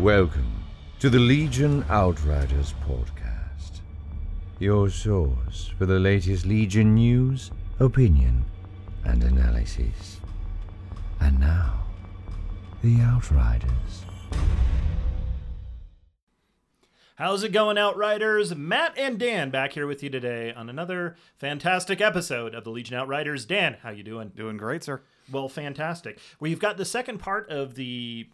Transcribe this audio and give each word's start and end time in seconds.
Welcome 0.00 0.64
to 0.98 1.08
the 1.08 1.20
Legion 1.20 1.84
Outriders 1.88 2.74
podcast, 2.84 3.78
your 4.58 4.90
source 4.90 5.70
for 5.78 5.86
the 5.86 6.00
latest 6.00 6.44
Legion 6.44 6.96
news, 6.96 7.52
opinion, 7.78 8.44
and 9.04 9.22
analysis. 9.22 10.20
And 11.20 11.38
now, 11.38 11.84
the 12.82 12.96
Outriders. 13.02 14.04
How's 17.14 17.44
it 17.44 17.52
going, 17.52 17.78
Outriders? 17.78 18.52
Matt 18.56 18.98
and 18.98 19.16
Dan 19.16 19.50
back 19.50 19.74
here 19.74 19.86
with 19.86 20.02
you 20.02 20.10
today 20.10 20.52
on 20.52 20.68
another 20.68 21.14
fantastic 21.36 22.00
episode 22.00 22.52
of 22.52 22.64
the 22.64 22.70
Legion 22.70 22.96
Outriders. 22.96 23.46
Dan, 23.46 23.76
how 23.84 23.90
you 23.90 24.02
doing? 24.02 24.32
Doing 24.34 24.56
great, 24.56 24.82
sir. 24.82 25.02
Well, 25.30 25.48
fantastic. 25.48 26.18
We've 26.40 26.58
got 26.58 26.78
the 26.78 26.84
second 26.84 27.18
part 27.18 27.48
of 27.48 27.76
the 27.76 28.26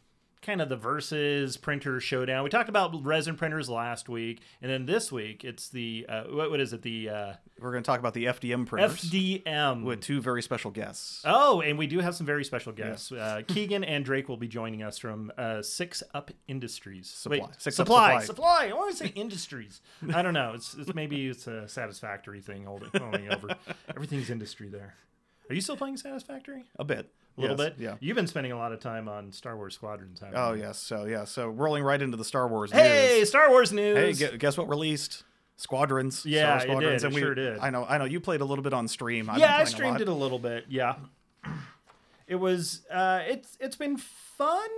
kind 0.43 0.61
of 0.63 0.69
the 0.69 0.77
versus 0.77 1.57
printer 1.57 2.01
showdown. 2.01 2.43
We 2.45 2.51
talked 2.51 2.69
about 2.69 3.05
resin 3.05 3.37
printers 3.37 3.69
last 3.69 4.09
week, 4.09 4.41
and 4.63 4.71
then 4.71 4.87
this 4.87 5.13
week 5.13 5.45
it's 5.45 5.69
the 5.69 6.07
uh, 6.09 6.25
what, 6.25 6.51
what 6.51 6.61
is 6.61 6.73
it? 6.73 6.83
The 6.83 7.11
uh, 7.11 7.33
We're 7.61 7.73
going 7.73 7.83
to 7.83 7.87
talk 7.87 8.01
about 8.01 8.15
the 8.15 8.25
FDM 8.27 8.67
printers 8.67 9.11
FDM. 9.11 9.85
with 9.85 10.01
two 10.01 10.21
very 10.21 10.43
special 10.43 10.71
guests. 10.71 11.23
Oh, 11.25 11.61
and 11.61 11.77
we 11.79 11.87
do 11.87 11.99
have 12.01 12.15
some 12.15 12.27
very 12.27 12.45
special 12.45 12.73
guests. 12.73 13.13
Uh, 13.13 13.43
Keegan 13.49 13.85
and 13.85 14.05
Drake 14.05 14.29
will 14.29 14.37
be 14.39 14.49
joining 14.49 14.83
us 14.83 14.99
from 14.99 15.31
uh, 15.37 15.63
Six 15.63 16.03
Up 16.15 16.31
Industries. 16.49 17.09
Supply. 17.11 17.39
Wait, 17.39 17.49
Six 17.59 17.79
Up 17.79 17.87
supply, 17.87 18.21
Supply. 18.21 18.25
supply. 18.25 18.69
I 18.71 18.73
want 18.73 18.91
to 18.93 18.97
say 18.97 19.13
industries. 19.15 19.81
I 20.15 20.23
don't 20.23 20.35
know. 20.35 20.53
It's, 20.55 20.75
it's 20.75 20.95
maybe 20.95 21.29
it's 21.29 21.47
a 21.47 21.69
satisfactory 21.69 22.41
thing 22.41 22.65
holding, 22.65 22.91
holding 22.97 23.31
over. 23.33 23.49
Everything's 23.95 24.31
industry 24.31 24.69
there. 24.69 24.95
Are 25.51 25.55
you 25.55 25.61
still 25.61 25.77
playing 25.77 25.97
Satisfactory? 25.97 26.65
A 26.79 26.85
bit. 26.85 27.11
A 27.37 27.41
little 27.41 27.57
Yes, 27.59 27.71
bit. 27.71 27.83
Yeah. 27.83 27.95
You've 28.01 28.15
been 28.17 28.27
spending 28.27 28.53
a 28.53 28.57
lot 28.57 28.73
of 28.73 28.81
time 28.81 29.09
on 29.09 29.33
Star 29.33 29.57
Wars 29.57 29.75
Squadrons. 29.75 30.21
haven't 30.21 30.37
Oh, 30.39 30.53
you? 30.53 30.61
yes. 30.63 30.79
So, 30.79 31.05
yeah. 31.07 31.25
So, 31.25 31.49
rolling 31.49 31.83
right 31.83 32.01
into 32.01 32.17
the 32.17 32.25
Star 32.25 32.47
Wars 32.49 32.71
Hey, 32.71 33.17
news. 33.19 33.29
Star 33.29 33.51
Wars 33.51 33.73
news. 33.73 34.19
Hey, 34.21 34.29
gu- 34.31 34.37
guess 34.39 34.57
what 34.57 34.69
released? 34.69 35.25
Squadrons. 35.57 36.25
Yeah, 36.25 36.41
Star 36.43 36.57
it 36.57 36.61
Squadrons. 36.71 37.03
did, 37.03 37.07
And 37.09 37.13
it 37.13 37.15
we, 37.17 37.21
sure 37.21 37.35
did. 37.35 37.59
I 37.59 37.71
know. 37.71 37.85
I 37.85 37.99
know. 37.99 38.05
You 38.05 38.21
played 38.21 38.41
a 38.41 38.45
little 38.45 38.63
bit 38.63 38.73
on 38.73 38.89
stream. 38.89 39.29
I've 39.29 39.39
yeah, 39.39 39.47
I 39.47 39.51
playing 39.57 39.63
a 39.63 39.71
streamed 39.71 40.01
it 40.01 40.09
a 40.09 40.15
little 40.15 40.39
bit. 40.39 40.65
Yeah, 40.69 40.95
it 42.27 42.37
was. 42.37 42.83
Uh, 42.91 43.23
it's 43.27 43.57
it's 43.61 43.77
been 43.77 43.97
fun. 43.99 44.69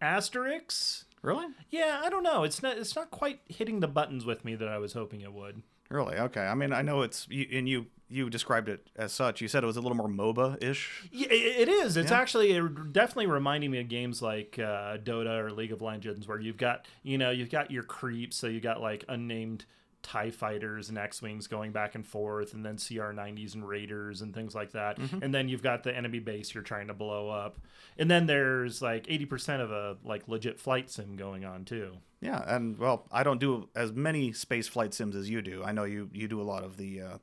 Asterix. 0.00 1.04
Really? 1.22 1.46
Yeah, 1.70 2.00
I 2.04 2.10
don't 2.10 2.22
know. 2.22 2.42
It's 2.44 2.62
not. 2.62 2.78
It's 2.78 2.96
not 2.96 3.10
quite 3.10 3.40
hitting 3.46 3.80
the 3.80 3.88
buttons 3.88 4.24
with 4.24 4.44
me 4.44 4.54
that 4.56 4.68
I 4.68 4.78
was 4.78 4.92
hoping 4.92 5.20
it 5.20 5.32
would. 5.32 5.62
Really? 5.88 6.16
Okay. 6.16 6.40
I 6.40 6.54
mean, 6.54 6.72
I 6.72 6.82
know 6.82 7.02
it's 7.02 7.26
you, 7.30 7.46
and 7.52 7.68
you 7.68 7.86
you 8.12 8.30
described 8.30 8.68
it 8.68 8.88
as 8.96 9.12
such. 9.12 9.40
You 9.40 9.48
said 9.48 9.64
it 9.64 9.66
was 9.66 9.76
a 9.76 9.80
little 9.80 9.96
more 9.96 10.08
MOBA 10.08 10.62
ish. 10.62 11.08
Yeah, 11.10 11.28
it 11.30 11.68
is. 11.68 11.96
It's 11.96 12.12
actually 12.12 12.52
it 12.52 12.92
definitely 12.92 13.26
reminding 13.26 13.70
me 13.70 13.80
of 13.80 13.88
games 13.88 14.20
like 14.22 14.58
uh, 14.58 14.98
Dota 14.98 15.42
or 15.42 15.50
League 15.50 15.72
of 15.72 15.82
Legends, 15.82 16.28
where 16.28 16.40
you've 16.40 16.56
got 16.56 16.86
you 17.02 17.18
know 17.18 17.30
you've 17.30 17.50
got 17.50 17.70
your 17.70 17.82
creeps, 17.82 18.36
so 18.36 18.46
you 18.46 18.60
got 18.60 18.80
like 18.80 19.04
unnamed 19.08 19.64
Tie 20.02 20.32
fighters 20.32 20.88
and 20.88 20.98
X 20.98 21.22
wings 21.22 21.46
going 21.46 21.70
back 21.70 21.94
and 21.94 22.04
forth, 22.04 22.54
and 22.54 22.66
then 22.66 22.76
CR 22.76 23.12
nineties 23.12 23.54
and 23.54 23.66
Raiders 23.66 24.20
and 24.20 24.34
things 24.34 24.52
like 24.52 24.72
that, 24.72 24.98
and 24.98 25.32
then 25.32 25.48
you've 25.48 25.62
got 25.62 25.84
the 25.84 25.96
enemy 25.96 26.18
base 26.18 26.52
you're 26.54 26.64
trying 26.64 26.88
to 26.88 26.94
blow 26.94 27.30
up, 27.30 27.56
and 27.96 28.10
then 28.10 28.26
there's 28.26 28.82
like 28.82 29.06
eighty 29.08 29.26
percent 29.26 29.62
of 29.62 29.70
a 29.70 29.96
like 30.04 30.26
legit 30.26 30.58
flight 30.58 30.90
sim 30.90 31.14
going 31.14 31.44
on 31.44 31.64
too. 31.64 31.98
Yeah, 32.20 32.42
and 32.46 32.76
well, 32.78 33.06
I 33.12 33.22
don't 33.22 33.38
do 33.38 33.68
as 33.76 33.92
many 33.92 34.32
space 34.32 34.66
flight 34.66 34.92
sims 34.92 35.14
as 35.14 35.30
you 35.30 35.40
do. 35.40 35.62
I 35.64 35.70
know 35.70 35.84
you 35.84 36.10
you 36.12 36.26
do 36.26 36.40
a 36.40 36.42
lot 36.42 36.64
of 36.64 36.76
the 36.76 37.00
uh, 37.00 37.18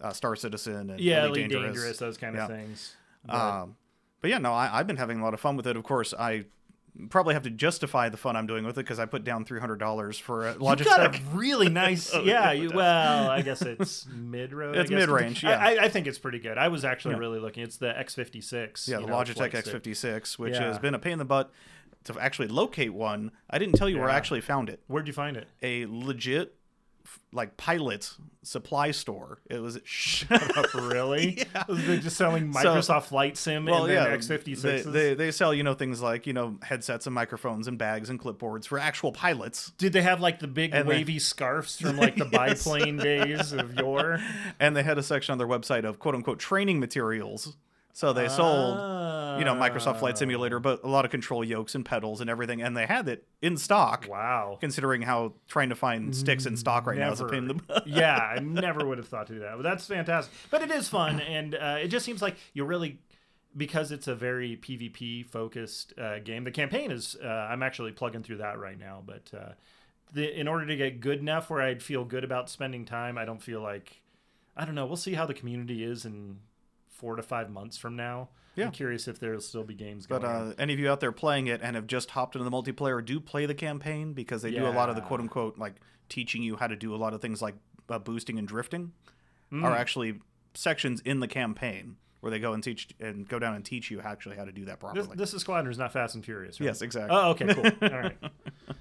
uh, 0.00 0.12
Star 0.12 0.36
Citizen 0.36 0.90
and 0.90 1.00
Yeah, 1.00 1.26
Elite 1.26 1.50
Elite 1.52 1.62
dangerous, 1.62 1.98
those 1.98 2.16
kind 2.16 2.36
of 2.36 2.48
Yeah. 2.50 2.56
things. 2.56 2.96
But- 3.26 3.34
Um, 3.34 3.76
but 4.20 4.30
yeah, 4.30 4.38
no, 4.38 4.52
I, 4.52 4.78
I've 4.78 4.86
been 4.86 4.96
having 4.96 5.20
a 5.20 5.22
lot 5.24 5.34
of 5.34 5.40
fun 5.40 5.56
with 5.56 5.66
it. 5.66 5.76
Of 5.76 5.82
course, 5.84 6.14
I 6.18 6.46
probably 7.10 7.34
have 7.34 7.42
to 7.42 7.50
justify 7.50 8.08
the 8.08 8.16
fun 8.16 8.36
I'm 8.36 8.46
doing 8.46 8.64
with 8.64 8.76
it 8.78 8.82
because 8.82 8.98
I 9.00 9.04
put 9.06 9.24
down 9.24 9.44
three 9.44 9.58
hundred 9.60 9.78
dollars 9.80 10.16
for 10.18 10.46
a 10.46 10.52
You 10.54 10.58
got 10.60 10.80
a 10.80 10.84
Logitech. 11.10 11.20
really 11.34 11.68
nice, 11.84 12.14
yeah. 12.22 12.52
You, 12.52 12.70
well, 12.72 13.28
I 13.28 13.42
guess 13.42 13.62
it's 13.62 14.06
mid 14.14 14.52
range. 14.52 14.76
It's 14.76 14.90
mid-range, 14.90 15.42
yeah. 15.42 15.58
I, 15.58 15.84
I 15.84 15.88
think 15.88 16.06
it's 16.06 16.18
pretty 16.18 16.38
good. 16.38 16.56
I 16.56 16.68
was 16.68 16.84
actually 16.84 17.14
Yeah. 17.14 17.20
really 17.20 17.38
looking. 17.40 17.64
It's 17.64 17.76
the 17.78 17.92
X56. 17.92 18.88
yeah, 18.88 18.98
the 19.00 19.06
know, 19.06 19.14
Logitech. 19.14 19.50
X56, 19.52 20.38
which 20.38 20.54
Yeah. 20.54 20.62
has 20.64 20.78
been 20.78 20.94
a 20.94 20.98
pain 20.98 21.14
in 21.14 21.18
the 21.18 21.24
butt 21.24 21.50
to 22.04 22.18
actually 22.20 22.48
locate 22.48 22.94
one. 22.94 23.30
I 23.50 23.58
didn't 23.58 23.74
tell 23.74 23.88
you 23.88 23.98
where 23.98 24.08
I 24.10 24.14
actually 24.16 24.40
found 24.42 24.68
it. 24.68 24.80
Where'd 24.86 25.06
you 25.06 25.12
find 25.12 25.36
it? 25.36 25.48
A 25.62 25.86
legit 25.86 26.54
like 27.32 27.56
pilot 27.56 28.10
supply 28.42 28.90
store. 28.90 29.38
It 29.50 29.60
was 29.60 29.78
Shut 29.84 30.56
up, 30.58 30.72
really? 30.74 31.44
They're 31.68 31.96
just 31.98 32.16
selling 32.16 32.52
Microsoft 32.52 33.04
Flight 33.04 33.36
Sim 33.36 33.66
and 33.68 33.88
then 33.88 34.18
X56s. 34.20 34.60
They, 34.62 34.80
they 34.82 35.14
they 35.14 35.30
sell 35.30 35.52
you 35.54 35.62
know 35.62 35.74
things 35.74 36.00
like 36.00 36.26
you 36.26 36.32
know 36.32 36.58
headsets 36.62 37.06
and 37.06 37.14
microphones 37.14 37.68
and 37.68 37.76
bags 37.78 38.10
and 38.10 38.20
clipboards 38.20 38.66
for 38.66 38.78
actual 38.78 39.12
pilots. 39.12 39.72
Did 39.78 39.92
they 39.92 40.02
have 40.02 40.20
like 40.20 40.38
the 40.40 40.48
big 40.48 40.74
And 40.74 40.88
they- 40.88 40.94
wavy 40.96 41.18
scarves 41.18 41.80
from 41.80 41.96
like 41.98 42.16
the 42.16 42.28
Yes. 42.32 42.64
biplane 42.64 42.96
days 42.98 43.52
of 43.52 43.74
yore? 43.74 44.20
and 44.60 44.76
they 44.76 44.82
had 44.82 44.98
a 44.98 45.02
section 45.02 45.32
on 45.32 45.38
their 45.38 45.48
website 45.48 45.84
of 45.84 45.98
quote 45.98 46.14
unquote 46.14 46.38
training 46.38 46.80
materials. 46.80 47.56
So 47.96 48.12
they 48.12 48.28
sold, 48.28 48.76
you 49.38 49.44
know, 49.44 49.54
Microsoft 49.54 50.00
Flight 50.00 50.18
Simulator, 50.18 50.58
but 50.58 50.82
a 50.82 50.88
lot 50.88 51.04
of 51.04 51.12
control 51.12 51.44
yokes 51.44 51.76
and 51.76 51.84
pedals 51.84 52.20
and 52.20 52.28
everything, 52.28 52.60
and 52.60 52.76
they 52.76 52.86
had 52.86 53.06
it 53.08 53.24
in 53.40 53.56
stock. 53.56 54.08
Wow. 54.10 54.58
Considering 54.60 55.02
how 55.02 55.34
trying 55.46 55.68
to 55.68 55.76
find 55.76 56.14
sticks 56.14 56.44
in 56.44 56.56
stock 56.56 56.88
right 56.88 56.98
now 56.98 57.12
is 57.12 57.20
a 57.20 57.26
pain 57.26 57.38
in 57.38 57.48
the 57.48 57.54
butt. 57.54 57.86
yeah, 57.86 58.16
I 58.36 58.40
never 58.40 58.84
would 58.84 58.98
have 58.98 59.06
thought 59.06 59.28
to 59.28 59.34
do 59.34 59.38
that. 59.40 59.54
But 59.54 59.62
that's 59.62 59.86
fantastic. 59.86 60.34
But 60.50 60.62
it 60.62 60.72
is 60.72 60.88
fun, 60.88 61.20
and 61.20 61.54
uh, 61.54 61.78
it 61.80 61.86
just 61.86 62.04
seems 62.04 62.20
like 62.20 62.36
you 62.52 62.64
really, 62.64 62.98
because 63.56 63.92
it's 63.92 64.08
a 64.08 64.14
very 64.16 64.56
PvP 64.56 65.24
focused 65.26 65.96
uh, 65.96 66.18
game. 66.18 66.42
The 66.42 66.50
campaign 66.50 66.90
is. 66.90 67.16
Uh, 67.22 67.28
I'm 67.28 67.62
actually 67.62 67.92
plugging 67.92 68.24
through 68.24 68.38
that 68.38 68.58
right 68.58 68.78
now, 68.78 69.04
but 69.06 69.30
uh, 69.32 69.52
the, 70.12 70.36
in 70.36 70.48
order 70.48 70.66
to 70.66 70.74
get 70.74 70.98
good 71.00 71.20
enough 71.20 71.48
where 71.48 71.62
I'd 71.62 71.80
feel 71.80 72.04
good 72.04 72.24
about 72.24 72.50
spending 72.50 72.84
time, 72.84 73.16
I 73.18 73.24
don't 73.24 73.40
feel 73.40 73.60
like. 73.60 74.00
I 74.56 74.64
don't 74.64 74.74
know. 74.74 74.86
We'll 74.86 74.96
see 74.96 75.14
how 75.14 75.26
the 75.26 75.34
community 75.34 75.84
is 75.84 76.04
in 76.04 76.38
four 77.04 77.16
to 77.16 77.22
five 77.22 77.50
months 77.50 77.76
from 77.76 77.96
now. 77.96 78.30
Yeah. 78.56 78.66
I'm 78.66 78.70
curious 78.72 79.08
if 79.08 79.18
there'll 79.20 79.42
still 79.42 79.62
be 79.64 79.74
games 79.74 80.06
going. 80.06 80.22
But 80.22 80.26
uh, 80.26 80.52
any 80.58 80.72
of 80.72 80.78
you 80.78 80.88
out 80.90 81.00
there 81.00 81.12
playing 81.12 81.48
it 81.48 81.60
and 81.62 81.76
have 81.76 81.86
just 81.86 82.10
hopped 82.12 82.34
into 82.34 82.48
the 82.48 82.50
multiplayer, 82.50 83.04
do 83.04 83.20
play 83.20 83.44
the 83.44 83.54
campaign 83.54 84.14
because 84.14 84.40
they 84.40 84.50
do 84.52 84.66
a 84.66 84.70
lot 84.70 84.88
of 84.88 84.96
the 84.96 85.02
quote 85.02 85.20
unquote 85.20 85.58
like 85.58 85.74
teaching 86.08 86.42
you 86.42 86.56
how 86.56 86.66
to 86.66 86.76
do 86.76 86.94
a 86.94 86.96
lot 86.96 87.12
of 87.12 87.20
things 87.20 87.42
like 87.42 87.56
uh, 87.90 87.98
boosting 87.98 88.38
and 88.38 88.48
drifting 88.48 88.92
Mm. 89.52 89.62
are 89.62 89.76
actually 89.76 90.20
sections 90.54 91.00
in 91.02 91.20
the 91.20 91.28
campaign 91.28 91.96
where 92.20 92.30
they 92.30 92.38
go 92.38 92.54
and 92.54 92.64
teach 92.64 92.88
and 92.98 93.28
go 93.28 93.38
down 93.38 93.54
and 93.54 93.64
teach 93.64 93.90
you 93.90 94.00
actually 94.00 94.36
how 94.36 94.44
to 94.44 94.50
do 94.50 94.64
that 94.64 94.80
properly. 94.80 95.06
This, 95.06 95.16
this 95.16 95.34
is 95.34 95.42
Squadrons, 95.42 95.76
not 95.78 95.92
Fast 95.92 96.14
and 96.14 96.24
Furious. 96.24 96.58
Right? 96.58 96.66
yes, 96.66 96.80
exactly. 96.80 97.14
Oh, 97.14 97.30
okay, 97.32 97.52
cool. 97.54 97.64
All 97.92 97.98
right. 98.00 98.16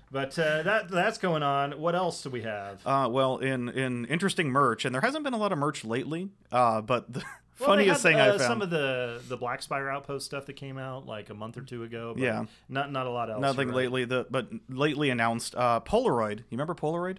But 0.09 0.39
uh, 0.39 0.63
that 0.63 0.89
that's 0.89 1.17
going 1.17 1.43
on. 1.43 1.73
What 1.73 1.93
else 1.95 2.23
do 2.23 2.29
we 2.29 2.43
have? 2.43 2.79
Uh, 2.87 3.09
well, 3.11 3.37
in 3.39 3.67
in 3.69 4.05
interesting 4.05 4.49
merch, 4.49 4.85
and 4.85 4.95
there 4.95 5.01
hasn't 5.01 5.23
been 5.25 5.33
a 5.33 5.37
lot 5.37 5.51
of 5.51 5.57
merch 5.57 5.83
lately. 5.83 6.29
Uh, 6.51 6.81
but 6.81 7.11
the 7.11 7.23
Well, 7.59 7.69
funniest 7.69 8.01
had, 8.03 8.09
thing 8.11 8.19
uh, 8.19 8.23
I 8.23 8.27
found, 8.29 8.41
some 8.41 8.61
of 8.61 8.69
the 8.69 9.21
the 9.27 9.37
Black 9.37 9.61
Spire 9.61 9.89
Outpost 9.89 10.25
stuff 10.25 10.45
that 10.47 10.53
came 10.53 10.77
out 10.77 11.05
like 11.05 11.29
a 11.29 11.33
month 11.33 11.57
or 11.57 11.61
two 11.61 11.83
ago. 11.83 12.13
But 12.15 12.23
Yeah. 12.23 12.45
not 12.69 12.91
not 12.91 13.05
a 13.05 13.09
lot 13.11 13.29
else. 13.29 13.41
nothing 13.41 13.67
right. 13.69 13.77
lately. 13.77 14.05
The 14.05 14.25
but 14.29 14.49
lately 14.69 15.09
announced 15.09 15.53
uh, 15.55 15.79
Polaroid. 15.81 16.39
You 16.39 16.45
remember 16.57 16.73
Polaroid? 16.75 17.17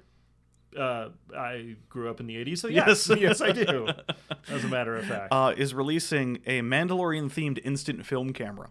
Uh, 0.77 1.11
I 1.37 1.77
grew 1.89 2.11
up 2.11 2.19
in 2.19 2.27
the 2.27 2.34
'80s, 2.34 2.59
so 2.59 2.69
Yes. 2.69 3.09
yes, 3.09 3.21
yes, 3.21 3.41
I 3.41 3.53
do. 3.53 3.87
As 4.49 4.65
a 4.65 4.69
matter 4.69 4.97
of 4.97 5.05
fact. 5.06 5.28
Uh, 5.33 5.55
is 5.56 5.73
releasing 5.73 6.39
a 6.47 6.62
Mandalorian 6.62 7.27
themed 7.33 7.61
instant 7.65 8.05
film 8.05 8.33
camera. 8.33 8.71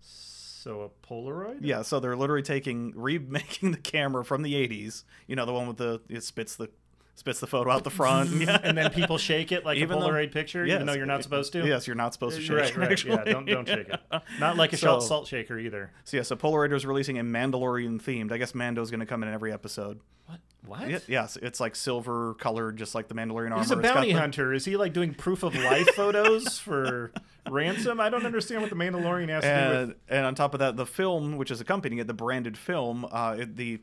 so 0.00 0.80
a 0.82 1.06
Polaroid. 1.06 1.58
Yeah, 1.60 1.82
so 1.82 2.00
they're 2.00 2.16
literally 2.16 2.42
taking 2.42 2.92
remaking 2.96 3.70
the 3.72 3.78
camera 3.78 4.24
from 4.24 4.42
the 4.42 4.54
'80s. 4.54 5.04
You 5.28 5.36
know, 5.36 5.46
the 5.46 5.52
one 5.52 5.68
with 5.68 5.76
the 5.76 6.00
it 6.08 6.24
spits 6.24 6.56
the 6.56 6.70
spits 7.16 7.40
the 7.40 7.46
photo 7.46 7.70
out 7.72 7.82
the 7.82 7.90
front. 7.90 8.30
yeah, 8.30 8.58
And 8.62 8.76
then 8.78 8.90
people 8.92 9.18
shake 9.18 9.50
it 9.50 9.64
like 9.64 9.78
Even 9.78 9.96
a 9.98 10.00
though- 10.00 10.08
Polaroid 10.08 10.32
picture, 10.32 10.64
even 10.64 10.86
though 10.86 10.92
you're 10.92 11.06
not 11.06 11.22
supposed 11.22 11.52
to. 11.54 11.66
Yes, 11.66 11.86
you're 11.86 11.96
not 11.96 12.12
supposed 12.12 12.36
to 12.36 12.42
shake. 12.42 12.56
Right, 12.56 12.76
right. 12.76 12.92
actually. 12.92 13.14
Yeah, 13.14 13.24
don't 13.24 13.46
don't 13.46 13.66
shake 13.66 13.88
it. 13.88 14.00
Not 14.38 14.56
like 14.56 14.72
a 14.72 14.76
So- 14.86 15.00
salt 15.00 15.26
shaker 15.26 15.58
either. 15.58 15.90
So 16.04 16.16
yeah, 16.18 16.22
so 16.22 16.36
Polaroid 16.36 16.72
is 16.72 16.86
releasing 16.86 17.18
a 17.18 17.24
Mandalorian 17.24 18.00
themed. 18.00 18.30
I 18.32 18.38
guess 18.38 18.54
Mando's 18.54 18.90
going 18.90 19.00
to 19.00 19.06
come 19.06 19.22
in 19.22 19.28
every 19.32 19.52
episode. 19.52 20.00
What? 20.26 20.40
What? 20.66 20.90
Yeah, 20.90 20.98
yes, 21.06 21.38
it's 21.40 21.60
like 21.60 21.76
silver 21.76 22.34
colored, 22.34 22.76
just 22.76 22.94
like 22.96 23.06
the 23.08 23.14
Mandalorian 23.14 23.50
armor. 23.52 23.58
He's 23.62 23.70
a 23.70 23.76
got 23.76 23.94
bounty 23.94 24.10
hunter. 24.10 24.52
Is 24.52 24.64
he 24.64 24.76
like 24.76 24.92
doing 24.92 25.14
proof 25.14 25.42
of 25.44 25.54
life 25.54 25.88
photos 25.94 26.58
for 26.58 27.12
ransom? 27.48 28.00
I 28.00 28.08
don't 28.08 28.26
understand 28.26 28.62
what 28.62 28.70
the 28.70 28.76
Mandalorian 28.76 29.28
has 29.28 29.44
to 29.44 29.48
do 29.48 29.68
with. 29.70 29.80
and 29.90 29.94
and 30.08 30.26
on 30.26 30.34
top 30.34 30.54
of 30.54 30.60
that, 30.60 30.76
the 30.76 30.84
film, 30.86 31.36
which 31.36 31.50
is 31.52 31.60
accompanying 31.60 32.00
it, 32.00 32.08
the 32.08 32.14
branded 32.14 32.58
film, 32.58 33.06
uh, 33.10 33.36
it, 33.38 33.54
the 33.56 33.80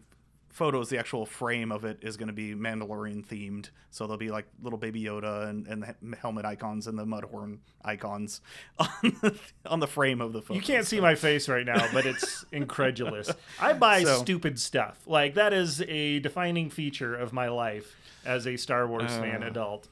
photos, 0.53 0.87
the 0.89 0.97
actual 0.97 1.25
frame 1.25 1.71
of 1.71 1.83
it 1.83 1.97
is 2.01 2.15
going 2.15 2.27
to 2.27 2.33
be 2.33 2.53
Mandalorian 2.53 3.25
themed. 3.25 3.69
So 3.89 4.05
there'll 4.05 4.17
be 4.17 4.31
like 4.31 4.45
little 4.61 4.79
baby 4.79 5.01
Yoda 5.03 5.49
and, 5.49 5.67
and 5.67 5.83
the 5.83 6.15
helmet 6.15 6.45
icons 6.45 6.87
and 6.87 6.97
the 6.97 7.05
Mudhorn 7.05 7.57
icons 7.83 8.39
on 8.79 8.87
the, 9.01 9.39
on 9.65 9.79
the 9.81 9.87
frame 9.87 10.21
of 10.21 10.31
the 10.31 10.41
photo. 10.41 10.53
You 10.53 10.61
can't 10.61 10.85
see 10.87 11.01
my 11.01 11.15
face 11.15 11.49
right 11.49 11.65
now, 11.65 11.87
but 11.91 12.05
it's 12.05 12.45
incredulous. 12.51 13.29
I 13.59 13.73
buy 13.73 14.03
So- 14.03 14.19
stupid 14.19 14.59
stuff. 14.59 14.99
Like 15.07 15.33
that 15.33 15.51
is 15.53 15.81
a 15.81 16.19
defining 16.19 16.69
feature 16.69 17.15
of 17.15 17.33
my 17.33 17.49
life 17.49 17.95
as 18.25 18.47
a 18.47 18.55
Star 18.55 18.87
Wars 18.87 19.11
fan 19.11 19.43
Uh. 19.43 19.47
adult. 19.47 19.87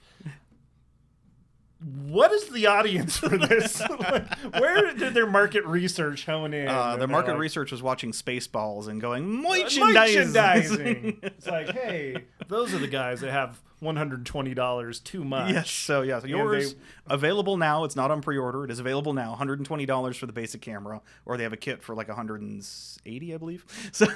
What 1.82 2.32
is 2.32 2.50
the 2.50 2.68
audience 2.68 3.18
for 3.18 3.38
this? 3.38 3.82
Like, 4.00 4.34
where 4.60 4.94
did 4.94 5.14
their 5.14 5.28
market 5.28 5.66
research 5.66 6.26
hone 6.26 6.54
in? 6.54 6.68
Uh, 6.68 6.98
their 6.98 7.08
market 7.08 7.32
like, 7.32 7.40
research 7.40 7.72
was 7.72 7.82
watching 7.82 8.12
Spaceballs 8.12 8.88
and 8.88 9.00
going 9.00 9.28
merchandising. 9.42 10.34
merchandising. 10.34 11.20
it's 11.24 11.48
like, 11.48 11.70
hey, 11.70 12.26
those 12.48 12.74
are 12.74 12.80
the 12.80 12.88
guys 12.88 13.22
that 13.22 13.32
have 13.32 13.62
one 13.80 13.96
hundred 13.96 14.26
twenty 14.26 14.54
dollars 14.54 15.00
too 15.00 15.24
much. 15.24 15.52
Yes. 15.52 15.72
So 15.72 16.02
yeah, 16.02 16.20
so 16.20 16.28
yours 16.28 16.74
they- 16.74 16.80
available 17.08 17.58
now. 17.58 17.84
It's 17.84 17.96
not 17.96 18.12
on 18.12 18.22
pre-order. 18.22 18.64
It 18.66 18.72
is 18.72 18.80
available 18.80 19.14
now. 19.14 19.30
One 19.30 19.38
hundred 19.38 19.60
and 19.60 19.66
twenty 19.66 19.86
dollars 19.86 20.18
for 20.18 20.26
the 20.28 20.34
basic 20.34 20.62
camera, 20.62 21.02
or 21.26 21.38
they 21.38 21.44
have 21.44 21.54
a 21.54 21.58
kit 21.58 21.82
for 21.84 21.96
like 21.96 22.08
one 22.08 22.18
hundred 22.18 22.42
and 22.42 22.66
eighty, 23.06 23.34
I 23.34 23.38
believe. 23.38 23.66
So 23.92 24.08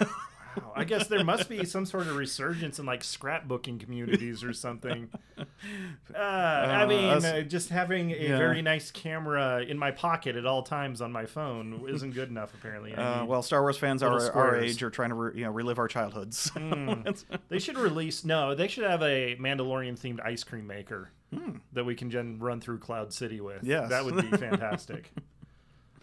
Wow, 0.58 0.74
I 0.76 0.84
guess 0.84 1.08
there 1.08 1.24
must 1.24 1.50
be 1.50 1.66
some 1.66 1.86
sort 1.86 2.08
of 2.08 2.16
resurgence 2.16 2.80
in 2.80 2.86
like 2.86 3.02
scrapbooking 3.02 3.80
communities 3.80 4.44
or 4.44 4.54
something. 4.54 5.10
Uh, 5.38 6.18
I 6.18 6.86
mean, 6.86 7.26
uh, 7.26 7.42
just 7.42 7.70
having 7.70 8.12
a 8.12 8.16
yeah. 8.16 8.38
very 8.38 8.62
nice 8.62 8.92
camera 8.92 9.62
in 9.62 9.78
my 9.78 9.92
pocket 9.92 10.36
at 10.36 10.46
all 10.46 10.64
times 10.64 11.02
on 11.02 11.12
my 11.12 11.26
phone 11.26 11.86
isn't 11.90 12.12
good 12.12 12.30
enough. 12.30 12.54
Apparently, 12.54 12.96
I 12.96 13.02
uh, 13.02 13.22
need- 13.22 13.30
well, 13.30 13.42
Star 13.42 13.62
Wars 13.62 13.78
fans 13.78 14.02
our. 14.02 14.20
Hmm. 14.20 14.64
age 14.64 14.82
are 14.82 14.90
trying 14.90 15.10
to 15.10 15.16
re, 15.16 15.40
you 15.40 15.46
know 15.46 15.52
relive 15.52 15.80
our 15.80 15.88
childhoods. 15.88 16.52
they 17.50 17.60
should 17.60 17.78
release. 17.78 18.24
No, 18.24 18.56
they 18.56 18.68
should 18.68 18.86
have 18.86 19.02
a 19.02 19.36
Mandalorian 19.36 20.00
themed 20.00 20.24
ice 20.26 20.44
cream 20.44 20.68
maker 20.68 21.12
that 21.74 21.84
we 21.84 21.96
can 21.96 22.10
then 22.10 22.40
run 22.40 22.62
through 22.62 22.80
Cloud 22.80 23.14
City 23.14 23.42
with. 23.42 23.64
Yes. 23.64 23.90
that 23.90 24.06
would 24.06 24.16
be 24.16 24.38
fantastic. 24.38 25.12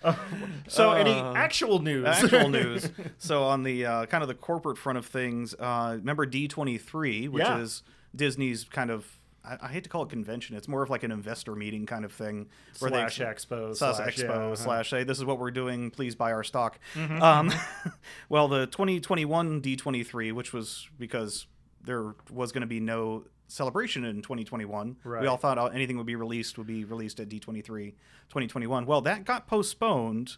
Uh, 0.05 0.15
so, 0.69 0.93
any 0.93 1.13
Uh, 1.13 1.35
actual 1.35 1.79
news? 1.81 2.07
Actual 2.07 2.49
news. 2.61 2.91
So 3.19 3.45
on 3.45 3.63
the 3.63 3.87
uh, 3.87 4.07
kind 4.07 4.23
of 4.23 4.29
the 4.29 4.35
corporate 4.35 4.79
front 4.79 4.99
of 4.99 5.07
things, 5.07 5.55
uh, 5.59 5.95
remember 5.99 6.27
D23, 6.27 7.29
which 7.29 7.43
Yeah. 7.43 7.59
is 7.59 7.83
Disney's 8.15 8.65
kind 8.65 8.91
of 8.91 9.19
I, 9.45 9.59
I 9.63 9.69
hate 9.69 9.83
to 9.83 9.91
call 9.91 10.05
it 10.05 10.09
convention. 10.09 10.55
It's 10.57 10.69
more 10.69 10.85
of 10.85 10.91
like 10.91 11.03
an 11.03 11.11
investor 11.11 11.57
meeting 11.57 11.85
kind 11.85 12.05
of 12.05 12.13
thing, 12.13 12.49
slash 12.75 13.17
they 13.19 13.25
expo 13.25 13.75
slash 13.75 13.97
slash, 13.97 14.17
expo 14.17 14.23
yeah, 14.29 14.31
uh-huh. 14.31 14.55
slash 14.57 14.91
hey 14.91 15.03
this 15.03 15.19
is 15.19 15.25
what 15.25 15.41
we're 15.41 15.51
doing 15.51 15.91
please 15.91 16.15
buy 16.15 16.31
our 16.33 16.45
stock 16.45 16.79
Mm-hmm. 16.95 17.21
um, 17.21 17.53
well 18.29 18.47
the 18.47 18.67
2021 18.67 19.61
d23 19.61 20.33
which 20.33 20.53
was 20.53 20.89
because 20.97 21.47
there 21.83 22.15
was 22.31 22.53
going 22.53 22.61
to 22.61 22.69
be 22.69 22.79
no 22.79 23.25
celebration 23.53 24.05
in 24.05 24.23
2021 24.23 24.97
Right. 25.05 25.21
we 25.23 25.27
all 25.29 25.37
thought 25.37 25.59
uh, 25.59 25.67
anything 25.67 25.97
would 25.99 26.07
be 26.07 26.17
released 26.17 26.57
would 26.59 26.67
be 26.67 26.85
released 26.85 27.21
at 27.21 27.29
d23 27.29 27.93
2021 28.29 28.87
well 28.87 29.01
that 29.03 29.25
got 29.25 29.47
postponed 29.47 30.37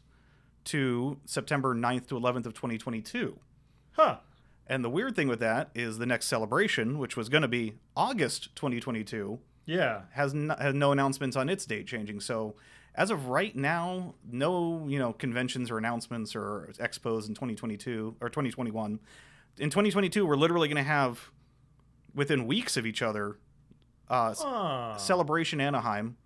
to 0.65 1.19
september 1.25 1.75
9th 1.75 2.07
to 2.09 2.15
11th 2.15 2.47
of 2.47 2.55
2022 2.55 3.39
Huh. 3.93 4.19
and 4.67 4.85
the 4.85 4.91
weird 4.91 5.15
thing 5.15 5.29
with 5.29 5.41
that 5.41 5.71
is 5.75 5.99
the 5.99 6.07
next 6.07 6.27
celebration 6.27 6.99
which 6.99 7.17
was 7.17 7.29
going 7.29 7.43
to 7.43 7.49
be 7.49 7.75
august 7.97 8.55
2022 8.57 9.39
Yeah. 9.67 10.03
has 10.13 10.35
no, 10.35 10.55
has 10.59 10.75
no 10.75 10.91
announcements 10.93 11.37
on 11.37 11.49
its 11.49 11.65
date 11.67 11.87
changing. 11.87 12.21
So 12.21 12.55
as 12.97 13.11
of 13.11 13.27
right 13.27 13.55
now, 13.57 14.15
no 14.31 14.87
you 14.89 14.99
know 15.01 15.13
conventions 15.13 15.71
or 15.71 15.79
announcements 15.79 16.37
or 16.37 16.71
expos 16.79 17.27
in 17.29 17.35
2022 17.35 18.17
or 18.21 18.29
2021. 18.29 19.01
In 19.59 19.71
2022, 19.71 20.25
we're 20.27 20.37
literally 20.37 20.69
going 20.69 20.77
to 20.85 20.89
have 20.89 21.31
within 22.15 22.47
weeks 22.47 22.77
of 22.77 22.87
each 22.87 23.03
other 23.03 23.39
uh, 24.09 24.35
celebration 24.97 25.61
Anaheim, 25.61 26.17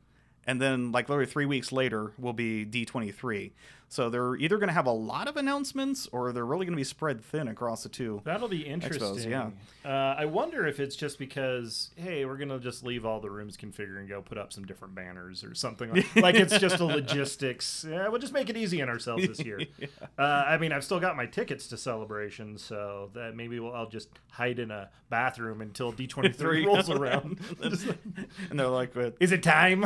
and 0.46 0.60
then 0.60 0.92
like 0.92 1.08
literally 1.08 1.30
three 1.30 1.46
weeks 1.46 1.72
later 1.72 2.12
will 2.18 2.32
be 2.32 2.64
D23. 2.66 3.52
So 3.88 4.10
they're 4.10 4.36
either 4.36 4.58
going 4.58 4.68
to 4.68 4.74
have 4.74 4.86
a 4.86 4.92
lot 4.92 5.28
of 5.28 5.36
announcements 5.36 6.08
or 6.12 6.32
they're 6.32 6.44
really 6.44 6.66
going 6.66 6.74
to 6.74 6.80
be 6.80 6.84
spread 6.84 7.24
thin 7.24 7.48
across 7.48 7.82
the 7.82 7.88
two. 7.88 8.20
That'll 8.24 8.48
be 8.48 8.66
interesting. 8.66 9.30
yeah. 9.30 9.50
Uh, 9.84 10.14
I 10.18 10.26
wonder 10.26 10.66
if 10.66 10.80
it's 10.80 10.94
just 10.96 11.18
because, 11.18 11.90
hey, 11.96 12.26
we're 12.26 12.36
gonna 12.36 12.58
just 12.58 12.84
leave 12.84 13.06
all 13.06 13.20
the 13.20 13.30
rooms 13.30 13.56
configured 13.56 13.98
and 13.98 14.06
go 14.06 14.20
put 14.20 14.36
up 14.36 14.52
some 14.52 14.66
different 14.66 14.94
banners 14.94 15.42
or 15.42 15.54
something. 15.54 15.90
Like, 15.90 16.16
like 16.16 16.34
it's 16.34 16.58
just 16.58 16.80
a 16.80 16.84
logistics. 16.84 17.86
Yeah, 17.88 18.08
we'll 18.08 18.20
just 18.20 18.34
make 18.34 18.50
it 18.50 18.56
easy 18.58 18.82
on 18.82 18.90
ourselves 18.90 19.26
this 19.26 19.40
year. 19.40 19.60
uh, 20.18 20.22
I 20.22 20.58
mean, 20.58 20.72
I've 20.72 20.84
still 20.84 21.00
got 21.00 21.16
my 21.16 21.24
tickets 21.24 21.68
to 21.68 21.78
Celebration, 21.78 22.58
so 22.58 23.10
that 23.14 23.34
maybe 23.34 23.60
we'll, 23.60 23.72
I'll 23.72 23.88
just 23.88 24.10
hide 24.30 24.58
in 24.58 24.70
a 24.70 24.90
bathroom 25.08 25.62
until 25.62 25.90
D 25.92 26.06
twenty 26.06 26.32
three 26.32 26.66
rolls 26.66 26.90
around. 26.90 27.40
and 27.62 28.60
they're 28.60 28.66
like, 28.66 28.92
Is 29.20 29.32
it 29.32 29.42
time? 29.42 29.84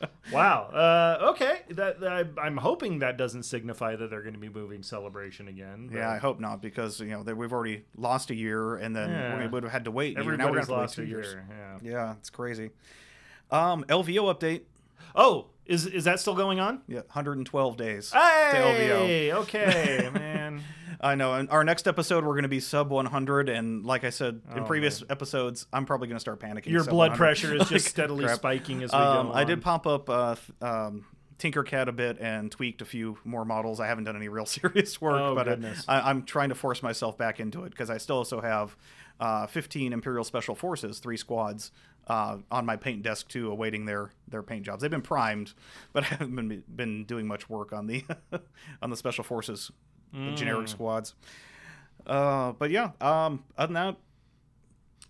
wow. 0.32 0.64
Uh, 0.72 1.30
okay. 1.30 1.60
That, 1.70 2.00
that 2.00 2.28
I'm 2.40 2.56
hoping 2.56 3.00
that 3.00 3.16
doesn't 3.16 3.42
signify 3.44 3.96
that 3.96 4.10
they're 4.10 4.22
going 4.22 4.34
to 4.34 4.40
be 4.40 4.48
moving 4.48 4.82
celebration 4.82 5.48
again. 5.48 5.90
Yeah, 5.92 6.10
I 6.10 6.18
hope 6.18 6.38
not 6.40 6.60
because 6.62 7.00
you 7.00 7.06
know 7.08 7.22
that 7.24 7.36
we've 7.36 7.52
already 7.52 7.84
lost 7.96 8.30
a 8.30 8.34
year, 8.34 8.76
and 8.76 8.94
then 8.94 9.10
Yeah. 9.10 9.38
we 9.38 9.46
would 9.48 9.62
have 9.64 9.72
had 9.72 9.84
to 9.86 9.90
wait. 9.90 10.16
Year. 10.16 10.36
Now 10.36 10.50
we're 10.50 10.62
wait 10.62 10.94
two 10.96 11.04
year. 11.04 11.22
years. 11.22 11.36
Yeah. 11.50 11.78
Yeah, 11.90 12.14
it's 12.18 12.30
crazy. 12.30 12.70
Um, 13.50 13.84
LVO 13.88 14.34
update. 14.34 14.62
Oh, 15.14 15.46
is 15.68 15.86
is 15.86 16.04
that 16.04 16.18
still 16.20 16.34
going 16.34 16.58
on? 16.60 16.80
Yeah, 16.88 16.98
112 17.00 17.76
days 17.76 18.10
Hey, 18.12 18.50
to 18.52 18.58
LVO. 18.58 19.32
okay, 19.42 20.10
man. 20.14 20.62
I 21.00 21.14
know. 21.14 21.34
And 21.34 21.48
our 21.50 21.62
next 21.62 21.86
episode, 21.86 22.24
we're 22.24 22.32
going 22.32 22.42
to 22.42 22.48
be 22.48 22.58
sub 22.58 22.90
100, 22.90 23.48
and 23.48 23.86
like 23.86 24.02
I 24.02 24.10
said 24.10 24.40
in 24.56 24.62
Oh, 24.64 24.66
previous 24.66 25.04
episodes, 25.08 25.66
I'm 25.72 25.86
probably 25.86 26.08
going 26.08 26.16
to 26.16 26.20
start 26.20 26.40
panicking. 26.40 26.66
Your 26.66 26.82
blood 26.82 27.14
pressure 27.14 27.54
is 27.54 27.60
Like, 27.60 27.68
just 27.68 27.86
steadily 27.86 28.24
crap. 28.24 28.38
spiking 28.38 28.82
as 28.82 28.90
we 28.90 28.98
Um, 28.98 29.28
go. 29.28 29.32
I 29.32 29.44
did 29.44 29.58
on. 29.58 29.60
pop 29.60 29.86
up 29.86 30.10
uh, 30.10 30.34
um, 30.60 31.04
Tinkercad 31.38 31.86
a 31.86 31.92
bit 31.92 32.18
and 32.18 32.50
tweaked 32.50 32.82
a 32.82 32.84
few 32.84 33.16
more 33.24 33.44
models. 33.44 33.78
I 33.78 33.86
haven't 33.86 34.04
done 34.04 34.16
any 34.16 34.28
real 34.28 34.46
serious 34.58 35.00
work, 35.00 35.20
Oh, 35.20 35.34
but 35.36 35.46
uh, 35.46 35.52
goodness. 35.52 35.84
I, 35.86 36.10
I'm 36.10 36.24
trying 36.24 36.48
to 36.48 36.56
force 36.56 36.82
myself 36.82 37.16
back 37.16 37.38
into 37.38 37.62
it 37.62 37.70
because 37.70 37.90
I 37.90 37.98
still 37.98 38.16
also 38.16 38.40
have 38.40 38.76
uh, 39.20 39.46
15 39.46 39.92
Imperial 39.92 40.24
Special 40.24 40.56
Forces, 40.56 40.98
three 40.98 41.16
squads. 41.16 41.70
Uh, 42.08 42.38
on 42.50 42.64
my 42.64 42.74
paint 42.76 43.02
desk 43.02 43.28
too, 43.28 43.50
awaiting 43.50 43.84
their 43.84 44.10
their 44.28 44.42
paint 44.42 44.64
jobs. 44.64 44.80
They've 44.80 44.90
been 44.90 45.02
primed, 45.02 45.52
but 45.92 46.02
I 46.04 46.06
haven't 46.06 46.34
been 46.34 46.62
been 46.74 47.04
doing 47.04 47.26
much 47.26 47.50
work 47.50 47.72
on 47.74 47.86
the 47.86 48.02
on 48.82 48.88
the 48.88 48.96
special 48.96 49.24
forces, 49.24 49.70
the 50.12 50.18
Mm. 50.18 50.36
generic 50.36 50.68
squads. 50.68 51.14
Uh, 52.06 52.52
but 52.52 52.70
yeah, 52.70 52.92
um, 53.02 53.44
other 53.58 53.66
than 53.66 53.74
that, 53.74 53.96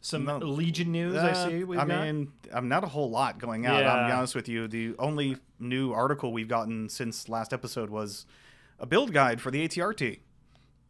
Some 0.00 0.24
no. 0.24 0.38
Legion 0.38 0.90
news. 0.90 1.16
I 1.16 1.30
uh, 1.30 1.48
see. 1.48 1.62
We've 1.64 1.78
I 1.78 1.84
got. 1.86 2.04
mean, 2.04 2.32
I'm 2.52 2.68
not 2.68 2.82
a 2.82 2.88
whole 2.88 3.10
lot 3.10 3.38
going 3.38 3.64
out. 3.66 3.84
I'll 3.84 4.06
be 4.08 4.12
honest 4.12 4.34
with 4.34 4.48
you. 4.48 4.66
The 4.66 4.94
only 4.98 5.36
new 5.60 5.92
article 5.92 6.32
we've 6.32 6.48
gotten 6.48 6.88
since 6.88 7.28
last 7.28 7.52
episode 7.52 7.90
was 7.90 8.26
a 8.80 8.86
build 8.86 9.12
guide 9.12 9.40
for 9.40 9.50
the 9.52 9.66
ATRT. 9.68 10.18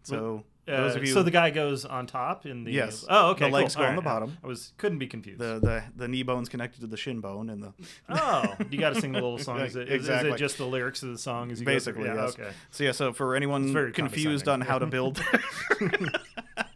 So 0.04 0.44
Uh, 0.68 0.98
you, 1.00 1.06
so 1.06 1.22
the 1.22 1.30
guy 1.30 1.50
goes 1.50 1.84
on 1.84 2.06
top 2.06 2.44
in 2.46 2.64
the 2.64 2.72
Yes. 2.72 3.04
Oh, 3.08 3.30
okay. 3.30 3.46
The 3.46 3.52
legs 3.52 3.74
cool. 3.74 3.84
go 3.84 3.88
on 3.90 3.96
the 3.96 4.02
bottom. 4.02 4.36
I 4.42 4.46
was 4.46 4.72
couldn't 4.78 4.98
be 4.98 5.06
confused. 5.06 5.40
the, 5.40 5.58
the 5.60 5.82
the 5.96 6.08
knee 6.08 6.22
bone's 6.22 6.48
connected 6.48 6.80
to 6.80 6.86
the 6.86 6.96
shin 6.96 7.20
bone, 7.20 7.48
and 7.50 7.62
the 7.62 7.72
oh, 8.08 8.54
you 8.70 8.78
got 8.78 8.94
to 8.94 9.00
sing 9.00 9.12
the 9.12 9.20
little 9.20 9.38
song. 9.38 9.60
Is 9.60 9.76
it, 9.76 9.88
is- 9.88 9.88
is 9.88 10.08
Exactly. 10.08 10.30
it 10.32 10.36
just 10.36 10.58
the 10.58 10.66
lyrics 10.66 11.02
of 11.02 11.10
the 11.10 11.18
song 11.18 11.50
you 11.50 11.56
basically? 11.64 12.04
Yeah, 12.04 12.14
yes. 12.14 12.34
Okay. 12.38 12.50
So 12.70 12.84
yeah, 12.84 12.92
so 12.92 13.12
for 13.12 13.34
anyone 13.34 13.92
confused 13.92 14.48
on 14.48 14.60
how 14.60 14.78
to 14.78 14.86
build. 14.86 15.22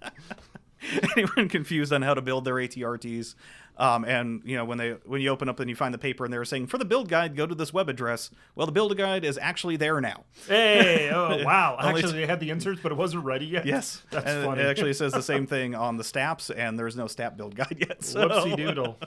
anyone 1.17 1.49
confused 1.49 1.93
on 1.93 2.03
how 2.03 2.15
to 2.15 2.23
build 2.23 2.45
their 2.45 2.55
ATRTs, 2.55 3.35
um, 3.79 4.05
and 4.05 4.43
you 4.45 4.57
know 4.57 4.65
when 4.65 4.79
they 4.79 4.91
when 5.07 5.21
you 5.21 5.31
open 5.31 5.49
up 5.49 5.61
and 5.61 5.71
you 5.71 5.77
find 5.77 5.95
the 5.95 5.99
paper 5.99 6.25
and 6.25 6.33
they're 6.33 6.45
saying 6.45 6.67
for 6.67 6.79
the 6.79 6.85
build 6.85 7.09
guide 7.09 7.37
go 7.37 7.47
to 7.47 7.55
this 7.55 7.73
web 7.73 7.89
address. 7.89 8.31
Well, 8.55 8.67
the 8.67 8.73
build 8.73 8.97
guide 8.97 9.25
is 9.25 9.39
actually 9.39 9.77
there 9.77 10.01
now. 10.01 10.25
Hey, 10.47 11.11
oh 11.13 11.43
wow! 11.45 11.77
Actually, 11.81 12.13
they 12.13 12.27
had 12.27 12.41
the 12.41 12.51
inserts, 12.51 12.81
but 12.83 12.93
it 12.93 12.99
wasn't 12.99 13.25
ready 13.25 13.47
yet. 13.47 13.67
Yes, 13.67 14.03
that's 14.11 14.27
and 14.27 14.45
funny. 14.45 14.63
It 14.63 14.67
actually 14.67 14.95
says 14.95 15.13
the 15.13 15.23
same 15.23 15.47
thing 15.47 15.75
on 15.75 15.97
the 15.97 16.05
staps, 16.05 16.51
and 16.51 16.79
there's 16.79 16.97
no 16.97 17.07
stap 17.07 17.37
build 17.37 17.55
guide 17.55 17.77
yet. 17.79 18.05
So. 18.05 18.29
Whoopsie 18.29 18.57
doodle. 18.57 18.99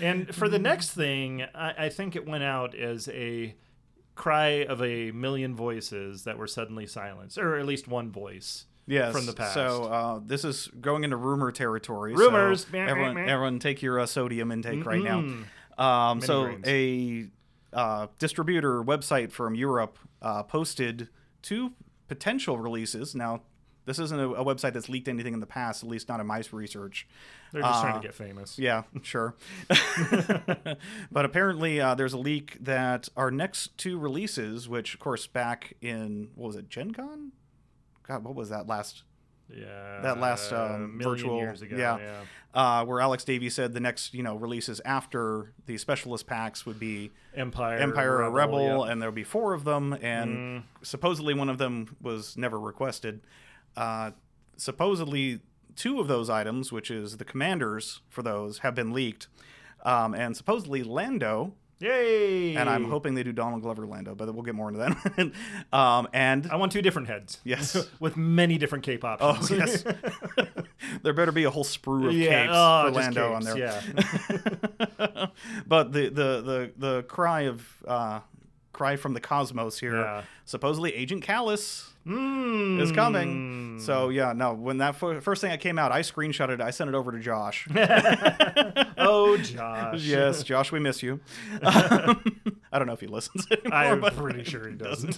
and 0.00 0.34
for 0.34 0.48
the 0.48 0.58
next 0.58 0.90
thing, 0.90 1.44
I, 1.54 1.86
I 1.86 1.88
think 1.88 2.16
it 2.16 2.26
went 2.26 2.44
out 2.44 2.74
as 2.74 3.08
a 3.08 3.54
cry 4.16 4.64
of 4.64 4.82
a 4.82 5.12
million 5.12 5.54
voices 5.54 6.24
that 6.24 6.38
were 6.38 6.46
suddenly 6.46 6.86
silenced, 6.86 7.38
or 7.38 7.56
at 7.56 7.66
least 7.66 7.86
one 7.86 8.10
voice. 8.10 8.66
Yes, 8.86 9.12
from 9.12 9.26
the 9.26 9.32
past. 9.32 9.54
So 9.54 9.84
uh, 9.84 10.20
this 10.24 10.44
is 10.44 10.68
going 10.80 11.04
into 11.04 11.16
rumor 11.16 11.50
territory. 11.52 12.14
so 12.16 12.20
Rumors. 12.24 12.66
everyone, 12.72 13.18
everyone, 13.18 13.58
take 13.58 13.82
your 13.82 13.98
uh, 14.00 14.06
sodium 14.06 14.52
intake 14.52 14.86
right 14.86 15.02
now. 15.02 15.24
Um, 15.78 16.20
so 16.20 16.44
grains. 16.44 16.64
a 17.74 17.76
uh, 17.76 18.06
distributor 18.18 18.82
website 18.82 19.32
from 19.32 19.54
Europe 19.54 19.98
uh, 20.22 20.42
posted 20.44 21.08
two 21.42 21.72
potential 22.08 22.58
releases. 22.58 23.14
Now, 23.14 23.42
this 23.84 23.98
isn't 23.98 24.18
a, 24.18 24.30
a 24.30 24.44
website 24.44 24.72
that's 24.72 24.88
leaked 24.88 25.08
anything 25.08 25.34
in 25.34 25.40
the 25.40 25.46
past, 25.46 25.82
at 25.82 25.88
least 25.88 26.08
not 26.08 26.18
in 26.20 26.26
my 26.26 26.42
research. 26.52 27.06
They're 27.52 27.62
just 27.62 27.80
trying 27.82 27.94
Uh, 27.94 28.00
to 28.00 28.06
get 28.08 28.14
famous. 28.14 28.58
Yeah, 28.58 28.82
sure. 29.02 29.34
but 31.10 31.24
apparently, 31.24 31.80
uh, 31.80 31.94
there's 31.94 32.12
a 32.12 32.18
leak 32.18 32.56
that 32.60 33.08
our 33.16 33.30
next 33.30 33.76
two 33.78 33.98
releases, 33.98 34.68
which 34.68 34.94
of 34.94 35.00
course 35.00 35.26
back 35.26 35.74
in 35.80 36.30
what 36.34 36.48
was 36.48 36.56
it, 36.56 36.68
Gen 36.68 36.92
Con? 36.92 37.32
God, 38.08 38.24
what 38.24 38.34
was 38.34 38.48
that 38.50 38.66
last? 38.66 39.02
Yeah. 39.48 40.00
That 40.02 40.18
last, 40.18 40.52
um, 40.52 40.98
virtual- 41.02 41.38
years 41.38 41.62
ago. 41.62 41.76
yeah. 41.76 41.98
yeah. 41.98 42.20
Uh, 42.54 42.84
where 42.86 43.00
Alex 43.00 43.22
Davy 43.22 43.50
said 43.50 43.74
the 43.74 43.80
next, 43.80 44.14
you 44.14 44.22
know, 44.22 44.34
releases 44.36 44.80
after 44.86 45.52
the 45.66 45.76
specialist 45.76 46.26
packs 46.26 46.64
would 46.64 46.80
be 46.80 47.12
Empire, 47.34 47.76
Empire 47.76 48.22
or 48.22 48.30
Rebel, 48.30 48.80
yep. 48.84 48.90
and 48.92 49.00
there'll 49.02 49.14
be 49.14 49.24
four 49.24 49.52
of 49.52 49.64
them, 49.64 49.92
and 50.00 50.30
Mm. 50.30 50.62
supposedly 50.82 51.34
one 51.34 51.50
of 51.50 51.58
them 51.58 51.96
was 52.00 52.36
never 52.38 52.58
requested. 52.58 53.20
Uh, 53.76 54.12
supposedly, 54.56 55.40
two 55.74 56.00
of 56.00 56.08
those 56.08 56.30
items, 56.30 56.72
which 56.72 56.90
is 56.90 57.18
the 57.18 57.24
commanders 57.24 58.00
for 58.08 58.22
those, 58.22 58.58
have 58.60 58.74
been 58.74 58.92
leaked. 58.92 59.28
um, 59.84 60.14
and 60.14 60.36
supposedly 60.36 60.82
Lando. 60.82 61.52
Yay! 61.78 62.54
And 62.54 62.70
I'm 62.70 62.84
hoping 62.84 63.14
they 63.14 63.22
do 63.22 63.32
Donald 63.32 63.60
Glover 63.62 63.86
Lando, 63.86 64.14
but 64.14 64.32
we'll 64.32 64.42
get 64.42 64.54
more 64.54 64.68
into 64.68 64.80
that. 64.80 65.32
um, 65.78 66.08
and 66.14 66.46
I 66.50 66.56
want 66.56 66.72
two 66.72 66.80
different 66.80 67.08
heads. 67.08 67.40
Yes. 67.44 67.76
with 68.00 68.16
many 68.16 68.56
different 68.56 68.82
cape 68.84 69.04
options. 69.04 69.50
oh 69.50 69.54
yes, 69.54 69.84
there 71.02 71.12
better 71.12 71.32
be 71.32 71.44
a 71.44 71.50
whole 71.50 71.64
sprue 71.64 72.08
of 72.08 72.14
yeah. 72.14 72.44
capes 72.44 72.52
oh, 72.54 72.84
for 72.86 72.90
Lando 72.92 73.32
on 73.34 73.44
there. 73.44 73.58
Yeah. 73.58 75.26
but 75.66 75.92
the 75.92 76.08
the 76.08 76.40
the 76.40 76.72
the 76.78 77.02
cry 77.02 77.42
of 77.42 77.66
uh, 77.86 78.20
cry 78.76 78.96
from 78.96 79.14
the 79.14 79.20
cosmos 79.20 79.78
here. 79.80 79.96
Yeah. 80.00 80.22
Supposedly, 80.44 80.94
Agent 80.94 81.24
Kallus 81.24 81.88
Mm. 82.06 82.80
is 82.80 82.92
coming. 82.92 83.80
So 83.80 84.10
yeah, 84.10 84.32
no. 84.32 84.52
When 84.54 84.78
that 84.78 84.94
f- 85.02 85.24
first 85.24 85.40
thing 85.40 85.50
that 85.50 85.60
came 85.60 85.76
out, 85.76 85.90
I 85.90 86.02
screenshotted. 86.02 86.50
it. 86.54 86.60
I 86.60 86.70
sent 86.70 86.88
it 86.88 86.94
over 86.94 87.10
to 87.10 87.18
Josh. 87.18 87.66
oh, 88.96 89.36
Josh. 89.38 90.02
yes, 90.02 90.44
Josh, 90.44 90.70
we 90.70 90.78
miss 90.78 91.02
you. 91.02 91.18
I 91.62 92.14
don't 92.78 92.86
know 92.86 92.92
if 92.92 93.00
he 93.00 93.08
listens 93.08 93.46
anymore. 93.50 93.74
I'm 93.76 94.00
pretty 94.14 94.44
sure 94.44 94.68
he 94.68 94.76
doesn't. 94.76 95.16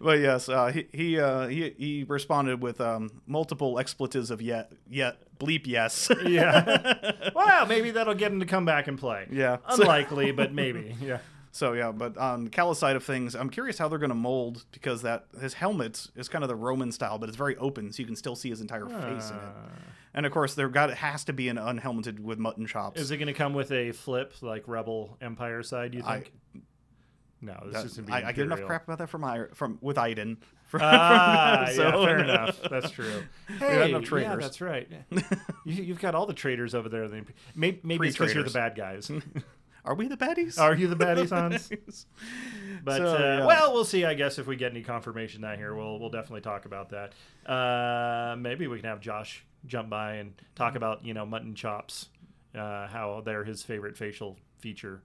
but 0.00 0.18
yes, 0.18 0.48
uh, 0.48 0.66
he 0.72 0.86
he, 0.92 1.20
uh, 1.20 1.46
he 1.46 1.74
he 1.78 2.04
responded 2.08 2.60
with 2.62 2.80
um, 2.80 3.10
multiple 3.28 3.78
expletives 3.78 4.30
of 4.32 4.42
yet 4.42 4.72
yet 4.88 5.18
bleep 5.38 5.66
yes. 5.68 6.10
yeah. 6.26 7.30
Well, 7.34 7.66
maybe 7.66 7.92
that'll 7.92 8.14
get 8.14 8.32
him 8.32 8.40
to 8.40 8.46
come 8.46 8.64
back 8.64 8.88
and 8.88 8.98
play. 8.98 9.26
Yeah. 9.30 9.58
Unlikely, 9.68 10.32
but 10.32 10.52
maybe. 10.52 10.96
Yeah. 11.00 11.18
So 11.52 11.72
yeah, 11.72 11.90
but 11.90 12.16
on 12.16 12.44
the 12.44 12.50
Kallus 12.50 12.76
side 12.76 12.94
of 12.94 13.02
things, 13.04 13.34
I'm 13.34 13.50
curious 13.50 13.76
how 13.78 13.88
they're 13.88 13.98
going 13.98 14.10
to 14.10 14.14
mold 14.14 14.64
because 14.70 15.02
that 15.02 15.26
his 15.40 15.54
helmet 15.54 16.06
is 16.14 16.28
kind 16.28 16.44
of 16.44 16.48
the 16.48 16.54
Roman 16.54 16.92
style, 16.92 17.18
but 17.18 17.28
it's 17.28 17.36
very 17.38 17.56
open, 17.56 17.92
so 17.92 18.00
you 18.00 18.06
can 18.06 18.14
still 18.16 18.36
see 18.36 18.50
his 18.50 18.60
entire 18.60 18.86
face 18.86 19.30
in 19.30 19.36
it. 19.36 19.42
Uh, 19.42 19.68
And 20.14 20.26
of 20.26 20.32
course, 20.32 20.54
there 20.54 20.68
got 20.68 20.90
it 20.90 20.96
has 20.98 21.24
to 21.24 21.32
be 21.32 21.48
an 21.48 21.58
unhelmeted 21.58 22.22
with 22.22 22.38
mutton 22.38 22.66
chops. 22.66 23.00
Is 23.00 23.10
it 23.10 23.16
going 23.16 23.26
to 23.28 23.32
come 23.32 23.52
with 23.54 23.72
a 23.72 23.90
flip 23.92 24.32
like 24.42 24.68
Rebel 24.68 25.16
Empire 25.20 25.62
side? 25.64 25.94
You 25.94 26.02
I- 26.04 26.20
think? 26.20 26.32
no, 27.40 27.58
this 27.64 27.74
That- 27.74 27.84
is 27.86 27.96
going 27.96 28.06
to 28.06 28.12
be. 28.12 28.12
I, 28.12 28.28
I 28.28 28.32
get 28.32 28.44
enough 28.46 28.64
crap 28.64 28.84
about 28.84 28.98
that 28.98 29.08
from 29.08 29.24
I, 29.24 29.46
from 29.54 29.78
with 29.80 29.98
Iden. 29.98 30.38
From, 30.68 30.80
Ah, 30.84 31.64
from- 31.74 31.84
yeah, 31.84 31.90
so- 31.92 32.04
fair 32.04 32.18
enough. 32.24 32.60
That's 32.70 32.90
true. 32.92 33.22
Hey, 33.58 33.90
yeah, 33.90 34.36
that's 34.36 34.60
right. 34.60 34.88
you, 35.10 35.82
you've 35.82 36.00
got 36.00 36.14
all 36.14 36.26
the 36.26 36.34
traitors 36.34 36.74
over 36.76 36.88
there. 36.88 37.08
Maybe, 37.56 37.80
maybe 37.82 38.06
it's 38.08 38.16
because 38.16 38.34
you're 38.34 38.44
the 38.44 38.50
bad 38.50 38.76
guys. 38.76 39.10
Are 39.84 39.94
we 39.94 40.08
the 40.08 40.16
baddies? 40.16 40.58
Are 40.58 40.74
you 40.74 40.88
the 40.88 40.96
baddies, 40.96 41.30
Hans? 41.36 42.06
But 42.84 42.98
So, 42.98 43.06
uh, 43.06 43.18
yeah. 43.18 43.46
well, 43.46 43.72
we'll 43.72 43.84
see. 43.84 44.04
I 44.04 44.14
guess 44.14 44.38
if 44.38 44.46
we 44.46 44.56
get 44.56 44.72
any 44.72 44.82
confirmation 44.82 45.42
that 45.42 45.58
here, 45.58 45.74
we'll 45.74 45.98
we'll 45.98 46.10
definitely 46.10 46.42
talk 46.42 46.64
about 46.64 46.90
that. 46.90 47.12
Uh, 47.50 48.36
maybe 48.36 48.66
we 48.66 48.78
can 48.78 48.88
have 48.88 49.00
Josh 49.00 49.44
jump 49.66 49.90
by 49.90 50.14
and 50.14 50.32
talk 50.54 50.76
about 50.76 51.04
you 51.04 51.14
know 51.14 51.26
mutton 51.26 51.54
chops, 51.54 52.08
uh, 52.54 52.86
how 52.88 53.22
they're 53.24 53.44
his 53.44 53.62
favorite 53.62 53.96
facial 53.96 54.36
feature 54.58 55.02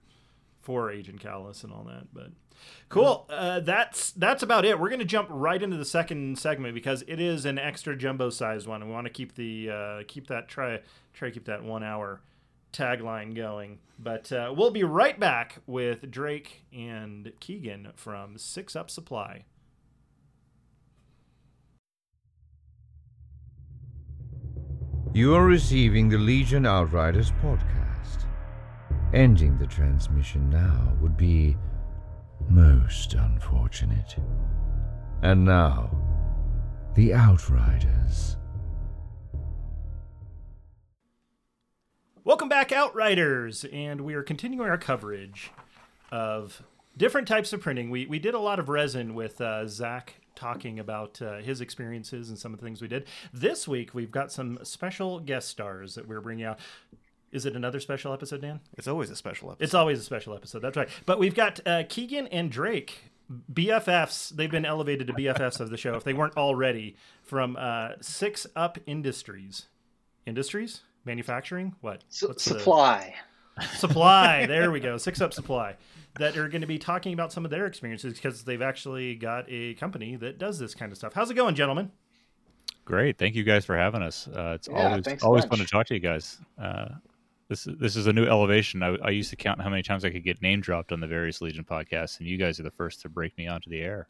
for 0.62 0.90
Agent 0.90 1.22
Kallus 1.22 1.64
and 1.64 1.72
all 1.72 1.84
that. 1.84 2.12
But 2.12 2.30
cool. 2.88 3.26
Uh, 3.30 3.60
that's 3.60 4.10
that's 4.12 4.42
about 4.42 4.64
it. 4.64 4.78
We're 4.78 4.90
gonna 4.90 5.04
jump 5.04 5.28
right 5.30 5.62
into 5.62 5.76
the 5.76 5.84
second 5.84 6.38
segment 6.38 6.74
because 6.74 7.02
it 7.06 7.20
is 7.20 7.44
an 7.44 7.58
extra 7.58 7.96
jumbo 7.96 8.30
sized 8.30 8.66
one. 8.66 8.84
We 8.86 8.92
want 8.92 9.06
to 9.06 9.12
keep 9.12 9.34
the 9.34 9.70
uh, 9.70 10.02
keep 10.08 10.26
that 10.28 10.48
try 10.48 10.80
try 11.14 11.28
to 11.28 11.32
keep 11.34 11.44
that 11.46 11.62
one 11.62 11.82
hour 11.82 12.20
tagline 12.76 13.34
going. 13.34 13.78
But 13.98 14.30
uh, 14.30 14.52
we'll 14.56 14.70
be 14.70 14.84
right 14.84 15.18
back 15.18 15.58
with 15.66 16.10
Drake 16.10 16.64
and 16.72 17.32
Keegan 17.40 17.92
from 17.96 18.36
Six 18.36 18.76
Up 18.76 18.90
Supply. 18.90 19.44
You 25.14 25.34
are 25.34 25.46
receiving 25.46 26.10
the 26.10 26.18
Legion 26.18 26.66
Outriders 26.66 27.32
podcast. 27.42 28.26
Ending 29.14 29.56
the 29.56 29.66
transmission 29.66 30.50
now 30.50 30.94
would 31.00 31.16
be 31.16 31.56
most 32.50 33.14
unfortunate. 33.14 34.16
And 35.22 35.46
now, 35.46 35.90
the 36.94 37.14
Outriders. 37.14 38.36
Welcome 42.26 42.48
back, 42.48 42.72
Outriders, 42.72 43.64
and 43.72 44.00
we 44.00 44.14
are 44.14 44.22
continuing 44.24 44.68
our 44.68 44.76
coverage 44.76 45.52
of 46.10 46.60
different 46.96 47.28
types 47.28 47.52
of 47.52 47.60
printing. 47.60 47.88
We 47.88 48.06
we 48.06 48.18
did 48.18 48.34
a 48.34 48.40
lot 48.40 48.58
of 48.58 48.68
resin 48.68 49.14
with 49.14 49.40
uh, 49.40 49.68
Zach 49.68 50.14
talking 50.34 50.80
about 50.80 51.22
uh, 51.22 51.36
his 51.36 51.60
experiences 51.60 52.28
and 52.28 52.36
some 52.36 52.52
of 52.52 52.58
the 52.58 52.66
things 52.66 52.82
we 52.82 52.88
did. 52.88 53.06
This 53.32 53.68
week 53.68 53.94
we've 53.94 54.10
got 54.10 54.32
some 54.32 54.58
special 54.64 55.20
guest 55.20 55.46
stars 55.46 55.94
that 55.94 56.08
we're 56.08 56.20
bringing 56.20 56.46
out. 56.46 56.58
Is 57.30 57.46
it 57.46 57.54
another 57.54 57.78
special 57.78 58.12
episode, 58.12 58.40
Dan? 58.40 58.58
It's 58.76 58.88
always 58.88 59.08
a 59.10 59.16
special 59.16 59.52
episode. 59.52 59.62
It's 59.64 59.74
always 59.74 60.00
a 60.00 60.02
special 60.02 60.34
episode. 60.34 60.62
That's 60.62 60.76
right. 60.76 60.88
But 61.06 61.20
we've 61.20 61.32
got 61.32 61.60
uh, 61.64 61.84
Keegan 61.88 62.26
and 62.26 62.50
Drake, 62.50 63.12
BFFs. 63.52 64.30
They've 64.30 64.50
been 64.50 64.66
elevated 64.66 65.06
to 65.06 65.12
BFFs 65.12 65.60
of 65.60 65.70
the 65.70 65.76
show 65.76 65.94
if 65.94 66.02
they 66.02 66.12
weren't 66.12 66.36
already 66.36 66.96
from 67.22 67.56
uh, 67.56 67.90
Six 68.00 68.48
Up 68.56 68.78
Industries. 68.84 69.66
Industries? 70.26 70.80
Manufacturing? 71.06 71.74
What? 71.80 72.02
Su- 72.08 72.28
What's 72.28 72.44
the- 72.44 72.58
supply. 72.58 73.14
Supply. 73.76 74.44
There 74.48 74.70
we 74.70 74.80
go. 74.80 74.98
Six 74.98 75.20
Up 75.20 75.32
Supply. 75.32 75.76
That 76.18 76.36
are 76.38 76.48
going 76.48 76.62
to 76.62 76.66
be 76.66 76.78
talking 76.78 77.12
about 77.12 77.30
some 77.32 77.44
of 77.44 77.50
their 77.50 77.66
experiences 77.66 78.14
because 78.14 78.42
they've 78.42 78.62
actually 78.62 79.14
got 79.16 79.44
a 79.48 79.74
company 79.74 80.16
that 80.16 80.38
does 80.38 80.58
this 80.58 80.74
kind 80.74 80.90
of 80.90 80.96
stuff. 80.98 81.12
How's 81.12 81.30
it 81.30 81.34
going, 81.34 81.54
gentlemen? 81.54 81.90
Great, 82.86 83.18
thank 83.18 83.34
you 83.34 83.42
guys 83.44 83.64
for 83.66 83.76
having 83.76 84.00
us. 84.02 84.26
Uh, 84.28 84.52
it's 84.54 84.68
Yeah, 84.68 84.88
always 84.90 85.04
thanks 85.04 85.22
a 85.22 85.26
always 85.26 85.44
fun 85.44 85.58
to 85.58 85.66
talk 85.66 85.86
to 85.88 85.94
you 85.94 86.00
guys. 86.00 86.38
Uh, 86.58 86.86
this 87.48 87.66
is 87.66 87.76
this 87.78 87.96
is 87.96 88.06
a 88.06 88.12
new 88.12 88.24
elevation. 88.24 88.82
I, 88.82 88.96
I 89.02 89.10
used 89.10 89.28
to 89.30 89.36
count 89.36 89.60
how 89.60 89.68
many 89.68 89.82
times 89.82 90.04
I 90.04 90.10
could 90.10 90.24
get 90.24 90.40
name 90.40 90.60
dropped 90.60 90.90
on 90.92 91.00
the 91.00 91.06
various 91.06 91.40
Legion 91.42 91.64
podcasts, 91.64 92.18
and 92.18 92.28
you 92.28 92.38
guys 92.38 92.58
are 92.60 92.62
the 92.62 92.70
first 92.70 93.02
to 93.02 93.08
break 93.08 93.36
me 93.36 93.46
onto 93.46 93.68
the 93.70 93.80
air. 93.82 94.08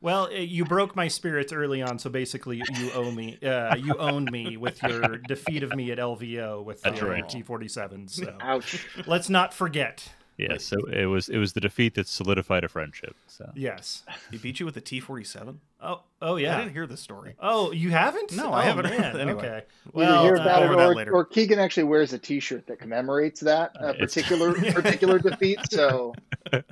Well, 0.00 0.24
uh, 0.26 0.30
you 0.36 0.64
broke 0.64 0.94
my 0.94 1.08
spirits 1.08 1.52
early 1.52 1.82
on, 1.82 1.98
so 1.98 2.10
basically 2.10 2.62
you 2.78 2.90
owe 2.92 3.10
me. 3.10 3.38
Uh, 3.42 3.76
you 3.76 3.94
owned 3.96 4.30
me 4.30 4.56
with 4.56 4.82
your 4.82 5.18
defeat 5.18 5.62
of 5.62 5.74
me 5.74 5.90
at 5.90 5.98
LVO 5.98 6.64
with 6.64 6.82
That's 6.82 7.00
the 7.00 7.06
right. 7.06 7.24
T47. 7.24 8.10
So 8.10 8.36
Ouch. 8.40 8.86
let's 9.06 9.28
not 9.30 9.54
forget. 9.54 10.08
Yeah, 10.38 10.58
so 10.58 10.76
it 10.92 11.06
was 11.06 11.30
it 11.30 11.38
was 11.38 11.54
the 11.54 11.60
defeat 11.60 11.94
that 11.94 12.06
solidified 12.06 12.62
a 12.62 12.68
friendship. 12.68 13.16
So 13.26 13.50
Yes. 13.54 14.02
he 14.30 14.36
beat 14.36 14.60
you 14.60 14.66
with 14.66 14.74
the 14.74 14.82
T47. 14.82 15.56
Oh, 15.80 16.02
oh 16.20 16.36
yeah, 16.36 16.56
I 16.56 16.60
didn't 16.60 16.72
hear 16.74 16.86
this 16.86 17.00
story. 17.00 17.36
Oh, 17.40 17.72
you 17.72 17.90
haven't? 17.90 18.36
No, 18.36 18.48
oh, 18.50 18.52
I 18.52 18.64
haven't. 18.64 18.84
Man. 18.84 19.16
Anyway. 19.16 19.38
Okay. 19.38 19.48
Either 19.48 19.66
Well, 19.94 20.24
hear 20.24 20.36
uh, 20.36 20.40
it 20.40 20.62
over 20.64 20.76
that 20.76 20.88
or, 20.90 20.94
later. 20.94 21.12
or 21.12 21.24
Keegan 21.24 21.58
actually 21.58 21.84
wears 21.84 22.12
a 22.12 22.18
T-shirt 22.18 22.66
that 22.66 22.78
commemorates 22.78 23.40
that 23.40 23.72
uh, 23.80 23.94
particular 23.94 24.52
particular 24.72 25.18
defeat. 25.18 25.58
So 25.70 26.12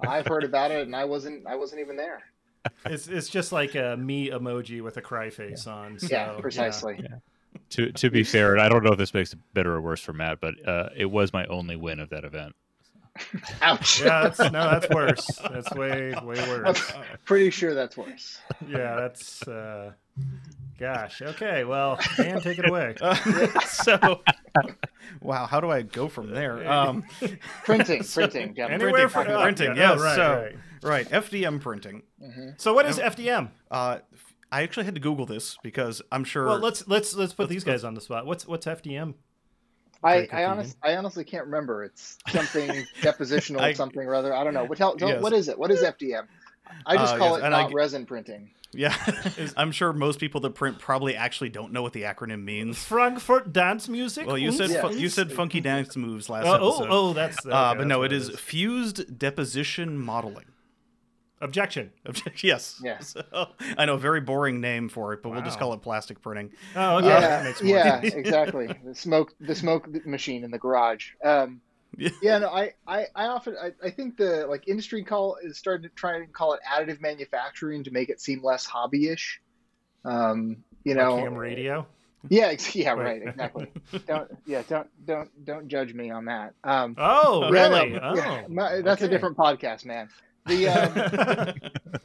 I've 0.06 0.26
heard 0.26 0.44
about 0.44 0.70
it, 0.70 0.86
and 0.86 0.94
I 0.94 1.06
wasn't 1.06 1.46
I 1.46 1.56
wasn't 1.56 1.80
even 1.80 1.96
there. 1.96 2.22
It's 2.86 3.08
it's 3.08 3.28
just 3.28 3.52
like 3.52 3.74
a 3.74 3.96
me 3.96 4.30
emoji 4.30 4.82
with 4.82 4.96
a 4.96 5.02
cry 5.02 5.30
face 5.30 5.66
on. 5.66 5.98
So, 5.98 6.08
yeah, 6.10 6.36
precisely. 6.40 7.04
to 7.70 7.92
to 7.92 8.10
be 8.10 8.24
fair, 8.24 8.52
and 8.52 8.60
I 8.60 8.68
don't 8.68 8.84
know 8.84 8.92
if 8.92 8.98
this 8.98 9.14
makes 9.14 9.32
it 9.32 9.38
better 9.52 9.74
or 9.74 9.80
worse 9.80 10.00
for 10.00 10.12
Matt, 10.12 10.40
but 10.40 10.54
uh, 10.66 10.90
it 10.96 11.06
was 11.06 11.32
my 11.32 11.46
only 11.46 11.76
win 11.76 12.00
of 12.00 12.10
that 12.10 12.24
event. 12.24 12.54
Ouch. 13.62 14.02
Yeah, 14.02 14.24
that's, 14.24 14.38
no, 14.40 14.70
that's 14.70 14.88
worse. 14.90 15.26
That's 15.50 15.70
way 15.72 16.14
way 16.22 16.48
worse. 16.48 16.92
Pretty 17.24 17.50
sure 17.50 17.74
that's 17.74 17.96
worse. 17.96 18.40
Yeah, 18.68 18.96
that's. 18.96 19.46
Uh, 19.46 19.92
gosh. 20.78 21.22
Okay. 21.22 21.64
Well, 21.64 21.98
Dan, 22.16 22.40
take 22.40 22.58
it 22.58 22.68
away. 22.68 22.96
so, 23.66 24.20
wow, 25.20 25.46
how 25.46 25.60
do 25.60 25.70
I 25.70 25.82
go 25.82 26.08
from 26.08 26.30
there? 26.30 26.68
Um, 26.70 27.04
Printing, 27.64 28.02
printing, 28.12 28.54
gentlemen. 28.54 28.82
Anywhere 28.82 29.08
printing, 29.08 29.08
for 29.08 29.14
printing, 29.14 29.36
oh, 29.36 29.42
printing, 29.42 29.76
yeah, 29.76 29.90
yes. 29.90 30.00
oh, 30.00 30.02
right, 30.02 30.16
so, 30.16 30.42
right. 30.42 30.56
Right, 30.90 31.08
FDM 31.08 31.60
printing. 31.60 32.02
So 32.58 32.72
what 32.74 32.86
is 32.86 32.98
FDM? 32.98 33.50
Uh, 33.70 33.98
I 34.52 34.62
actually 34.62 34.84
had 34.84 34.94
to 34.94 35.00
Google 35.00 35.26
this 35.26 35.56
because 35.62 36.00
I'm 36.12 36.24
sure. 36.24 36.46
Well, 36.46 36.58
let's 36.58 36.86
let's 36.86 37.14
let's 37.14 37.32
put 37.32 37.44
Let's- 37.44 37.50
these 37.54 37.64
guys 37.64 37.82
on 37.84 37.94
the 37.94 38.00
spot. 38.00 38.26
What's 38.26 38.46
what's 38.46 38.66
FDM? 38.66 39.14
I, 40.02 40.28
I 40.32 40.44
honest 40.44 40.76
I 40.82 40.96
honestly 40.96 41.24
can't 41.24 41.46
remember. 41.46 41.82
It's 41.82 42.18
something 42.28 42.68
depositional, 43.00 43.60
I- 43.60 43.72
something 43.72 44.02
or 44.06 44.14
other. 44.14 44.34
I 44.34 44.44
don't 44.44 44.52
know. 44.54 44.66
But 44.66 44.76
tell, 44.78 44.96
tell 44.96 45.08
Yes. 45.08 45.22
what 45.22 45.32
is 45.32 45.48
it? 45.48 45.58
What 45.58 45.70
is 45.70 45.82
FDM? 45.82 46.26
I 46.86 46.96
just 46.96 47.14
Uh, 47.14 47.18
call 47.18 47.30
yes, 47.30 47.38
it 47.38 47.44
and 47.46 47.54
I 47.54 47.62
not 47.62 47.70
g- 47.70 47.74
resin 47.74 48.06
printing. 48.06 48.50
yeah, 48.72 48.94
I'm 49.56 49.72
sure 49.72 49.92
most 49.92 50.18
people 50.20 50.40
that 50.42 50.50
print 50.54 50.78
probably 50.78 51.16
actually 51.16 51.48
don't 51.50 51.72
know 51.72 51.82
what 51.82 51.92
the 51.94 52.02
acronym 52.02 52.42
means. 52.44 52.82
Frankfurt 52.84 53.52
dance 53.52 53.88
music. 53.88 54.26
Well, 54.26 54.36
you 54.38 54.52
said 54.52 54.70
Yeah. 54.70 54.82
fu- 54.88 54.94
you 54.96 55.08
said 55.08 55.32
funky 55.32 55.60
dance 55.60 55.96
moves 55.96 56.28
last 56.28 56.46
Oh, 56.46 56.58
oh, 56.60 56.68
episode. 56.68 56.88
oh, 56.90 57.12
that's. 57.14 57.46
Okay, 57.46 57.54
uh, 57.54 57.72
but 57.72 57.78
that's 57.78 57.88
no, 57.88 57.98
what 58.00 58.12
it 58.12 58.16
is 58.16 58.30
fused 58.38 59.18
deposition 59.18 59.98
modeling. 59.98 60.44
Objection. 61.44 61.92
yes. 62.42 62.80
Yeah. 62.82 62.98
So, 63.00 63.22
I 63.76 63.84
know, 63.84 63.94
a 63.94 63.98
very 63.98 64.20
boring 64.20 64.60
name 64.60 64.88
for 64.88 65.12
it, 65.12 65.22
but 65.22 65.30
we'll 65.30 65.42
just 65.42 65.58
call 65.58 65.74
it 65.74 65.82
plastic 65.82 66.20
printing. 66.22 66.50
Oh, 66.74 66.96
okay. 66.98 67.08
yeah, 67.08 67.42
makes 67.44 67.62
yeah, 67.62 68.00
exactly. 68.02 68.66
The 68.84 68.94
smoke, 68.94 69.34
the 69.40 69.54
smoke 69.54 69.86
machine 70.06 70.42
in 70.42 70.50
the 70.50 70.58
garage. 70.58 71.10
Um, 71.22 71.60
Yeah. 71.96 72.08
yeah, 72.22 72.38
no, 72.38 72.48
I, 72.48 72.72
I, 72.86 73.06
I 73.14 73.26
often, 73.26 73.56
I, 73.62 73.72
I 73.86 73.90
think 73.90 74.16
the 74.16 74.46
like 74.48 74.66
industry 74.66 75.04
call 75.04 75.36
is 75.42 75.58
starting 75.58 75.88
to 75.88 75.94
try 75.94 76.16
and 76.16 76.32
call 76.32 76.54
it 76.54 76.60
additive 76.68 77.00
manufacturing 77.00 77.84
to 77.84 77.90
make 77.92 78.08
it 78.08 78.20
seem 78.20 78.42
less 78.42 78.66
hobbyish. 78.66 79.36
Um, 80.04 80.64
you 80.82 80.94
know, 80.94 81.14
Like 81.14 81.24
ham 81.24 81.34
radio. 81.34 81.86
Yeah, 82.30 82.46
ex- 82.46 82.74
yeah, 82.74 82.92
right, 82.92 83.22
exactly. 83.22 83.70
don't 84.06 84.30
yeah, 84.46 84.62
don't 84.68 84.88
don't 85.06 85.44
don't 85.44 85.68
judge 85.68 85.92
me 85.92 86.10
on 86.10 86.24
that. 86.24 86.54
Um, 86.64 86.94
Oh, 86.98 87.42
yeah, 87.52 87.68
really? 87.68 87.98
Oh, 88.00 88.14
yeah, 88.16 88.44
my- 88.48 88.80
that's 88.80 89.02
a 89.02 89.08
different 89.08 89.36
podcast, 89.36 89.84
man. 89.84 90.08
The 90.46 90.68
um, 90.68 92.00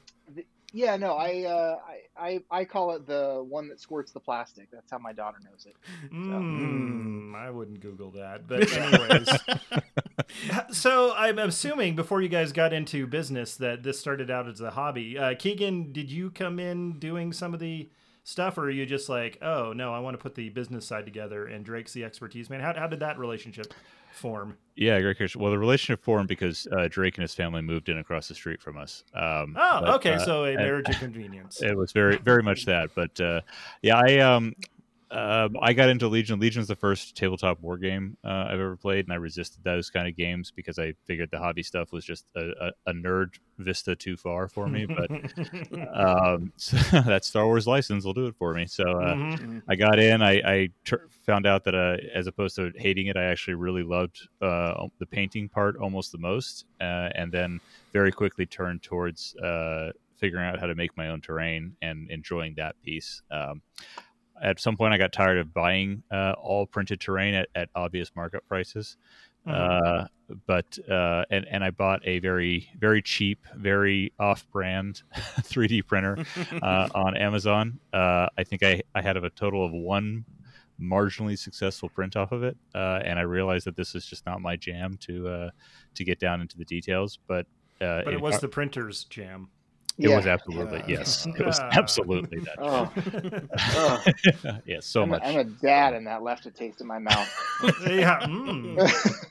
yeah, 0.71 0.97
no, 0.97 1.13
I, 1.13 1.43
uh, 1.43 1.79
I 1.87 1.99
I 2.19 2.41
I 2.51 2.65
call 2.65 2.91
it 2.95 3.07
the 3.07 3.43
one 3.47 3.67
that 3.69 3.79
squirts 3.79 4.11
the 4.11 4.19
plastic. 4.19 4.69
That's 4.71 4.91
how 4.91 4.99
my 4.99 5.13
daughter 5.13 5.37
knows 5.43 5.65
it. 5.65 5.75
Mm, 6.13 7.35
I 7.35 7.49
wouldn't 7.49 7.79
Google 7.79 8.11
that. 8.11 8.47
But 8.47 8.71
anyways, 8.77 9.29
so 10.77 11.13
I'm 11.15 11.39
assuming 11.39 11.95
before 11.95 12.21
you 12.21 12.29
guys 12.29 12.51
got 12.51 12.71
into 12.71 13.07
business 13.07 13.55
that 13.55 13.83
this 13.83 13.99
started 13.99 14.29
out 14.29 14.47
as 14.47 14.61
a 14.61 14.71
hobby. 14.71 15.17
Uh, 15.17 15.33
Keegan, 15.37 15.91
did 15.91 16.11
you 16.11 16.29
come 16.29 16.59
in 16.59 16.99
doing 16.99 17.33
some 17.33 17.53
of 17.53 17.59
the 17.59 17.89
stuff, 18.23 18.57
or 18.57 18.65
are 18.65 18.69
you 18.69 18.85
just 18.85 19.09
like, 19.09 19.39
oh 19.41 19.73
no, 19.73 19.93
I 19.93 19.99
want 19.99 20.13
to 20.17 20.21
put 20.21 20.35
the 20.35 20.49
business 20.49 20.85
side 20.85 21.05
together, 21.05 21.47
and 21.47 21.65
Drake's 21.65 21.93
the 21.93 22.03
expertise 22.03 22.49
man? 22.49 22.59
How 22.61 22.73
how 22.77 22.87
did 22.87 22.99
that 22.99 23.17
relationship 23.17 23.73
form? 24.11 24.57
Yeah, 24.75 24.99
great 25.01 25.17
question. 25.17 25.41
Well, 25.41 25.51
the 25.51 25.59
relationship 25.59 26.03
formed 26.03 26.29
because 26.29 26.65
uh, 26.71 26.87
Drake 26.89 27.17
and 27.17 27.21
his 27.23 27.33
family 27.33 27.61
moved 27.61 27.89
in 27.89 27.97
across 27.97 28.27
the 28.29 28.35
street 28.35 28.61
from 28.61 28.77
us. 28.77 29.03
Um, 29.13 29.55
Oh, 29.59 29.79
but, 29.81 29.89
okay, 29.95 30.13
uh, 30.13 30.19
so 30.19 30.45
a 30.45 30.55
marriage 30.55 30.87
of 30.87 30.95
convenience. 30.99 31.61
It 31.61 31.75
was 31.75 31.91
very, 31.91 32.17
very 32.17 32.43
much 32.43 32.65
that. 32.65 32.91
But 32.95 33.19
uh, 33.19 33.41
yeah, 33.81 33.97
I 33.97 34.19
um, 34.19 34.55
uh, 35.11 35.49
I 35.61 35.73
got 35.73 35.89
into 35.89 36.07
Legion. 36.07 36.39
Legion's 36.39 36.67
the 36.67 36.75
first 36.75 37.15
tabletop 37.15 37.59
war 37.61 37.77
game 37.77 38.17
uh, 38.23 38.45
I've 38.47 38.59
ever 38.59 38.77
played, 38.77 39.05
and 39.05 39.13
I 39.13 39.17
resisted 39.17 39.63
those 39.63 39.89
kind 39.89 40.07
of 40.07 40.15
games 40.15 40.51
because 40.55 40.77
I 40.77 40.93
figured 41.05 41.29
the 41.31 41.39
hobby 41.39 41.63
stuff 41.63 41.91
was 41.91 42.05
just 42.05 42.25
a, 42.35 42.49
a, 42.61 42.71
a 42.91 42.93
nerd 42.93 43.29
vista 43.57 43.95
too 43.95 44.15
far 44.17 44.47
for 44.47 44.67
me. 44.67 44.85
But 44.85 45.09
um, 45.93 46.53
so 46.57 46.77
that 47.01 47.25
Star 47.25 47.45
Wars 47.45 47.67
license 47.67 48.05
will 48.05 48.13
do 48.13 48.27
it 48.27 48.35
for 48.37 48.53
me. 48.53 48.65
So 48.65 48.83
uh, 48.83 49.15
Mhm. 49.15 49.63
I 49.67 49.75
got 49.75 49.99
in. 49.99 50.21
I, 50.21 50.41
I 50.45 50.69
tur 50.85 51.07
found 51.25 51.45
out 51.45 51.63
that 51.65 51.75
uh, 51.75 51.97
as 52.13 52.27
opposed 52.27 52.55
to 52.57 52.71
hating 52.75 53.07
it, 53.07 53.17
I 53.17 53.23
actually 53.25 53.55
really 53.55 53.83
loved 53.83 54.27
uh, 54.41 54.87
the 54.99 55.05
painting 55.05 55.49
part 55.49 55.77
almost 55.77 56.11
the 56.11 56.17
most, 56.17 56.65
uh, 56.79 57.09
and 57.15 57.31
then 57.31 57.59
very 57.93 58.11
quickly 58.11 58.45
turned 58.45 58.83
towards 58.83 59.35
uh, 59.37 59.91
figuring 60.17 60.45
out 60.45 60.59
how 60.59 60.67
to 60.67 60.75
make 60.75 60.95
my 60.97 61.07
own 61.09 61.21
terrain 61.21 61.75
and 61.81 62.09
enjoying 62.11 62.53
that 62.55 62.75
piece. 62.83 63.21
Um, 63.31 63.61
at 64.41 64.59
some 64.59 64.77
point, 64.77 64.93
I 64.93 64.97
got 64.97 65.11
tired 65.11 65.37
of 65.37 65.53
buying 65.53 66.03
uh, 66.11 66.33
all 66.41 66.65
printed 66.65 66.99
terrain 66.99 67.33
at, 67.33 67.49
at 67.55 67.69
obvious 67.75 68.11
markup 68.15 68.47
prices. 68.47 68.97
Mhm. 69.47 69.53
Uh, 69.53 70.07
but 70.45 70.77
uh, 70.89 71.25
and 71.31 71.45
and 71.49 71.63
I 71.63 71.71
bought 71.71 72.01
a 72.05 72.19
very 72.19 72.69
very 72.77 73.01
cheap, 73.01 73.45
very 73.55 74.13
off-brand 74.19 75.01
3D 75.15 75.85
printer 75.87 76.17
uh, 76.61 76.89
on 76.93 77.17
Amazon. 77.17 77.79
Uh, 77.91 78.27
I 78.37 78.43
think 78.43 78.63
I, 78.63 78.81
I 78.93 79.01
had 79.01 79.17
a 79.17 79.29
total 79.31 79.65
of 79.65 79.71
one 79.71 80.25
marginally 80.79 81.37
successful 81.37 81.89
print 81.89 82.15
off 82.15 82.31
of 82.31 82.43
it, 82.43 82.57
uh, 82.75 82.99
and 83.03 83.19
I 83.19 83.23
realized 83.23 83.65
that 83.65 83.75
this 83.75 83.95
is 83.95 84.05
just 84.05 84.25
not 84.25 84.41
my 84.41 84.55
jam 84.55 84.97
to 85.01 85.27
uh, 85.27 85.49
to 85.95 86.03
get 86.03 86.19
down 86.19 86.41
into 86.41 86.57
the 86.57 86.65
details. 86.65 87.19
But 87.27 87.47
uh, 87.81 88.03
but 88.03 88.13
it 88.13 88.21
was 88.21 88.39
the 88.39 88.47
printer's 88.47 89.05
jam. 89.05 89.49
It 89.99 90.15
was 90.15 90.25
absolutely 90.25 90.81
Uh, 90.81 90.87
yes, 90.87 91.25
it 91.39 91.45
was 91.45 91.59
absolutely 91.59 92.39
that. 92.39 92.55
Oh, 92.59 92.91
oh. 94.53 94.59
yes, 94.65 94.85
so 94.85 95.03
I'm, 95.03 95.09
much. 95.09 95.23
A, 95.23 95.27
I'm 95.27 95.37
a 95.37 95.43
dad, 95.43 95.93
and 95.93 96.07
that 96.07 96.23
left 96.23 96.45
a 96.45 96.51
taste 96.51 96.81
in 96.81 96.87
my 96.87 96.99
mouth. 96.99 97.29
yeah. 97.87 98.19
mm. 98.21 99.25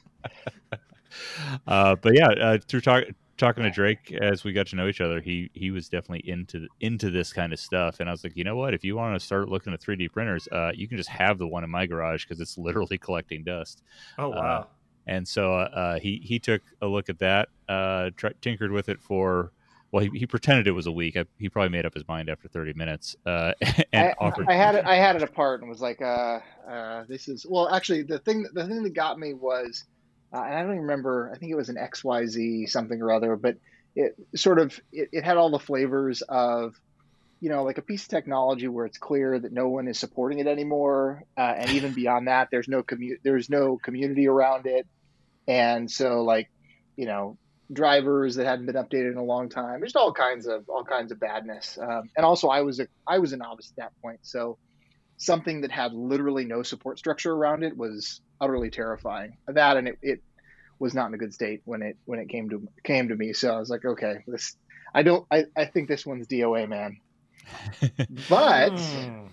uh, 1.67 1.97
but 1.97 2.15
yeah, 2.15 2.29
uh, 2.29 2.59
through 2.69 2.83
talk, 2.83 3.05
talking 3.39 3.65
to 3.65 3.71
Drake 3.71 4.13
as 4.13 4.45
we 4.45 4.53
got 4.53 4.67
to 4.69 4.77
know 4.77 4.89
each 4.89 5.01
other, 5.01 5.21
he 5.21 5.51
he 5.55 5.71
was 5.71 5.89
definitely 5.89 6.29
into 6.29 6.67
into 6.81 7.11
this 7.11 7.33
kind 7.33 7.53
of 7.53 7.59
stuff, 7.59 8.01
and 8.01 8.09
I 8.09 8.13
was 8.13 8.23
like, 8.23 8.37
you 8.37 8.45
know 8.45 8.57
what? 8.57 8.75
If 8.75 8.85
you 8.85 8.97
want 8.97 9.19
to 9.19 9.25
start 9.25 9.49
looking 9.49 9.73
at 9.73 9.81
3D 9.81 10.13
printers, 10.13 10.49
uh, 10.53 10.73
you 10.75 10.87
can 10.87 10.97
just 10.97 11.09
have 11.09 11.39
the 11.39 11.47
one 11.47 11.65
in 11.65 11.71
my 11.71 11.87
garage 11.87 12.25
because 12.25 12.41
it's 12.41 12.59
literally 12.59 12.99
collecting 12.99 13.45
dust. 13.45 13.83
Oh 14.19 14.29
wow. 14.31 14.67
And 15.07 15.27
so 15.27 15.55
uh, 15.55 15.99
he 15.99 16.21
he 16.23 16.39
took 16.39 16.61
a 16.83 16.87
look 16.87 17.09
at 17.09 17.19
that, 17.21 17.49
uh, 17.69 18.11
tr- 18.17 18.29
tinkered 18.41 18.71
with 18.71 18.89
it 18.89 19.01
for. 19.01 19.53
Well, 19.91 20.05
he, 20.05 20.19
he 20.19 20.27
pretended 20.27 20.67
it 20.67 20.73
was 20.73 20.87
a 20.87 20.93
week. 20.93 21.17
I, 21.17 21.25
he 21.39 21.49
probably 21.49 21.71
made 21.71 21.87
up 21.87 21.95
his 21.95 22.07
mind 22.07 22.29
after 22.29 22.47
30 22.47 22.75
minutes, 22.75 23.17
uh, 23.25 23.53
and 23.93 24.09
I, 24.09 24.15
offered. 24.19 24.47
I 24.49 24.55
had 24.55 24.75
it. 24.75 24.85
I 24.85 24.97
had 24.97 25.17
it 25.17 25.23
apart 25.23 25.61
and 25.61 25.69
was 25.69 25.81
like, 25.81 26.03
uh, 26.03 26.41
uh, 26.69 27.05
"This 27.09 27.29
is 27.29 27.47
well." 27.49 27.69
Actually, 27.69 28.03
the 28.03 28.19
thing 28.19 28.47
the 28.53 28.67
thing 28.67 28.83
that 28.83 28.95
got 28.95 29.19
me 29.19 29.33
was, 29.33 29.85
uh, 30.33 30.43
and 30.43 30.55
I 30.55 30.61
don't 30.61 30.73
even 30.73 30.83
remember. 30.83 31.33
I 31.35 31.39
think 31.39 31.53
it 31.53 31.57
was 31.57 31.71
an 31.71 31.79
X 31.79 32.05
Y 32.05 32.27
Z 32.27 32.67
something 32.67 33.01
or 33.01 33.13
other, 33.13 33.37
but 33.37 33.57
it 33.97 34.15
sort 34.37 34.59
of 34.59 34.79
it, 34.93 35.09
it 35.13 35.25
had 35.25 35.39
all 35.39 35.51
the 35.51 35.59
flavors 35.59 36.21
of, 36.23 36.75
you 37.41 37.49
know, 37.49 37.65
like 37.65 37.79
a 37.79 37.83
piece 37.83 38.03
of 38.03 38.09
technology 38.11 38.69
where 38.69 38.85
it's 38.85 38.99
clear 38.99 39.39
that 39.39 39.53
no 39.53 39.69
one 39.69 39.89
is 39.89 39.99
supporting 39.99 40.39
it 40.39 40.47
anymore, 40.47 41.25
uh, 41.39 41.55
and 41.57 41.71
even 41.71 41.95
beyond 41.95 42.29
that, 42.29 42.49
there's 42.51 42.69
no 42.69 42.83
commu- 42.83 43.19
there's 43.23 43.49
no 43.49 43.79
community 43.79 44.29
around 44.29 44.67
it, 44.67 44.87
and 45.47 45.91
so 45.91 46.25
like, 46.25 46.51
you 46.95 47.07
know, 47.07 47.39
drivers 47.73 48.37
that 48.37 48.47
hadn't 48.47 48.67
been 48.67 48.75
updated 48.77 49.13
in 49.13 49.19
a 49.19 49.25
long 49.25 49.49
time. 49.49 49.83
Just 49.83 49.97
all 49.97 50.13
kinds 50.13 50.47
of 50.47 50.65
all 50.69 50.85
kinds 50.85 51.13
of 51.13 51.21
badness. 51.21 51.79
Um, 51.81 52.11
and 52.17 52.25
also, 52.25 52.49
I 52.49 52.63
was 52.63 52.81
a 52.81 52.87
I 53.07 53.19
was 53.19 53.33
a 53.33 53.37
novice 53.37 53.73
at 53.77 53.83
that 53.83 53.93
point, 54.03 54.21
so 54.23 54.59
something 55.17 55.63
that 55.63 55.71
had 55.71 55.93
literally 55.93 56.45
no 56.45 56.63
support 56.63 56.99
structure 56.99 57.33
around 57.33 57.65
it 57.65 57.77
was 57.77 58.21
utterly 58.41 58.71
terrifying. 58.71 59.37
That 59.49 59.77
and 59.77 59.89
it, 59.89 59.99
it 60.03 60.21
was 60.79 60.95
not 60.95 61.09
in 61.09 61.15
a 61.15 61.19
good 61.19 61.35
state 61.35 61.61
when 61.65 61.83
it 61.83 61.97
when 62.05 62.21
it 62.21 62.29
came 62.29 62.49
to 62.51 62.67
came 62.85 63.09
to 63.09 63.17
me. 63.17 63.33
So 63.33 63.53
I 63.55 63.59
was 63.59 63.71
like, 63.71 63.85
okay, 63.85 64.25
this 64.27 64.57
I 64.95 65.03
don't 65.03 65.27
I, 65.31 65.45
I 65.57 65.67
think 65.67 65.89
this 65.89 66.07
one's 66.07 66.29
DOA 66.29 66.69
man. 66.69 66.97
But 68.29 68.71
Hmm. 68.71 69.27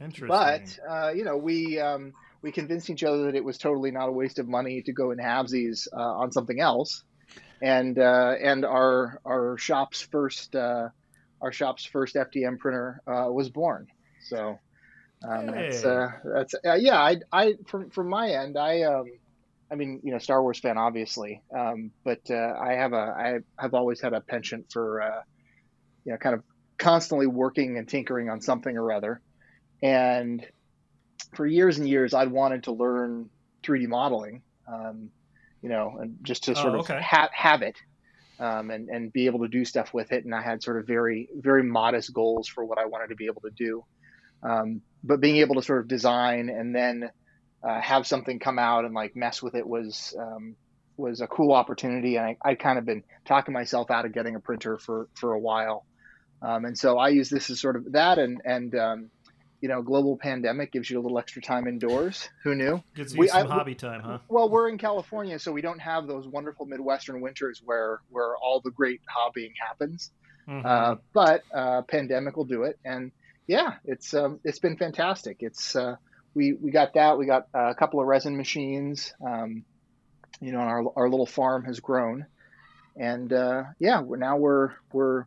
Interesting. 0.00 0.28
but 0.28 0.78
uh, 0.88 1.12
you 1.12 1.24
know 1.24 1.36
we 1.36 1.78
um, 1.78 2.12
we 2.42 2.52
convinced 2.52 2.90
each 2.90 3.04
other 3.04 3.26
that 3.26 3.34
it 3.34 3.44
was 3.44 3.58
totally 3.58 3.90
not 3.90 4.08
a 4.08 4.12
waste 4.12 4.38
of 4.38 4.48
money 4.48 4.82
to 4.82 4.92
go 4.92 5.10
in 5.10 5.18
halvesies 5.18 5.86
uh, 5.96 6.00
on 6.00 6.32
something 6.32 6.60
else, 6.60 7.04
and 7.62 7.98
uh, 7.98 8.34
and 8.42 8.64
our 8.66 9.20
our 9.24 9.56
shop's 9.58 10.02
first 10.02 10.54
uh, 10.56 10.88
our 11.40 11.52
shop's 11.52 11.84
first 11.86 12.16
FDM 12.16 12.58
printer 12.58 13.02
uh, 13.06 13.26
was 13.30 13.50
born. 13.50 13.88
So 14.20 14.58
um, 15.28 15.50
that's 15.50 15.82
Hey. 15.82 15.88
uh, 15.88 16.08
that's 16.34 16.54
uh, 16.66 16.74
yeah. 16.74 16.98
I 17.00 17.18
I 17.32 17.54
from 17.68 17.90
from 17.90 18.08
my 18.08 18.30
end 18.30 18.58
I 18.58 18.82
um 18.82 19.06
I 19.72 19.76
mean 19.76 20.00
you 20.04 20.12
know 20.12 20.18
Star 20.18 20.42
Wars 20.42 20.60
fan 20.60 20.78
obviously, 20.78 21.42
um, 21.56 21.92
but 22.04 22.20
uh, 22.30 22.54
I 22.60 22.74
have 22.74 22.92
a 22.92 22.96
I 22.96 23.38
have 23.62 23.74
always 23.74 24.00
had 24.00 24.14
a 24.14 24.20
penchant 24.20 24.66
for 24.72 25.02
uh, 25.02 25.22
you 26.04 26.12
know 26.12 26.18
kind 26.18 26.34
of 26.34 26.42
constantly 26.78 27.26
working 27.28 27.78
and 27.78 27.88
tinkering 27.88 28.28
on 28.28 28.40
something 28.40 28.76
or 28.76 28.92
other 28.92 29.20
and 29.82 30.44
for 31.36 31.46
years 31.46 31.78
and 31.78 31.88
years 31.88 32.14
i'd 32.14 32.30
wanted 32.30 32.64
to 32.64 32.72
learn 32.72 33.30
3d 33.64 33.88
modeling 33.88 34.42
um, 34.66 35.10
you 35.62 35.68
know 35.68 35.96
and 36.00 36.16
just 36.22 36.44
to 36.44 36.54
sort 36.56 36.74
Oh, 36.74 36.80
of 36.80 36.88
ha- 36.88 37.30
have 37.32 37.62
it 37.62 37.76
um, 38.38 38.70
and, 38.70 38.88
and 38.88 39.12
be 39.12 39.26
able 39.26 39.40
to 39.40 39.48
do 39.48 39.64
stuff 39.64 39.94
with 39.94 40.12
it. 40.12 40.24
And 40.24 40.34
i 40.34 40.42
had 40.42 40.62
sort 40.62 40.78
of 40.78 40.86
very 40.86 41.28
very 41.36 41.62
modest 41.62 42.12
goals 42.12 42.48
for 42.48 42.64
what 42.64 42.78
i 42.78 42.86
wanted 42.86 43.08
to 43.08 43.16
be 43.16 43.26
able 43.26 43.42
to 43.42 43.50
do. 43.56 43.84
Um, 44.42 44.82
but 45.04 45.20
being 45.20 45.36
able 45.36 45.54
to 45.56 45.62
sort 45.62 45.80
of 45.80 45.88
design 45.88 46.48
and 46.50 46.74
then 46.74 47.10
uh, 47.66 47.80
have 47.80 48.06
something 48.06 48.38
come 48.40 48.58
out 48.58 48.84
and 48.84 48.94
like 48.94 49.14
mess 49.16 49.42
with 49.42 49.54
it 49.54 49.66
was 49.66 50.14
um, 50.18 50.56
was 50.96 51.20
a 51.20 51.26
cool 51.28 51.52
opportunity. 51.52 52.16
And 52.16 52.26
I, 52.26 52.36
i'd 52.50 52.58
kind 52.58 52.78
of 52.78 52.84
been 52.84 53.04
talking 53.24 53.54
myself 53.54 53.90
out 53.90 54.04
of 54.04 54.12
getting 54.12 54.34
a 54.36 54.40
printer 54.40 54.78
for 54.78 55.08
for 55.14 55.32
a 55.32 55.40
while. 55.40 55.86
Um, 56.42 56.64
and 56.64 56.76
so 56.78 56.98
I 56.98 57.10
use 57.10 57.30
this 57.30 57.50
as 57.50 57.60
sort 57.60 57.76
of 57.76 57.92
that, 57.92 58.18
and 58.18 58.40
and 58.44 58.74
um, 58.74 59.10
you 59.62 59.68
know, 59.68 59.80
global 59.80 60.16
pandemic 60.16 60.72
gives 60.72 60.90
you 60.90 60.98
a 60.98 61.02
little 61.02 61.18
extra 61.18 61.40
time 61.40 61.68
indoors. 61.68 62.28
Who 62.42 62.54
knew? 62.56 62.82
Gives 62.96 63.14
you 63.14 63.20
we- 63.20 63.28
some 63.28 63.46
I- 63.46 63.54
hobby 63.54 63.74
time, 63.76 64.00
huh? 64.02 64.18
Well, 64.28 64.50
we're 64.50 64.68
in 64.68 64.76
California, 64.76 65.38
so 65.38 65.52
we 65.52 65.62
don't 65.62 65.78
have 65.78 66.06
those 66.08 66.26
wonderful 66.26 66.66
Midwestern 66.66 67.20
winters 67.20 67.62
where 67.64 68.00
where 68.10 68.36
all 68.36 68.60
the 68.60 68.72
great 68.72 69.00
hobbying 69.06 69.52
happens. 69.58 70.10
Mhm. 70.48 70.66
Uh, 70.66 70.96
but 71.12 71.44
uh, 71.54 71.82
pandemic 71.82 72.36
will 72.36 72.44
do 72.44 72.64
it, 72.64 72.76
and 72.84 73.12
yeah, 73.46 73.74
it's 73.84 74.12
um, 74.12 74.40
it's 74.42 74.58
been 74.58 74.76
fantastic. 74.76 75.36
It's 75.40 75.76
uh, 75.76 75.94
we 76.34 76.54
we 76.54 76.72
got 76.72 76.94
that. 76.94 77.16
We 77.16 77.26
got 77.26 77.46
a 77.54 77.74
couple 77.76 78.00
of 78.00 78.06
resin 78.08 78.36
machines. 78.36 79.14
Um, 79.24 79.64
you 80.40 80.50
know, 80.50 80.58
our 80.58 80.82
our 80.96 81.08
little 81.08 81.26
farm 81.26 81.64
has 81.66 81.78
grown, 81.78 82.26
and 82.96 83.32
uh, 83.32 83.62
yeah, 83.78 84.00
we're 84.00 84.16
now 84.16 84.38
we're 84.38 84.72
we're 84.92 85.26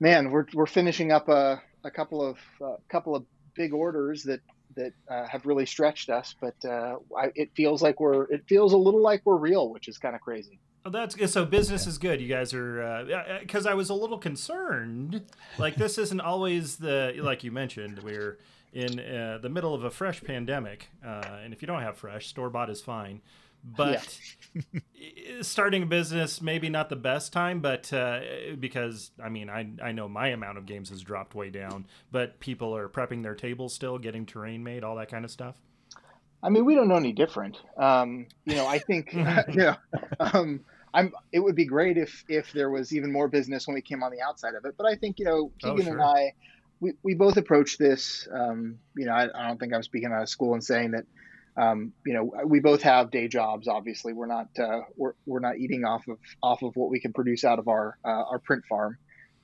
man, 0.00 0.32
we're 0.32 0.46
we're 0.52 0.66
finishing 0.66 1.12
up 1.12 1.28
a 1.28 1.62
a 1.84 1.90
couple 1.90 2.22
of 2.22 2.38
uh, 2.64 2.76
couple 2.88 3.14
of 3.14 3.24
big 3.54 3.72
orders 3.72 4.22
that 4.24 4.40
that 4.74 4.92
uh, 5.08 5.26
have 5.26 5.44
really 5.44 5.66
stretched 5.66 6.08
us, 6.08 6.34
but 6.40 6.54
uh, 6.64 6.96
I, 7.16 7.30
it 7.34 7.50
feels 7.54 7.82
like 7.82 8.00
we're 8.00 8.24
it 8.24 8.44
feels 8.48 8.72
a 8.72 8.76
little 8.76 9.02
like 9.02 9.22
we're 9.24 9.36
real, 9.36 9.70
which 9.70 9.88
is 9.88 9.98
kind 9.98 10.14
of 10.14 10.20
crazy. 10.20 10.58
Oh, 10.84 10.90
that's 10.90 11.14
good. 11.14 11.30
So 11.30 11.44
business 11.44 11.86
is 11.86 11.98
good. 11.98 12.20
You 12.20 12.28
guys 12.28 12.52
are 12.54 13.38
because 13.40 13.66
I 13.66 13.74
was 13.74 13.90
a 13.90 13.94
little 13.94 14.18
concerned. 14.18 15.22
Like 15.58 15.76
this 15.76 15.98
isn't 15.98 16.20
always 16.20 16.76
the 16.76 17.14
like 17.18 17.44
you 17.44 17.52
mentioned. 17.52 18.00
We're 18.02 18.38
in 18.72 18.98
uh, 18.98 19.38
the 19.40 19.48
middle 19.48 19.74
of 19.74 19.84
a 19.84 19.90
fresh 19.90 20.22
pandemic, 20.22 20.88
uh, 21.04 21.38
and 21.44 21.52
if 21.52 21.62
you 21.62 21.66
don't 21.66 21.82
have 21.82 21.98
fresh, 21.98 22.26
store 22.26 22.50
bought 22.50 22.70
is 22.70 22.80
fine. 22.80 23.20
But 23.64 24.18
starting 25.40 25.82
a 25.82 25.86
business 25.86 26.40
maybe 26.40 26.68
not 26.68 26.88
the 26.88 26.96
best 26.96 27.32
time, 27.32 27.60
but 27.60 27.92
uh, 27.92 28.20
because 28.58 29.10
I 29.22 29.28
mean 29.28 29.48
I 29.50 29.70
I 29.82 29.92
know 29.92 30.08
my 30.08 30.28
amount 30.28 30.58
of 30.58 30.66
games 30.66 30.90
has 30.90 31.02
dropped 31.02 31.34
way 31.34 31.50
down, 31.50 31.86
but 32.10 32.40
people 32.40 32.74
are 32.76 32.88
prepping 32.88 33.22
their 33.22 33.34
tables 33.34 33.74
still, 33.74 33.98
getting 33.98 34.26
terrain 34.26 34.62
made, 34.64 34.84
all 34.84 34.96
that 34.96 35.10
kind 35.10 35.24
of 35.24 35.30
stuff. 35.30 35.56
I 36.42 36.48
mean, 36.50 36.64
we 36.64 36.74
don't 36.74 36.88
know 36.88 36.96
any 36.96 37.12
different. 37.12 37.58
Um, 37.76 38.26
you 38.44 38.56
know, 38.56 38.66
I 38.66 38.78
think 38.78 39.12
you 39.48 39.56
know, 39.56 39.76
um, 40.20 40.60
I'm. 40.92 41.12
It 41.32 41.40
would 41.40 41.54
be 41.54 41.64
great 41.66 41.96
if 41.98 42.24
if 42.28 42.52
there 42.52 42.70
was 42.70 42.92
even 42.94 43.12
more 43.12 43.28
business 43.28 43.66
when 43.66 43.74
we 43.74 43.82
came 43.82 44.02
on 44.02 44.10
the 44.12 44.20
outside 44.22 44.54
of 44.54 44.64
it. 44.64 44.74
But 44.76 44.86
I 44.86 44.96
think 44.96 45.18
you 45.18 45.24
know, 45.24 45.52
Oh, 45.64 45.76
Keegan 45.76 45.86
sure. 45.86 45.94
and 45.94 46.02
I, 46.02 46.34
we, 46.80 46.92
we 47.02 47.14
both 47.14 47.36
approach 47.36 47.78
this. 47.78 48.28
Um, 48.32 48.78
you 48.96 49.06
know, 49.06 49.12
I, 49.12 49.28
I 49.34 49.46
don't 49.48 49.58
think 49.58 49.72
I'm 49.72 49.82
speaking 49.82 50.12
out 50.12 50.22
of 50.22 50.28
school 50.28 50.54
and 50.54 50.64
saying 50.64 50.92
that. 50.92 51.04
Um, 51.56 51.92
you 52.06 52.14
know, 52.14 52.32
we 52.46 52.60
both 52.60 52.82
have 52.82 53.10
day 53.10 53.28
jobs. 53.28 53.68
Obviously, 53.68 54.12
we're 54.12 54.26
not 54.26 54.48
uh, 54.58 54.80
we're 54.96 55.12
we're 55.26 55.40
not 55.40 55.58
eating 55.58 55.84
off 55.84 56.06
of 56.08 56.18
off 56.42 56.62
of 56.62 56.74
what 56.76 56.88
we 56.90 56.98
can 57.00 57.12
produce 57.12 57.44
out 57.44 57.58
of 57.58 57.68
our 57.68 57.98
uh, 58.04 58.08
our 58.08 58.38
print 58.38 58.64
farm. 58.68 58.96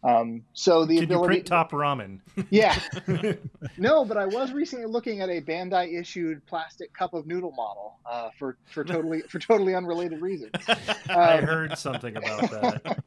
Um, 0.05 0.44
so 0.53 0.85
the 0.87 0.94
you 0.94 1.03
ability, 1.03 1.27
print 1.27 1.47
top 1.47 1.73
ramen? 1.73 2.21
yeah, 2.51 2.79
no, 3.79 4.05
but 4.05 4.16
I 4.16 4.27
was 4.27 4.53
recently 4.53 4.87
looking 4.87 5.21
at 5.21 5.29
a 5.29 5.40
Bandai 5.40 5.99
issued 6.01 6.47
plastic 6.47 6.94
cup 6.94 7.14
of 7.14 7.27
noodle 7.27 7.51
model 7.53 7.99
uh, 8.11 8.31
for 8.38 8.57
for 8.73 8.85
totally 8.85 9.23
for 9.23 9.38
totally 9.40 9.75
unrelated 9.75 10.23
reasons. 10.23 10.53
I 11.11 11.38
Um, 11.38 11.44
heard 11.44 11.77
something 11.77 12.16
about 12.16 12.51
that. 12.51 13.03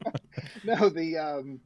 no, 0.64 0.90
the 0.90 1.16
um, 1.16 1.60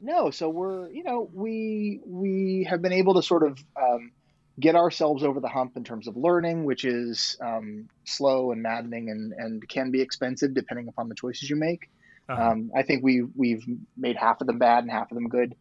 no. 0.00 0.30
So 0.30 0.48
we're 0.48 0.90
you 0.90 1.04
know 1.04 1.28
we 1.34 2.00
we 2.06 2.66
have 2.70 2.80
been 2.82 2.92
able 2.94 3.14
to 3.14 3.22
sort 3.22 3.42
of 3.42 3.62
um, 3.80 4.12
get 4.58 4.76
ourselves 4.76 5.22
over 5.22 5.40
the 5.40 5.48
hump 5.48 5.76
in 5.76 5.84
terms 5.84 6.06
of 6.06 6.16
learning, 6.16 6.64
which 6.64 6.84
is 6.84 7.36
um, 7.40 7.88
slow 8.04 8.52
and 8.52 8.62
maddening 8.62 9.10
and 9.10 9.32
and 9.32 9.68
can 9.68 9.90
be 9.90 10.00
expensive 10.00 10.54
depending 10.54 10.88
upon 10.88 11.08
the 11.08 11.14
choices 11.14 11.48
you 11.48 11.56
make. 11.56 11.90
Uh-huh. 12.28 12.50
Um, 12.50 12.70
I 12.76 12.82
think 12.82 13.02
we 13.02 13.22
we've 13.36 13.64
made 13.96 14.16
half 14.16 14.40
of 14.40 14.46
them 14.46 14.58
bad 14.58 14.84
and 14.84 14.90
half 14.90 15.10
of 15.10 15.14
them 15.14 15.28
good, 15.28 15.54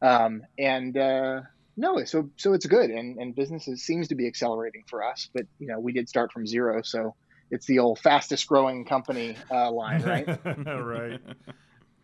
um, 0.00 0.42
and 0.58 0.96
uh, 0.96 1.42
no, 1.76 2.04
so 2.04 2.30
so 2.36 2.52
it's 2.52 2.66
good, 2.66 2.90
and 2.90 3.18
and 3.18 3.34
business 3.34 3.68
is, 3.68 3.82
seems 3.82 4.08
to 4.08 4.14
be 4.14 4.26
accelerating 4.26 4.84
for 4.88 5.04
us. 5.04 5.28
But 5.34 5.46
you 5.58 5.66
know, 5.66 5.80
we 5.80 5.92
did 5.92 6.08
start 6.08 6.32
from 6.32 6.46
zero, 6.46 6.82
so 6.82 7.14
it's 7.50 7.66
the 7.66 7.80
old 7.80 7.98
fastest 7.98 8.46
growing 8.46 8.84
company 8.84 9.36
uh, 9.50 9.70
line, 9.70 10.02
right? 10.02 10.26
right. 10.66 11.20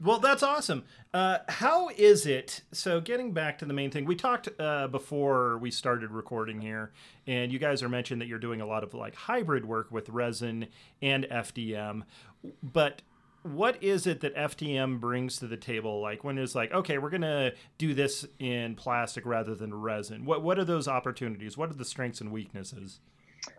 Well, 0.02 0.18
that's 0.18 0.42
awesome. 0.42 0.84
Uh, 1.12 1.38
how 1.48 1.90
is 1.90 2.24
it? 2.24 2.62
So, 2.72 3.00
getting 3.02 3.32
back 3.32 3.58
to 3.58 3.66
the 3.66 3.74
main 3.74 3.90
thing, 3.90 4.06
we 4.06 4.16
talked 4.16 4.48
uh, 4.58 4.88
before 4.88 5.58
we 5.58 5.70
started 5.70 6.10
recording 6.10 6.62
here, 6.62 6.92
and 7.26 7.52
you 7.52 7.58
guys 7.58 7.82
are 7.82 7.88
mentioning 7.88 8.20
that 8.20 8.26
you're 8.26 8.38
doing 8.38 8.62
a 8.62 8.66
lot 8.66 8.82
of 8.82 8.94
like 8.94 9.14
hybrid 9.14 9.66
work 9.66 9.92
with 9.92 10.08
resin 10.08 10.68
and 11.02 11.24
FDM. 11.24 12.04
But 12.62 13.02
what 13.42 13.82
is 13.82 14.06
it 14.06 14.20
that 14.22 14.34
FDM 14.34 15.00
brings 15.00 15.38
to 15.38 15.46
the 15.46 15.58
table? 15.58 16.00
Like 16.00 16.24
when 16.24 16.38
it's 16.38 16.54
like, 16.54 16.72
okay, 16.72 16.96
we're 16.96 17.10
gonna 17.10 17.52
do 17.76 17.92
this 17.92 18.26
in 18.38 18.76
plastic 18.76 19.26
rather 19.26 19.54
than 19.54 19.74
resin. 19.74 20.24
What 20.24 20.42
what 20.42 20.58
are 20.58 20.64
those 20.64 20.88
opportunities? 20.88 21.58
What 21.58 21.68
are 21.68 21.74
the 21.74 21.84
strengths 21.84 22.22
and 22.22 22.32
weaknesses? 22.32 23.00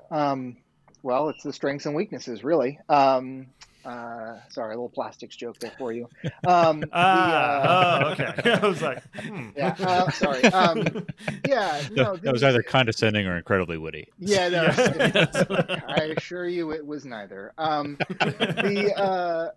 Um, 0.09 0.57
well, 1.03 1.29
it's 1.29 1.43
the 1.43 1.53
strengths 1.53 1.85
and 1.85 1.95
weaknesses, 1.95 2.43
really. 2.43 2.79
Um, 2.89 3.47
uh, 3.85 4.37
sorry, 4.49 4.73
a 4.73 4.77
little 4.77 4.89
plastics 4.89 5.35
joke 5.35 5.59
there 5.59 5.71
for 5.77 5.91
you. 5.91 6.07
Um, 6.47 6.81
the, 6.81 6.87
uh, 6.87 6.89
Ah, 6.93 8.03
oh, 8.03 8.11
okay. 8.11 8.51
I 8.51 8.67
was 8.67 8.81
like, 8.81 9.03
hmm. 9.15 9.49
yeah, 9.55 9.75
uh, 9.79 10.11
sorry. 10.11 10.43
Um, 10.45 11.05
yeah, 11.47 11.81
no, 11.91 12.15
that 12.17 12.31
was 12.31 12.43
either 12.43 12.61
condescending 12.61 13.25
or 13.27 13.37
incredibly 13.37 13.77
witty. 13.77 14.07
Yeah, 14.19 14.49
no, 14.49 14.63
Yeah. 14.63 15.81
I 15.87 16.13
assure 16.17 16.47
you 16.47 16.71
it 16.71 16.85
was 16.85 17.05
neither. 17.05 17.53
Um, 17.57 17.97
the 18.09 18.93
uh, 18.95 19.51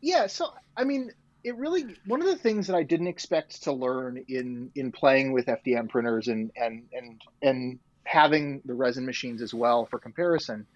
yeah, 0.00 0.26
so 0.26 0.50
I 0.76 0.84
mean, 0.84 1.12
it 1.42 1.56
really 1.56 1.96
one 2.06 2.20
of 2.20 2.28
the 2.28 2.36
things 2.36 2.66
that 2.68 2.76
I 2.76 2.82
didn't 2.82 3.08
expect 3.08 3.64
to 3.64 3.72
learn 3.72 4.24
in 4.28 4.70
in 4.74 4.92
playing 4.92 5.32
with 5.32 5.46
FDM 5.46 5.88
printers 5.88 6.28
and 6.28 6.50
and 6.56 6.84
and 6.92 7.20
and 7.42 7.78
having 8.04 8.62
the 8.64 8.74
resin 8.74 9.04
machines 9.04 9.42
as 9.42 9.52
well 9.52 9.86
for 9.86 9.98
comparison 9.98 10.66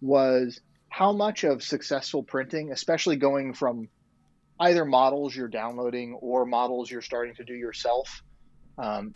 was 0.00 0.60
how 0.94 1.10
much 1.10 1.42
of 1.42 1.60
successful 1.60 2.22
printing, 2.22 2.70
especially 2.70 3.16
going 3.16 3.52
from 3.52 3.88
either 4.60 4.84
models 4.84 5.34
you're 5.34 5.48
downloading 5.48 6.14
or 6.20 6.46
models 6.46 6.88
you're 6.88 7.02
starting 7.02 7.34
to 7.34 7.42
do 7.42 7.52
yourself, 7.52 8.22
um, 8.78 9.12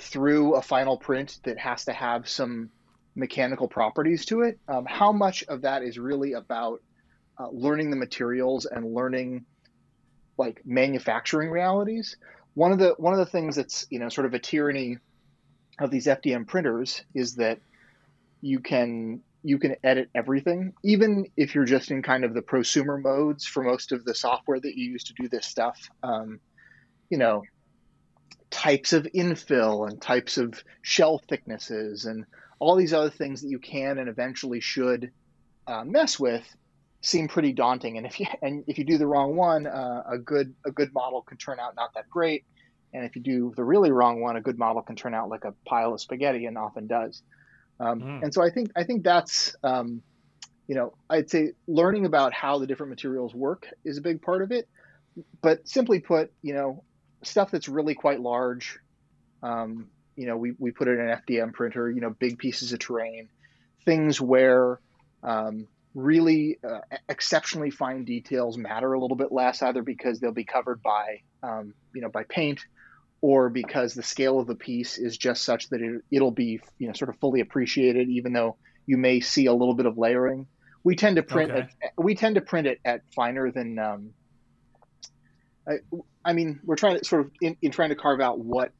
through 0.00 0.56
a 0.56 0.62
final 0.62 0.96
print 0.96 1.38
that 1.44 1.58
has 1.58 1.84
to 1.84 1.92
have 1.92 2.28
some 2.28 2.70
mechanical 3.14 3.68
properties 3.68 4.26
to 4.26 4.40
it. 4.40 4.58
Um, 4.66 4.84
how 4.84 5.12
much 5.12 5.44
of 5.44 5.62
that 5.62 5.84
is 5.84 5.96
really 5.96 6.32
about 6.32 6.82
uh, 7.38 7.50
learning 7.52 7.90
the 7.90 7.96
materials 7.96 8.66
and 8.66 8.92
learning 8.92 9.44
like 10.36 10.62
manufacturing 10.64 11.50
realities? 11.50 12.16
One 12.54 12.72
of 12.72 12.80
the 12.80 12.96
one 12.98 13.12
of 13.12 13.20
the 13.20 13.30
things 13.30 13.54
that's 13.54 13.86
you 13.90 14.00
know 14.00 14.08
sort 14.08 14.26
of 14.26 14.34
a 14.34 14.40
tyranny 14.40 14.98
of 15.78 15.92
these 15.92 16.06
FDM 16.06 16.48
printers 16.48 17.04
is 17.14 17.36
that 17.36 17.60
you 18.40 18.58
can 18.58 19.20
you 19.42 19.58
can 19.58 19.76
edit 19.84 20.08
everything, 20.14 20.72
even 20.82 21.26
if 21.36 21.54
you're 21.54 21.64
just 21.64 21.90
in 21.90 22.02
kind 22.02 22.24
of 22.24 22.34
the 22.34 22.42
prosumer 22.42 23.00
modes 23.00 23.46
for 23.46 23.62
most 23.62 23.92
of 23.92 24.04
the 24.04 24.14
software 24.14 24.58
that 24.58 24.76
you 24.76 24.90
use 24.92 25.04
to 25.04 25.14
do 25.14 25.28
this 25.28 25.46
stuff. 25.46 25.78
Um, 26.02 26.40
you 27.10 27.18
know, 27.18 27.42
types 28.50 28.92
of 28.92 29.06
infill 29.14 29.88
and 29.88 30.00
types 30.00 30.38
of 30.38 30.62
shell 30.82 31.20
thicknesses 31.28 32.06
and 32.06 32.24
all 32.58 32.74
these 32.74 32.92
other 32.92 33.10
things 33.10 33.42
that 33.42 33.48
you 33.48 33.58
can 33.58 33.98
and 33.98 34.08
eventually 34.08 34.60
should 34.60 35.10
uh, 35.66 35.84
mess 35.84 36.18
with 36.18 36.44
seem 37.00 37.28
pretty 37.28 37.52
daunting. 37.52 37.96
And 37.98 38.06
if 38.06 38.18
you 38.18 38.26
and 38.42 38.64
if 38.66 38.78
you 38.78 38.84
do 38.84 38.98
the 38.98 39.06
wrong 39.06 39.36
one, 39.36 39.66
uh, 39.66 40.02
a 40.10 40.18
good 40.18 40.54
a 40.64 40.70
good 40.70 40.92
model 40.92 41.22
can 41.22 41.36
turn 41.38 41.60
out 41.60 41.76
not 41.76 41.94
that 41.94 42.08
great. 42.10 42.44
And 42.92 43.04
if 43.04 43.14
you 43.14 43.22
do 43.22 43.52
the 43.54 43.64
really 43.64 43.90
wrong 43.90 44.20
one, 44.20 44.36
a 44.36 44.40
good 44.40 44.58
model 44.58 44.82
can 44.82 44.96
turn 44.96 45.14
out 45.14 45.28
like 45.28 45.44
a 45.44 45.54
pile 45.66 45.92
of 45.92 46.00
spaghetti, 46.00 46.46
and 46.46 46.56
often 46.56 46.86
does. 46.86 47.22
Um, 47.78 48.00
Mm. 48.00 48.22
And 48.24 48.34
so 48.34 48.42
I 48.42 48.50
think 48.50 48.70
I 48.76 48.84
think 48.84 49.04
that's 49.04 49.54
um, 49.62 50.02
you 50.66 50.74
know 50.74 50.94
I'd 51.10 51.30
say 51.30 51.52
learning 51.66 52.06
about 52.06 52.32
how 52.32 52.58
the 52.58 52.66
different 52.66 52.90
materials 52.90 53.34
work 53.34 53.66
is 53.84 53.98
a 53.98 54.00
big 54.00 54.22
part 54.22 54.42
of 54.42 54.52
it. 54.52 54.68
But 55.40 55.66
simply 55.66 56.00
put, 56.00 56.30
you 56.42 56.52
know, 56.52 56.84
stuff 57.22 57.50
that's 57.50 57.68
really 57.68 57.94
quite 57.94 58.20
large. 58.20 58.78
Um, 59.42 59.88
you 60.14 60.26
know, 60.26 60.36
we, 60.36 60.52
we 60.58 60.72
put 60.72 60.88
it 60.88 60.98
in 60.98 61.08
an 61.08 61.20
FDM 61.26 61.52
printer. 61.52 61.90
You 61.90 62.00
know, 62.00 62.10
big 62.10 62.38
pieces 62.38 62.72
of 62.72 62.80
terrain, 62.80 63.28
things 63.84 64.20
where 64.20 64.80
um, 65.22 65.68
really 65.94 66.58
uh, 66.62 66.80
exceptionally 67.08 67.70
fine 67.70 68.04
details 68.04 68.58
matter 68.58 68.92
a 68.92 69.00
little 69.00 69.16
bit 69.16 69.32
less, 69.32 69.62
either 69.62 69.82
because 69.82 70.20
they'll 70.20 70.32
be 70.32 70.44
covered 70.44 70.82
by 70.82 71.22
um, 71.42 71.74
you 71.94 72.02
know 72.02 72.10
by 72.10 72.24
paint, 72.24 72.60
or 73.20 73.48
because 73.48 73.94
the 73.94 74.02
scale 74.02 74.38
of 74.38 74.46
the 74.46 74.54
piece 74.54 74.98
is 74.98 75.16
just 75.16 75.44
such 75.44 75.68
that 75.70 75.80
it, 75.80 76.02
it'll 76.10 76.30
be 76.30 76.60
you 76.78 76.86
know 76.86 76.92
sort 76.92 77.08
of 77.08 77.18
fully 77.18 77.40
appreciated, 77.40 78.08
even 78.08 78.32
though 78.32 78.56
you 78.86 78.96
may 78.96 79.20
see 79.20 79.46
a 79.46 79.52
little 79.52 79.74
bit 79.74 79.86
of 79.86 79.98
layering. 79.98 80.46
We 80.84 80.94
tend 80.96 81.16
to 81.16 81.22
print 81.22 81.50
Okay. 81.50 81.60
at, 81.82 81.92
we 81.98 82.14
tend 82.14 82.36
to 82.36 82.40
print 82.40 82.66
it 82.66 82.78
at 82.84 83.00
finer 83.14 83.50
than 83.50 83.78
um, 83.78 84.10
I, 85.68 85.74
I 86.24 86.32
mean 86.32 86.60
we're 86.64 86.76
trying 86.76 86.98
to 86.98 87.04
sort 87.04 87.22
of 87.26 87.32
in, 87.40 87.56
in 87.62 87.70
trying 87.72 87.88
to 87.90 87.96
carve 87.96 88.20
out 88.20 88.38
what 88.38 88.70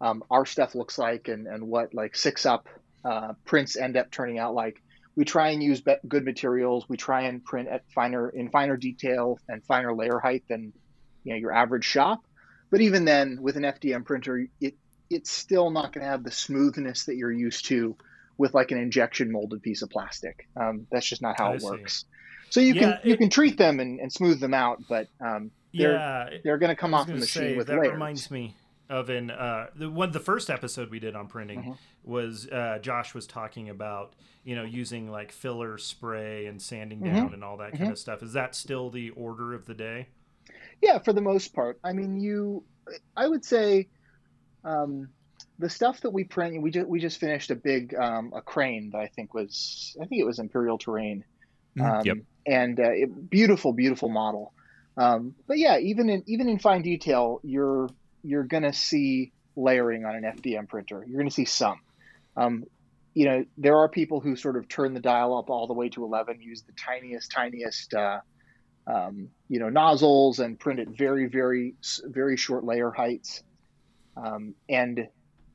um, 0.00 0.22
our 0.30 0.46
stuff 0.46 0.74
looks 0.74 0.98
like 0.98 1.28
and, 1.28 1.46
and 1.46 1.66
what 1.66 1.94
like 1.94 2.16
six 2.16 2.46
up 2.46 2.66
uh, 3.04 3.34
prints 3.44 3.76
end 3.76 3.96
up 3.96 4.10
turning 4.10 4.38
out 4.38 4.54
like. 4.54 4.76
We 5.16 5.24
try 5.24 5.50
and 5.50 5.62
use 5.62 5.80
be- 5.80 5.94
good 6.08 6.24
materials. 6.24 6.86
We 6.88 6.96
try 6.96 7.22
and 7.28 7.44
print 7.44 7.68
at 7.68 7.82
finer 7.94 8.30
in 8.30 8.50
finer 8.50 8.76
detail 8.76 9.38
and 9.48 9.64
finer 9.64 9.94
layer 9.94 10.18
height 10.18 10.42
than 10.48 10.72
you 11.22 11.32
know 11.32 11.38
your 11.38 11.52
average 11.52 11.84
shop. 11.84 12.18
But 12.74 12.80
even 12.80 13.04
then, 13.04 13.38
with 13.40 13.56
an 13.56 13.62
FDM 13.62 14.04
printer, 14.04 14.48
it 14.60 14.74
it's 15.08 15.30
still 15.30 15.70
not 15.70 15.92
going 15.92 16.02
to 16.02 16.10
have 16.10 16.24
the 16.24 16.32
smoothness 16.32 17.04
that 17.04 17.14
you're 17.14 17.30
used 17.30 17.66
to 17.66 17.96
with 18.36 18.52
like 18.52 18.72
an 18.72 18.78
injection 18.78 19.30
molded 19.30 19.62
piece 19.62 19.82
of 19.82 19.90
plastic. 19.90 20.48
Um, 20.60 20.88
that's 20.90 21.06
just 21.06 21.22
not 21.22 21.36
how 21.38 21.52
I 21.52 21.54
it 21.54 21.60
see. 21.60 21.66
works. 21.66 22.04
So 22.50 22.58
you 22.58 22.74
Yeah, 22.74 22.80
can 22.80 22.98
you 23.04 23.16
can 23.16 23.30
treat 23.30 23.58
them 23.58 23.78
and, 23.78 24.00
and 24.00 24.12
smooth 24.12 24.40
them 24.40 24.54
out, 24.54 24.78
but 24.88 25.06
um, 25.24 25.52
they're 25.72 25.92
yeah, 25.92 26.30
they're 26.42 26.58
going 26.58 26.70
to 26.70 26.74
come 26.74 26.94
off 26.94 27.06
the 27.06 27.12
machine 27.12 27.50
say, 27.50 27.56
with 27.56 27.68
that 27.68 27.78
layers. 27.78 27.92
reminds 27.92 28.28
me 28.32 28.56
of 28.90 29.08
an 29.08 29.30
uh, 29.30 29.66
the 29.76 29.88
one 29.88 30.10
the 30.10 30.18
first 30.18 30.50
episode 30.50 30.90
we 30.90 30.98
did 30.98 31.14
on 31.14 31.28
printing 31.28 31.60
Mhm. 31.60 31.76
was 32.02 32.48
uh, 32.48 32.80
Josh 32.82 33.14
was 33.14 33.28
talking 33.28 33.68
about 33.68 34.14
you 34.42 34.56
know 34.56 34.64
using 34.64 35.08
like 35.12 35.30
filler 35.30 35.78
spray 35.78 36.46
and 36.46 36.60
sanding 36.60 37.02
Mhm. 37.02 37.14
down 37.14 37.34
and 37.34 37.44
all 37.44 37.58
that 37.58 37.78
kind 37.78 37.92
of 37.92 37.98
stuff. 38.00 38.20
Is 38.20 38.32
that 38.32 38.56
still 38.56 38.90
the 38.90 39.10
order 39.10 39.54
of 39.54 39.66
the 39.66 39.74
day? 39.74 40.08
Yeah, 40.84 40.98
for 40.98 41.14
the 41.14 41.22
most 41.22 41.54
part. 41.54 41.78
I 41.82 41.94
mean, 41.94 42.20
you, 42.20 42.64
I 43.16 43.26
would 43.26 43.44
say, 43.44 43.88
um, 44.64 45.08
the 45.58 45.70
stuff 45.70 46.00
that 46.02 46.10
we 46.10 46.24
print, 46.24 46.60
we 46.60 46.70
just 46.70 46.86
we 46.86 47.00
just 47.00 47.18
finished 47.18 47.50
a 47.50 47.54
big 47.54 47.94
um, 47.94 48.32
a 48.34 48.42
crane 48.42 48.90
that 48.90 48.98
I 48.98 49.06
think 49.06 49.32
was 49.32 49.96
I 50.00 50.04
think 50.04 50.20
it 50.20 50.26
was 50.26 50.38
Imperial 50.38 50.78
Terrain, 50.78 51.24
Mm, 51.76 52.00
um, 52.00 52.06
yep. 52.06 52.16
and 52.46 52.78
uh, 52.78 52.90
it, 52.90 53.30
beautiful, 53.30 53.72
beautiful 53.72 54.08
model. 54.08 54.52
Um, 54.96 55.34
but 55.48 55.58
yeah, 55.58 55.78
even 55.78 56.08
in 56.08 56.22
even 56.26 56.48
in 56.48 56.58
fine 56.58 56.82
detail, 56.82 57.40
you're 57.42 57.88
you're 58.22 58.44
gonna 58.44 58.72
see 58.72 59.32
layering 59.56 60.04
on 60.04 60.14
an 60.14 60.22
FDM 60.22 60.68
printer. 60.68 61.04
You're 61.06 61.18
gonna 61.18 61.30
see 61.30 61.46
some. 61.46 61.80
Um, 62.36 62.64
you 63.14 63.26
know, 63.26 63.44
there 63.58 63.78
are 63.78 63.88
people 63.88 64.20
who 64.20 64.36
sort 64.36 64.56
of 64.56 64.68
turn 64.68 64.94
the 64.94 65.00
dial 65.00 65.36
up 65.36 65.48
all 65.48 65.68
the 65.68 65.72
way 65.72 65.88
to 65.90 66.02
11, 66.02 66.40
use 66.40 66.62
the 66.62 66.72
tiniest, 66.72 67.30
tiniest, 67.30 67.94
uh, 67.94 68.18
um, 68.86 69.30
you 69.48 69.58
know, 69.60 69.68
nozzles 69.68 70.38
and 70.38 70.58
print 70.58 70.80
at 70.80 70.88
very, 70.88 71.26
very, 71.26 71.74
very 72.04 72.36
short 72.36 72.64
layer 72.64 72.90
heights. 72.90 73.42
Um, 74.16 74.54
and 74.68 75.08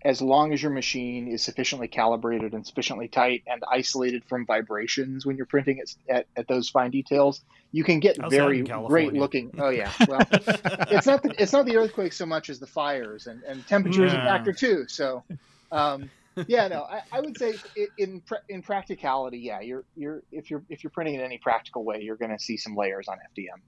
as 0.04 0.22
long 0.22 0.54
as 0.54 0.62
your 0.62 0.72
machine 0.72 1.28
is 1.28 1.44
sufficiently 1.44 1.88
calibrated 1.88 2.54
and 2.54 2.66
sufficiently 2.66 3.10
tight 3.10 3.44
and 3.48 3.62
isolated 3.70 4.24
from 4.30 4.46
vibrations 4.46 5.26
when 5.26 5.36
you're 5.36 5.46
printing 5.46 5.80
at, 5.80 6.16
at, 6.16 6.26
at 6.38 6.48
those 6.48 6.70
fine 6.70 6.90
details, 6.90 7.42
you 7.72 7.84
can 7.84 8.00
get 8.00 8.18
How's 8.20 8.32
very 8.32 8.62
great 8.62 9.14
looking. 9.14 9.52
Oh 9.60 9.70
yeah, 9.70 9.92
well, 10.08 10.26
it's 10.32 11.06
not 11.06 11.22
the, 11.22 11.36
it's 11.38 11.52
not 11.52 11.66
the 11.66 11.76
earthquakes 11.78 12.18
so 12.18 12.26
much 12.26 12.50
as 12.50 12.60
the 12.60 12.68
fires 12.68 13.28
and, 13.28 13.44
and 13.44 13.68
temperature 13.68 14.06
is 14.06 14.14
a 14.14 14.18
Yeah. 14.18 14.24
factor 14.24 14.54
too. 14.54 14.86
So, 14.88 15.24
um, 15.72 16.10
yeah, 16.48 16.68
no, 16.68 16.84
I, 16.84 17.02
I 17.12 17.22
would 17.22 17.38
say 17.38 17.56
in 17.98 18.22
in 18.50 18.62
practicality, 18.62 19.40
yeah, 19.40 19.62
you're 19.62 19.86
you're 19.96 20.24
if 20.32 20.50
you're 20.50 20.64
if 20.70 20.84
you're 20.84 20.92
printing 20.92 21.16
in 21.16 21.22
any 21.22 21.38
practical 21.38 21.84
way, 21.84 22.02
you're 22.02 22.18
going 22.18 22.32
to 22.32 22.40
see 22.40 22.58
some 22.58 22.76
layers 22.76 23.08
on 23.08 23.18
FDM. 23.38 23.62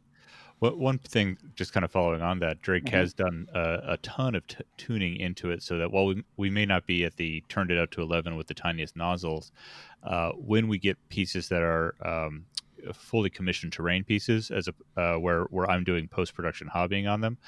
Well, 0.59 0.77
one 0.77 0.99
thing, 0.99 1.39
just 1.55 1.73
kind 1.73 1.83
of 1.83 1.91
following 1.91 2.21
on 2.21 2.37
that, 2.39 2.61
Drake 2.61 2.85
Mhm. 2.85 2.91
has 2.91 3.13
done 3.15 3.47
a, 3.51 3.93
a 3.93 3.97
ton 3.97 4.35
of 4.35 4.45
t- 4.45 4.63
tuning 4.77 5.15
into 5.17 5.49
it, 5.49 5.63
so 5.63 5.79
that 5.79 5.91
while 5.91 6.05
we, 6.05 6.23
we 6.37 6.51
may 6.51 6.67
not 6.67 6.85
be 6.85 7.03
at 7.03 7.15
the 7.15 7.43
turned 7.49 7.71
it 7.71 7.79
up 7.79 7.89
to 7.91 8.01
eleven 8.01 8.35
with 8.35 8.45
the 8.47 8.53
tiniest 8.53 8.95
nozzles, 8.95 9.51
uh, 10.03 10.31
when 10.33 10.67
we 10.67 10.77
get 10.77 10.97
pieces 11.09 11.49
that 11.49 11.63
are 11.63 11.95
um, 12.05 12.45
fully 12.93 13.31
commissioned 13.31 13.73
terrain 13.73 14.03
pieces, 14.03 14.51
as 14.51 14.67
a 14.67 15.01
uh, 15.01 15.17
where 15.17 15.45
where 15.45 15.67
I'm 15.69 15.83
doing 15.83 16.07
post 16.07 16.35
production 16.35 16.69
hobbying 16.73 17.11
on 17.11 17.21
them, 17.21 17.39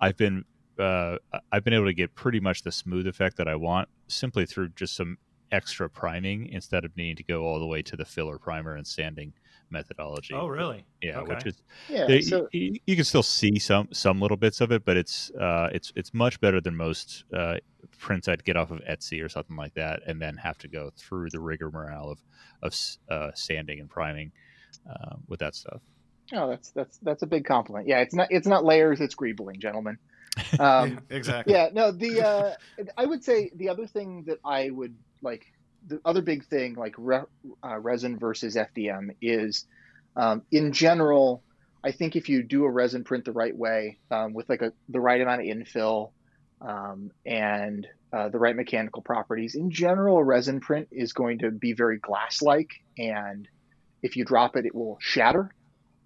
I've 0.00 0.16
been 0.16 0.44
uh, 0.80 1.18
I've 1.52 1.64
been 1.64 1.74
able 1.74 1.86
to 1.86 1.94
get 1.94 2.14
pretty 2.14 2.40
much 2.40 2.62
the 2.62 2.72
smooth 2.72 3.06
effect 3.06 3.36
that 3.36 3.48
I 3.48 3.54
want 3.56 3.88
simply 4.08 4.46
through 4.46 4.70
just 4.70 4.96
some 4.96 5.18
extra 5.52 5.90
priming 5.90 6.46
instead 6.48 6.84
of 6.84 6.96
needing 6.96 7.16
to 7.16 7.24
go 7.24 7.42
all 7.44 7.58
the 7.58 7.66
way 7.66 7.82
to 7.82 7.96
the 7.96 8.04
filler 8.04 8.38
primer 8.38 8.76
and 8.76 8.86
sanding 8.86 9.32
methodology. 9.68 10.34
Oh, 10.34 10.46
really? 10.48 10.84
Yeah, 11.00 11.22
which 11.22 11.46
is 11.46 11.62
Yeah, 11.88 12.06
there- 12.06 12.22
so 12.22 12.48
you, 12.52 12.74
you 12.86 12.96
can 12.96 13.04
still 13.04 13.22
see 13.22 13.58
some 13.58 13.88
some 13.92 14.20
little 14.20 14.36
bits 14.36 14.60
of 14.60 14.72
it, 14.72 14.84
but 14.84 14.96
it's 14.96 15.30
uh, 15.32 15.68
it's 15.72 15.92
it's 15.96 16.12
much 16.14 16.40
better 16.40 16.60
than 16.60 16.76
most 16.76 17.24
uh, 17.32 17.56
prints 17.98 18.28
I'd 18.28 18.44
get 18.44 18.56
off 18.56 18.70
of 18.70 18.80
Etsy 18.80 19.24
or 19.24 19.28
something 19.28 19.56
like 19.56 19.74
that, 19.74 20.00
and 20.06 20.20
then 20.20 20.36
have 20.36 20.58
to 20.58 20.68
go 20.68 20.90
through 20.96 21.30
the 21.30 21.40
rigmarole 21.40 22.10
of 22.10 22.18
of 22.62 22.74
uh, 23.08 23.30
sanding 23.34 23.80
and 23.80 23.88
priming 23.88 24.32
uh, 24.88 25.16
with 25.28 25.40
that 25.40 25.54
stuff. 25.54 25.80
oh, 26.32 26.48
that's 26.48 26.70
that's 26.70 26.98
that's 26.98 27.22
a 27.22 27.26
big 27.26 27.44
compliment. 27.44 27.88
Yeah, 27.88 28.00
it's 28.00 28.14
not 28.14 28.28
it's 28.30 28.46
not 28.46 28.64
layers, 28.64 29.00
it's 29.00 29.14
greebling, 29.14 29.58
gentlemen. 29.58 29.98
Um, 30.58 31.02
exactly. 31.10 31.54
yeah 31.54 31.68
no 31.72 31.90
the 31.90 32.20
uh 32.22 32.50
i 32.96 33.04
would 33.04 33.24
say 33.24 33.50
the 33.56 33.68
other 33.68 33.86
thing 33.86 34.24
that 34.26 34.38
i 34.44 34.68
would 34.70 34.94
like 35.22 35.44
the 35.86 36.00
other 36.04 36.22
big 36.22 36.44
thing 36.46 36.74
like 36.74 36.94
re, 36.98 37.20
uh, 37.64 37.78
resin 37.78 38.18
versus 38.18 38.56
fdm 38.56 39.08
is 39.22 39.64
um, 40.16 40.42
in 40.52 40.72
general 40.72 41.42
i 41.82 41.92
think 41.92 42.16
if 42.16 42.28
you 42.28 42.42
do 42.42 42.64
a 42.64 42.70
resin 42.70 43.04
print 43.04 43.24
the 43.24 43.32
right 43.32 43.56
way 43.56 43.98
um, 44.10 44.34
with 44.34 44.48
like 44.48 44.62
a 44.62 44.72
the 44.88 45.00
right 45.00 45.20
amount 45.20 45.40
of 45.40 45.46
infill 45.46 46.10
um, 46.60 47.10
and 47.24 47.86
uh, 48.12 48.28
the 48.28 48.38
right 48.38 48.56
mechanical 48.56 49.02
properties 49.02 49.54
in 49.54 49.70
general 49.70 50.18
a 50.18 50.24
resin 50.24 50.60
print 50.60 50.88
is 50.92 51.12
going 51.12 51.38
to 51.38 51.50
be 51.50 51.72
very 51.72 51.98
glass 51.98 52.42
like 52.42 52.68
and 52.98 53.48
if 54.02 54.16
you 54.16 54.24
drop 54.24 54.56
it 54.56 54.66
it 54.66 54.74
will 54.74 54.98
shatter 55.00 55.50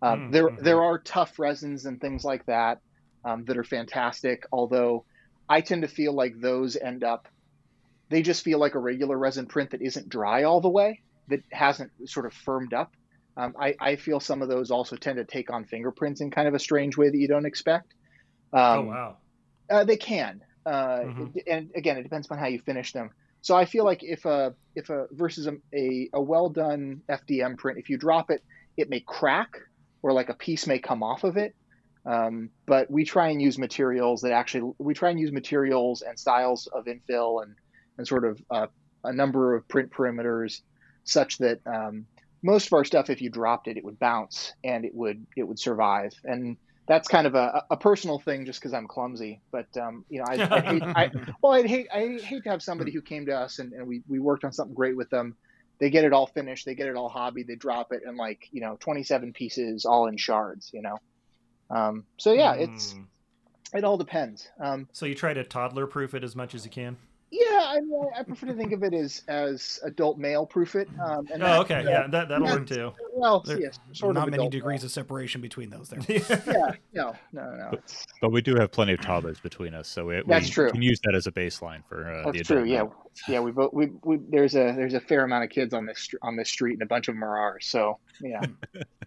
um, 0.03 0.20
Mm, 0.20 0.33
there 0.33 0.51
there 0.59 0.83
are 0.83 0.99
tough 0.99 1.38
resins 1.38 1.87
and 1.87 2.01
things 2.01 2.25
like 2.25 2.44
that 2.47 2.79
um, 3.24 3.44
that 3.46 3.56
are 3.56 3.64
fantastic. 3.64 4.44
Although 4.52 5.04
I 5.48 5.60
tend 5.60 5.82
to 5.82 5.88
feel 5.88 6.12
like 6.12 6.34
those 6.38 6.76
end 6.76 7.04
up, 7.04 7.28
they 8.10 8.22
just 8.22 8.44
feel 8.44 8.58
like 8.58 8.74
a 8.74 8.78
regular 8.78 9.16
resin 9.18 9.46
print 9.46 9.70
that 9.70 9.82
isn't 9.82 10.08
dry 10.08 10.44
all 10.44 10.60
the 10.60 10.68
way, 10.68 11.00
that 11.28 11.40
hasn't 11.50 11.90
sort 12.06 12.26
of 12.26 12.32
firmed 12.32 12.74
up. 12.74 12.92
Um, 13.37 13.54
I, 13.60 13.74
I 13.80 13.96
feel 13.96 14.20
some 14.20 14.42
of 14.42 14.48
those 14.48 14.70
also 14.70 14.96
tend 14.96 15.16
to 15.16 15.24
take 15.24 15.52
on 15.52 15.64
fingerprints 15.64 16.20
in 16.20 16.30
kind 16.30 16.46
of 16.46 16.54
a 16.54 16.58
strange 16.58 16.96
way 16.96 17.10
that 17.10 17.16
you 17.16 17.26
don't 17.28 17.46
expect. 17.46 17.92
Um, 18.52 18.78
oh, 18.78 18.82
wow. 18.82 19.16
uh, 19.70 19.84
they 19.84 19.96
can, 19.96 20.40
uh, 20.66 21.00
Mhm. 21.00 21.32
and 21.48 21.70
again, 21.74 21.96
it 21.98 22.04
depends 22.04 22.30
on 22.30 22.38
how 22.38 22.46
you 22.46 22.60
finish 22.60 22.92
them. 22.92 23.10
So 23.40 23.56
I 23.56 23.64
feel 23.66 23.84
like 23.84 24.02
if 24.02 24.24
a 24.24 24.54
if 24.74 24.88
a 24.88 25.06
versus 25.10 25.46
a, 25.46 25.54
a, 25.74 26.08
a 26.14 26.22
well 26.22 26.48
done 26.48 27.02
FDM 27.10 27.58
print, 27.58 27.78
if 27.78 27.90
you 27.90 27.98
drop 27.98 28.30
it, 28.30 28.42
it 28.76 28.88
may 28.88 29.00
crack 29.00 29.50
or 30.02 30.12
like 30.12 30.28
a 30.28 30.34
piece 30.34 30.66
may 30.66 30.78
come 30.78 31.02
off 31.02 31.24
of 31.24 31.37
it. 31.37 31.54
Um, 32.06 32.50
but 32.66 32.90
we 32.90 33.04
try 33.04 33.28
and 33.28 33.40
use 33.40 33.58
materials 33.58 34.20
that 34.22 34.32
actually 34.32 34.72
we 34.78 34.92
try 34.92 35.10
and 35.10 35.18
use 35.18 35.32
materials 35.32 36.02
and 36.02 36.18
styles 36.18 36.66
of 36.66 36.84
infill 36.84 37.42
and 37.42 37.54
and 37.96 38.06
sort 38.06 38.24
of 38.24 38.42
uh, 38.50 38.66
a 39.04 39.12
number 39.12 39.54
of 39.54 39.66
print 39.68 39.90
perimeters 39.90 40.60
such 41.04 41.38
that 41.38 41.60
um, 41.66 42.06
most 42.42 42.66
of 42.66 42.74
our 42.74 42.84
stuff, 42.84 43.10
if 43.10 43.22
you 43.22 43.30
dropped 43.30 43.68
it, 43.68 43.76
it 43.76 43.84
would 43.84 43.98
bounce 43.98 44.52
and 44.62 44.84
it 44.84 44.94
would 44.94 45.26
it 45.36 45.44
would 45.44 45.58
survive. 45.58 46.12
And 46.24 46.56
that's 46.86 47.08
kind 47.08 47.26
of 47.26 47.34
a, 47.34 47.64
a 47.70 47.76
personal 47.76 48.18
thing, 48.18 48.44
just 48.44 48.60
because 48.60 48.74
I'm 48.74 48.86
clumsy. 48.86 49.40
But 49.50 49.74
um, 49.80 50.04
you 50.10 50.18
know, 50.18 50.26
I, 50.28 50.56
I 50.56 50.60
hate 50.60 50.82
I, 50.82 51.10
well, 51.42 51.52
I'd 51.52 51.66
hate 51.66 51.88
I 51.92 52.18
hate 52.22 52.44
to 52.44 52.50
have 52.50 52.62
somebody 52.62 52.92
who 52.92 53.00
came 53.00 53.26
to 53.26 53.32
us 53.32 53.58
and, 53.58 53.72
and 53.72 53.86
we 53.86 54.02
we 54.08 54.18
worked 54.18 54.44
on 54.44 54.52
something 54.52 54.74
great 54.74 54.96
with 54.96 55.10
them. 55.10 55.36
They 55.80 55.90
get 55.90 56.04
it 56.04 56.12
all 56.12 56.26
finished, 56.26 56.66
they 56.66 56.74
get 56.74 56.86
it 56.86 56.96
all 56.96 57.08
hobby, 57.08 57.42
they 57.42 57.56
drop 57.56 57.92
it, 57.92 58.02
and 58.04 58.16
like 58.16 58.48
you 58.52 58.60
know, 58.60 58.76
27 58.78 59.32
pieces 59.32 59.86
all 59.86 60.06
in 60.06 60.16
shards. 60.16 60.70
You 60.74 60.82
know, 60.82 60.98
um, 61.70 62.05
so 62.16 62.33
yeah, 62.33 62.55
it's 62.55 62.94
Mm. 62.94 63.07
it 63.74 63.85
all 63.85 63.96
depends. 63.96 64.48
Um, 64.61 64.88
So 64.92 65.07
you 65.07 65.14
try 65.14 65.35
to 65.35 65.44
toddler 65.44 65.87
proof 65.87 66.14
it 66.14 66.22
as 66.24 66.35
much 66.37 66.55
as 66.55 66.64
you 66.64 66.70
can? 66.70 66.96
yeah, 67.31 67.64
I, 67.66 67.81
mean, 67.81 68.07
I 68.16 68.22
prefer 68.22 68.46
to 68.46 68.55
think 68.55 68.70
of 68.72 68.85
it 68.85 68.94
as 68.94 69.22
as 69.27 69.81
adult 69.83 70.18
male 70.18 70.46
proof 70.46 70.77
it. 70.77 70.88
Um, 71.05 71.27
and 71.33 71.42
Oh, 71.42 71.46
that- 71.46 71.61
okay. 71.62 71.74
uh, 71.81 71.90
Yeah, 71.90 72.07
that, 72.07 72.29
that'll 72.29 72.46
work 72.46 72.66
too. 72.68 72.92
Well, 73.12 73.40
There- 73.40 73.61
yes, 73.61 73.81
sort 73.92 74.14
Not 74.14 74.29
of 74.29 74.31
many 74.31 74.42
adult 74.42 74.53
degrees 74.53 74.85
of 74.85 74.92
separation 74.92 75.40
between 75.40 75.68
those 75.70 75.88
there. 75.88 75.98
Yeah, 76.46 76.74
no, 76.92 77.16
no, 77.33 77.57
no. 77.57 77.70
It's, 77.72 78.07
But 78.20 78.31
we 78.31 78.40
do 78.40 78.55
have 78.55 78.70
plenty 78.70 78.92
of 78.92 79.00
toddlers 79.00 79.40
between 79.40 79.74
us, 79.74 79.88
so 79.88 80.07
we, 80.07 80.22
That's 80.29 80.46
we 80.46 80.53
true. 80.53 80.70
can 80.70 80.83
use 80.83 81.00
that 81.05 81.16
as 81.16 81.27
a 81.27 81.33
baseline 81.33 81.83
for 81.88 82.09
uh, 82.09 82.18
the 82.31 82.38
That's 82.38 82.50
adult 82.50 82.61
true. 82.66 82.70
Yeah, 82.72 82.83
male. 82.85 82.94
yeah. 83.27 83.40
We 83.40 83.50
both 83.50 83.72
we, 83.72 83.87
we 84.05 84.18
there's 84.29 84.55
a 84.55 84.72
there's 84.77 84.94
a 84.94 85.00
fair 85.00 85.24
amount 85.24 85.42
of 85.42 85.50
kids 85.50 85.74
on 85.74 85.87
this 85.87 86.09
on 86.22 86.37
this 86.37 86.50
street, 86.50 86.74
and 86.74 86.83
a 86.83 86.87
bunch 86.87 87.09
of 87.09 87.16
them 87.16 87.24
are 87.24 87.37
ours. 87.37 87.66
So 87.66 87.98
yeah, 88.20 88.42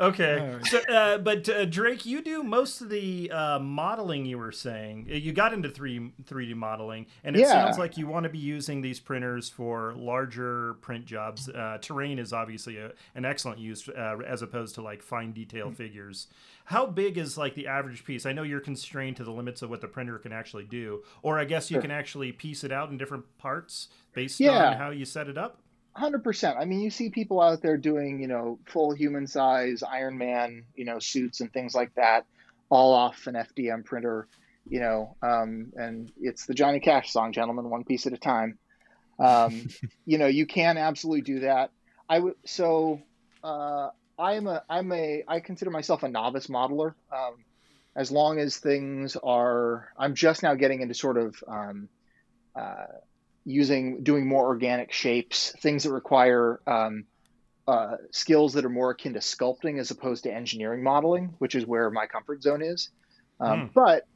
Okay. 0.00 0.40
Right. 0.54 0.66
So, 0.66 0.78
uh, 0.88 1.18
but 1.18 1.46
uh, 1.48 1.66
Drake, 1.66 2.06
you 2.06 2.22
do 2.22 2.42
most 2.42 2.80
of 2.80 2.88
the 2.88 3.30
uh, 3.30 3.58
modeling. 3.58 4.24
You 4.24 4.38
were 4.38 4.50
saying 4.52 5.06
you 5.10 5.32
got 5.32 5.52
into 5.52 5.68
three 5.68 6.10
3D 6.24 6.54
modeling, 6.54 7.06
and 7.22 7.36
it 7.36 7.40
Yeah. 7.40 7.48
sounds 7.52 7.78
like 7.78 7.98
you 7.98 8.06
want 8.06 8.24
to 8.24 8.30
be 8.30 8.38
using 8.38 8.80
these 8.80 8.98
printers 8.98 9.50
for 9.50 9.92
larger 9.94 10.74
print 10.80 11.04
jobs. 11.04 11.48
Uh, 11.50 11.76
terrain 11.82 12.18
is 12.18 12.32
obviously 12.32 12.78
a, 12.78 12.92
an 13.14 13.24
excellent 13.26 13.58
use 13.58 13.88
uh, 13.90 14.16
as 14.26 14.40
opposed 14.42 14.74
to 14.76 14.82
like 14.82 15.02
fine 15.02 15.32
detail 15.32 15.70
figures. 15.70 16.28
How 16.64 16.86
big 16.86 17.18
is 17.18 17.36
like 17.36 17.54
the 17.54 17.66
average 17.66 18.04
piece? 18.04 18.24
I 18.24 18.32
know 18.32 18.42
you're 18.42 18.60
constrained 18.60 19.16
to 19.18 19.24
the 19.24 19.32
limits 19.32 19.60
of 19.60 19.68
what 19.70 19.80
the 19.82 19.88
printer 19.88 20.18
can 20.18 20.32
actually 20.32 20.64
do, 20.64 21.02
or 21.22 21.38
I 21.38 21.44
guess 21.44 21.70
you 21.70 21.74
Sure. 21.74 21.82
can 21.82 21.90
actually 21.90 22.32
piece 22.32 22.64
it 22.64 22.72
out 22.72 22.90
in 22.90 22.96
different 22.96 23.24
parts 23.38 23.88
based 24.14 24.40
Yeah. 24.40 24.68
on 24.70 24.76
how 24.78 24.90
you 24.90 25.04
set 25.04 25.28
it 25.28 25.36
up. 25.36 25.60
Hundred 26.00 26.24
percent. 26.24 26.56
I 26.58 26.64
mean, 26.64 26.80
you 26.80 26.90
see 26.90 27.10
people 27.10 27.40
out 27.40 27.62
there 27.62 27.76
doing 27.76 28.20
you 28.20 28.28
know 28.28 28.58
full 28.66 28.92
human 28.92 29.26
size 29.26 29.82
Iron 29.82 30.18
Man 30.18 30.64
you 30.74 30.84
know 30.84 30.98
suits 30.98 31.40
and 31.40 31.52
things 31.52 31.74
like 31.74 31.94
that, 31.94 32.26
all 32.68 32.94
off 32.94 33.26
an 33.26 33.34
FDM 33.34 33.84
printer. 33.84 34.26
You 34.68 34.80
know, 34.80 35.16
um, 35.22 35.72
and 35.76 36.12
it's 36.20 36.46
the 36.46 36.54
Johnny 36.54 36.80
Cash 36.80 37.12
song, 37.12 37.32
gentlemen, 37.32 37.70
one 37.70 37.84
piece 37.84 38.06
at 38.06 38.12
a 38.12 38.18
time. 38.18 38.58
Um, 39.18 39.68
you 40.06 40.18
know, 40.18 40.26
you 40.26 40.46
can 40.46 40.76
absolutely 40.76 41.22
do 41.22 41.40
that. 41.40 41.70
I 42.08 42.18
would 42.18 42.34
so. 42.44 43.00
Uh, 43.42 43.90
I'm 44.18 44.46
a 44.46 44.62
I'm 44.68 44.92
a 44.92 45.24
I 45.26 45.40
consider 45.40 45.70
myself 45.70 46.02
a 46.02 46.08
novice 46.08 46.48
modeler. 46.48 46.94
Um, 47.10 47.44
as 47.96 48.10
long 48.10 48.38
as 48.38 48.56
things 48.56 49.16
are, 49.16 49.88
I'm 49.98 50.14
just 50.14 50.42
now 50.42 50.54
getting 50.54 50.80
into 50.80 50.94
sort 50.94 51.16
of 51.16 51.42
um, 51.48 51.88
uh, 52.54 52.86
using 53.44 54.02
doing 54.02 54.28
more 54.28 54.46
organic 54.46 54.92
shapes, 54.92 55.54
things 55.60 55.84
that 55.84 55.92
require 55.92 56.60
um, 56.66 57.04
uh, 57.66 57.96
skills 58.10 58.54
that 58.54 58.64
are 58.64 58.70
more 58.70 58.90
akin 58.90 59.14
to 59.14 59.20
sculpting 59.20 59.78
as 59.78 59.90
opposed 59.90 60.24
to 60.24 60.32
engineering 60.32 60.82
modeling, 60.82 61.34
which 61.38 61.54
is 61.54 61.66
where 61.66 61.90
my 61.90 62.06
comfort 62.06 62.42
zone 62.42 62.62
is. 62.62 62.90
Um, 63.40 63.60
Hmm. 63.60 63.66
But 63.74 64.06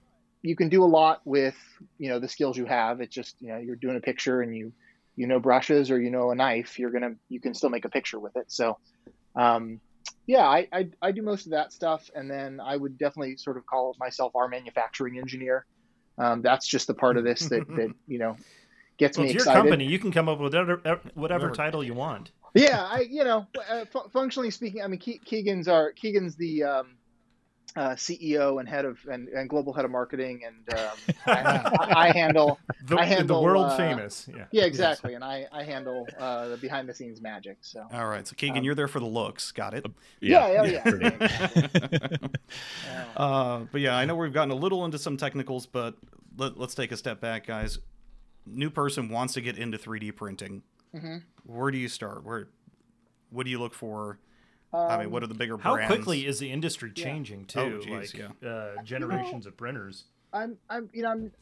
you 0.43 0.57
can 0.57 0.69
do 0.69 0.85
a 0.85 0.87
lot 0.87 1.23
with 1.25 1.57
you 1.99 2.11
know 2.11 2.19
the 2.19 2.29
skills 2.29 2.57
you 2.57 2.67
have. 2.67 3.01
It's 3.01 3.15
just 3.15 3.37
you 3.41 3.49
know 3.49 3.59
you're 3.59 3.77
doing 3.77 3.97
a 3.97 4.01
picture 4.01 4.43
and 4.43 4.55
you 4.55 4.73
you 5.17 5.27
know 5.27 5.41
brushes 5.41 5.91
or 5.91 6.01
you 6.01 6.11
know 6.11 6.31
a 6.31 6.35
knife, 6.35 6.79
you're 6.79 6.91
gonna 6.91 7.15
you 7.29 7.41
can 7.41 7.55
still 7.55 7.71
make 7.71 7.85
a 7.85 7.89
picture 7.89 8.19
with 8.19 8.37
it. 8.37 8.51
So 8.51 8.79
um, 9.37 9.81
yeah, 10.27 10.47
I, 10.47 10.69
I 10.73 10.89
I 11.01 11.13
do 11.13 11.23
most 11.23 11.47
of 11.47 11.53
that 11.53 11.73
stuff, 11.73 12.11
and 12.15 12.31
then 12.31 12.61
I 12.61 12.77
would 12.77 12.99
definitely 12.99 13.37
sort 13.37 13.57
of 13.57 13.67
call 13.67 13.97
myself 13.99 14.37
our 14.37 14.49
manufacturing 14.49 15.19
engineer. 15.19 15.65
Um, 16.19 16.43
that's 16.43 16.67
just 16.67 16.87
the 16.87 16.95
part 16.95 17.17
of 17.17 17.25
this 17.25 17.49
that 17.49 17.67
that 17.77 17.95
you 18.07 18.19
know 18.19 18.37
gets 18.99 19.17
Well, 19.19 19.25
me 19.25 19.31
it's 19.31 19.35
your 19.35 19.43
excited. 19.43 19.59
company. 19.61 19.87
You 19.87 19.99
can 19.99 20.13
come 20.13 20.29
up 20.29 20.39
with 20.39 20.55
whatever, 20.55 20.77
whatever 20.77 21.11
Whatever. 21.15 21.51
title 21.51 21.83
you 21.85 21.95
want. 21.95 22.31
yeah, 22.55 22.83
I 22.85 23.01
you 23.11 23.25
know, 23.25 23.47
uh, 23.71 23.85
fu- 23.87 24.09
functionally 24.13 24.51
speaking, 24.51 24.83
I 24.83 24.87
mean, 24.87 25.01
Ke- 25.01 25.25
Keegan's 25.25 25.67
our 25.69 25.93
Keegan's 25.93 26.37
the 26.37 26.63
um, 26.65 26.87
uh, 27.77 27.91
CEO 27.97 28.61
and 28.61 28.69
head 28.69 28.85
of 28.85 28.99
and, 29.11 29.27
and 29.31 29.51
global 29.51 29.73
head 29.73 29.85
of 29.85 29.91
marketing, 29.91 30.43
and 30.47 30.79
um, 30.79 30.97
I, 31.27 31.87
I, 31.97 32.13
handle 32.13 32.61
the, 32.85 32.97
I 32.97 33.05
handle 33.05 33.39
the 33.39 33.43
world 33.43 33.67
uh, 33.67 33.77
famous. 33.77 34.29
Yeah, 34.33 34.45
yeah, 34.53 34.65
exactly, 34.65 35.15
and 35.15 35.25
I 35.25 35.49
I 35.51 35.65
handle 35.65 36.07
uh, 36.17 36.47
the 36.51 36.57
behind 36.57 36.89
the 36.89 36.95
scenes 36.95 37.21
magic. 37.21 37.57
So 37.63 37.85
all 37.93 38.07
right, 38.07 38.25
so 38.29 38.37
Keegan, 38.37 38.59
Um, 38.59 38.65
you're 38.65 38.77
there 38.77 38.87
for 38.87 39.01
the 39.01 39.07
looks. 39.07 39.51
Got 39.51 39.75
it. 39.75 39.85
yeah, 40.21 40.53
yeah, 40.53 40.65
yeah. 40.65 40.83
pretty 40.83 41.17
much. 41.19 41.33
Yeah. 42.87 43.05
Uh, 43.17 43.61
but 43.71 43.81
yeah, 43.81 43.97
I 43.97 44.05
know 44.05 44.15
we've 44.17 44.33
gotten 44.33 44.51
a 44.51 44.57
little 44.57 44.85
into 44.85 44.99
some 44.99 45.17
technicals, 45.17 45.67
but 45.67 45.95
let, 46.37 46.57
let's 46.59 46.75
take 46.75 46.91
a 46.93 46.97
step 46.97 47.21
back, 47.21 47.47
guys. 47.47 47.79
New 48.47 48.71
person 48.71 49.09
wants 49.09 49.35
to 49.35 49.41
get 49.41 49.59
into 49.59 49.79
3D 49.79 50.15
printing. 50.15 50.63
Mhm. 50.95 51.23
Where 51.45 51.71
do 51.71 51.79
you 51.79 51.89
start? 51.89 52.25
Where, 52.25 52.49
what 53.31 53.45
do 53.45 53.51
you 53.51 53.59
look 53.59 53.75
for? 53.75 54.19
I 54.73 54.97
mean, 54.99 55.07
Um, 55.07 55.13
what 55.13 55.23
are 55.23 55.29
the 55.29 55.35
bigger 55.35 55.57
How 55.57 55.75
brands? 55.75 55.95
quickly 55.95 56.27
is 56.27 56.39
the 56.41 56.51
industry 56.51 56.91
Yeah. 56.95 57.05
changing 57.05 57.47
Oh, 57.55 57.71
too? 57.71 57.81
geez, 57.85 58.15
like 58.15 58.31
uh, 58.45 58.83
generations 58.83 59.47
of 59.47 59.57
printers. 59.57 60.05
I'm, 60.33 60.59
I'm, 60.69 60.91
you 60.93 61.03
know, 61.03 61.11
I'm, 61.11 61.33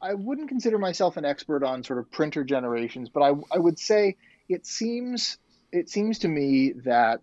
I 0.00 0.14
wouldn't 0.14 0.48
consider 0.48 0.78
myself 0.78 1.16
an 1.16 1.24
expert 1.24 1.62
on 1.62 1.84
sort 1.84 2.00
of 2.00 2.10
printer 2.10 2.42
generations, 2.42 3.08
but 3.08 3.20
I, 3.22 3.34
I 3.54 3.58
would 3.58 3.78
say 3.78 4.16
it 4.48 4.66
seems, 4.66 5.38
it 5.70 5.88
seems 5.88 6.18
to 6.20 6.28
me 6.28 6.72
that 6.84 7.20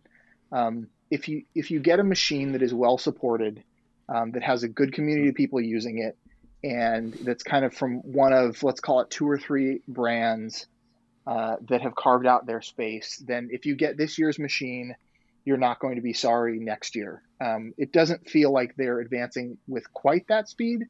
um, 0.54 0.88
if 1.12 1.28
you, 1.28 1.44
if 1.54 1.72
you 1.72 1.82
get 1.82 2.00
a 2.00 2.04
machine 2.06 2.54
that 2.54 2.62
is 2.62 2.74
well 2.74 2.98
supported, 2.98 3.62
um, 4.08 4.32
that 4.32 4.44
has 4.44 4.64
a 4.64 4.68
good 4.70 4.94
community 4.94 5.28
of 5.28 5.36
people 5.36 5.60
using 5.62 6.00
it, 6.00 6.18
and 6.64 7.16
that's 7.22 7.44
kind 7.44 7.66
of 7.66 7.74
from 7.74 7.98
one 7.98 8.34
of, 8.34 8.62
let's 8.64 8.82
call 8.82 9.02
it 9.02 9.10
two 9.10 9.30
or 9.30 9.38
three 9.38 9.82
brands 9.88 10.68
uh, 11.28 11.56
that 11.70 11.82
have 11.82 11.96
carved 11.96 12.26
out 12.26 12.46
their 12.46 12.62
space, 12.62 13.22
then 13.26 13.50
if 13.52 13.66
you 13.66 13.76
get 13.76 13.98
this 13.98 14.18
year's 14.18 14.40
machine, 14.40 14.96
you're 15.46 15.58
not 15.58 15.80
going 15.80 15.96
to 15.96 16.02
be 16.02 16.14
sorry 16.14 16.60
next 16.60 16.96
year. 16.96 17.22
Um, 17.40 17.74
it 17.78 17.92
doesn't 17.92 18.30
feel 18.30 18.52
like 18.52 18.76
they're 18.76 19.00
advancing 19.00 19.58
with 19.68 19.92
quite 19.94 20.28
that 20.28 20.50
speed. 20.50 20.86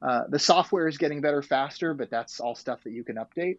Uh, 0.00 0.22
the 0.28 0.38
software 0.38 0.86
is 0.86 0.98
getting 0.98 1.20
better 1.20 1.42
faster, 1.42 1.94
but 1.94 2.10
that's 2.10 2.38
all 2.40 2.54
stuff 2.54 2.82
that 2.84 2.92
you 2.92 3.04
can 3.04 3.16
update. 3.16 3.58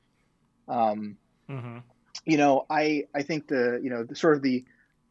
Um, 0.68 1.18
Mm-hmm. 1.50 1.80
you 2.26 2.38
know, 2.38 2.66
I 2.70 3.06
I 3.16 3.24
think 3.24 3.48
the 3.48 3.80
you 3.82 3.90
know 3.90 4.04
the, 4.04 4.16
sort 4.16 4.38
of 4.38 4.44
the 4.44 4.64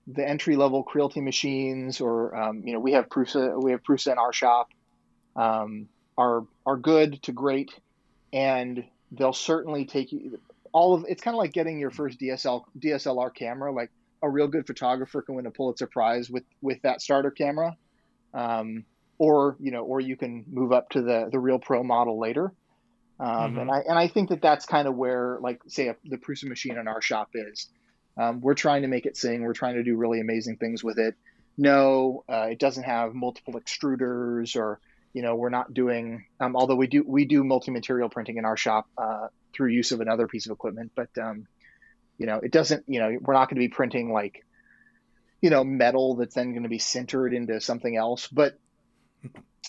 the 0.06 0.26
entry 0.26 0.56
level 0.56 0.82
Creality 0.84 1.20
machines, 1.20 2.00
or 2.00 2.34
um, 2.34 2.62
you 2.64 2.72
know, 2.72 2.80
we 2.80 2.92
have 2.92 3.08
Prusa 3.08 3.60
we 3.60 3.72
have 3.72 3.82
Prusa 3.82 4.12
in 4.12 4.18
our 4.18 4.32
shop, 4.32 4.68
um, 5.34 5.88
are 6.18 6.44
are 6.66 6.76
good 6.76 7.22
to 7.22 7.32
great, 7.32 7.70
and 8.32 8.84
they'll 9.12 9.32
certainly 9.32 9.86
take 9.86 10.12
you 10.12 10.38
all 10.72 10.94
of. 10.94 11.06
It's 11.08 11.22
kind 11.22 11.34
of 11.34 11.38
like 11.38 11.52
getting 11.52 11.78
your 11.78 11.90
first 11.90 12.20
DSL 12.20 12.64
DSLR 12.78 13.34
camera. 13.34 13.72
Like 13.72 13.90
a 14.22 14.28
real 14.28 14.48
good 14.48 14.66
photographer 14.66 15.22
can 15.22 15.36
win 15.36 15.46
a 15.46 15.50
Pulitzer 15.50 15.86
Prize 15.86 16.28
with 16.28 16.44
with 16.60 16.82
that 16.82 17.00
starter 17.00 17.30
camera, 17.30 17.76
um, 18.34 18.84
or 19.16 19.56
you 19.60 19.70
know, 19.70 19.84
or 19.84 20.00
you 20.00 20.16
can 20.16 20.44
move 20.50 20.72
up 20.72 20.90
to 20.90 21.00
the 21.00 21.28
the 21.30 21.38
real 21.38 21.58
pro 21.58 21.82
model 21.82 22.18
later. 22.18 22.52
Um, 23.20 23.58
And 23.58 23.70
I 23.70 23.78
and 23.80 23.98
I 23.98 24.08
think 24.08 24.28
that 24.28 24.42
that's 24.42 24.66
kind 24.66 24.86
of 24.86 24.94
where, 24.94 25.38
like, 25.40 25.60
say, 25.66 25.88
a, 25.88 25.96
the 26.04 26.18
Prusa 26.18 26.44
machine 26.44 26.76
in 26.76 26.86
our 26.88 27.00
shop 27.00 27.30
is. 27.34 27.68
Um, 28.16 28.40
we're 28.40 28.54
trying 28.54 28.82
to 28.82 28.88
make 28.88 29.06
it 29.06 29.16
sing. 29.16 29.42
We're 29.42 29.52
trying 29.52 29.76
to 29.76 29.84
do 29.84 29.96
really 29.96 30.20
amazing 30.20 30.56
things 30.56 30.82
with 30.82 30.98
it. 30.98 31.14
No, 31.56 32.24
uh, 32.28 32.48
it 32.50 32.58
doesn't 32.58 32.82
have 32.82 33.14
multiple 33.14 33.54
extruders, 33.54 34.56
or 34.56 34.80
you 35.12 35.22
know, 35.22 35.34
we're 35.34 35.50
not 35.50 35.72
doing. 35.72 36.26
Um, 36.40 36.56
although 36.56 36.76
we 36.76 36.86
do 36.86 37.02
we 37.06 37.24
do 37.24 37.44
multi-material 37.44 38.08
printing 38.08 38.36
in 38.36 38.44
our 38.44 38.56
shop 38.56 38.86
uh, 38.96 39.28
through 39.52 39.70
use 39.70 39.92
of 39.92 40.00
another 40.00 40.28
piece 40.28 40.46
of 40.46 40.52
equipment, 40.52 40.92
but 40.94 41.08
um, 41.18 41.46
you 42.18 42.26
know, 42.26 42.40
it 42.42 42.52
doesn't. 42.52 42.84
You 42.86 43.00
know, 43.00 43.16
we're 43.20 43.34
not 43.34 43.48
going 43.48 43.56
to 43.56 43.66
be 43.66 43.68
printing 43.68 44.12
like, 44.12 44.44
you 45.40 45.50
know, 45.50 45.64
metal 45.64 46.16
that's 46.16 46.34
then 46.34 46.50
going 46.50 46.64
to 46.64 46.68
be 46.68 46.78
sintered 46.78 47.34
into 47.34 47.60
something 47.60 47.96
else. 47.96 48.28
But 48.28 48.58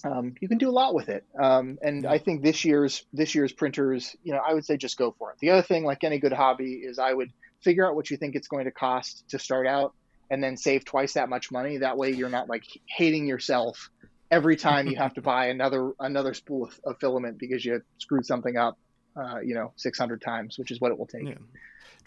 um, 0.03 0.35
you 0.39 0.47
can 0.47 0.57
do 0.57 0.69
a 0.69 0.71
lot 0.71 0.93
with 0.93 1.09
it. 1.09 1.25
Um, 1.39 1.77
and 1.81 2.05
I 2.05 2.19
think 2.19 2.41
this 2.41 2.65
year's 2.65 3.05
this 3.13 3.35
year's 3.35 3.51
printers, 3.51 4.15
you 4.23 4.33
know, 4.33 4.41
I 4.45 4.53
would 4.53 4.65
say 4.65 4.77
just 4.77 4.97
go 4.97 5.15
for 5.17 5.31
it. 5.31 5.37
The 5.39 5.51
other 5.51 5.61
thing, 5.61 5.83
like 5.83 6.03
any 6.03 6.19
good 6.19 6.33
hobby, 6.33 6.73
is 6.73 6.99
I 6.99 7.13
would 7.13 7.31
figure 7.61 7.87
out 7.87 7.95
what 7.95 8.09
you 8.09 8.17
think 8.17 8.35
it's 8.35 8.47
going 8.47 8.65
to 8.65 8.71
cost 8.71 9.27
to 9.29 9.39
start 9.39 9.67
out, 9.67 9.93
and 10.29 10.43
then 10.43 10.57
save 10.57 10.85
twice 10.85 11.13
that 11.13 11.29
much 11.29 11.51
money. 11.51 11.77
That 11.77 11.97
way, 11.97 12.11
you're 12.11 12.29
not 12.29 12.49
like 12.49 12.63
hating 12.87 13.27
yourself 13.27 13.89
every 14.31 14.55
time 14.55 14.87
you 14.87 14.95
have 15.03 15.13
to 15.15 15.21
buy 15.21 15.47
another 15.47 15.91
another 15.99 16.33
spool 16.33 16.65
of, 16.65 16.79
of 16.85 16.99
filament 16.99 17.37
because 17.37 17.63
you 17.65 17.81
screwed 17.97 18.25
something 18.25 18.57
up, 18.57 18.77
uh, 19.15 19.39
you 19.39 19.53
know, 19.53 19.73
600 19.75 20.21
times, 20.21 20.57
which 20.57 20.71
is 20.71 20.79
what 20.81 20.91
it 20.91 20.97
will 20.97 21.07
take. 21.07 21.27
Yeah. 21.27 21.35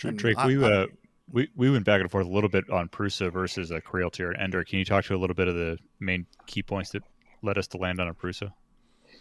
And 0.04 0.18
Drake, 0.18 0.38
I- 0.38 0.46
we 0.46 0.64
I- 0.64 0.70
uh, 0.70 0.86
we 1.30 1.48
we 1.56 1.70
went 1.70 1.84
back 1.84 2.00
and 2.00 2.10
forth 2.10 2.26
a 2.26 2.30
little 2.30 2.50
bit 2.50 2.68
on 2.68 2.88
Prusa 2.88 3.32
versus 3.32 3.70
a 3.70 3.80
Creality 3.80 4.24
or 4.24 4.32
Ender. 4.34 4.64
Can 4.64 4.78
you 4.78 4.84
talk 4.84 5.04
to 5.06 5.14
a 5.14 5.16
little 5.16 5.34
bit 5.34 5.48
of 5.48 5.54
the 5.54 5.78
main 6.00 6.26
key 6.46 6.62
points 6.62 6.90
that 6.90 7.02
led 7.42 7.56
us 7.56 7.68
to 7.68 7.78
land 7.78 8.00
on 8.00 8.08
a 8.08 8.14
Prusa? 8.14 8.52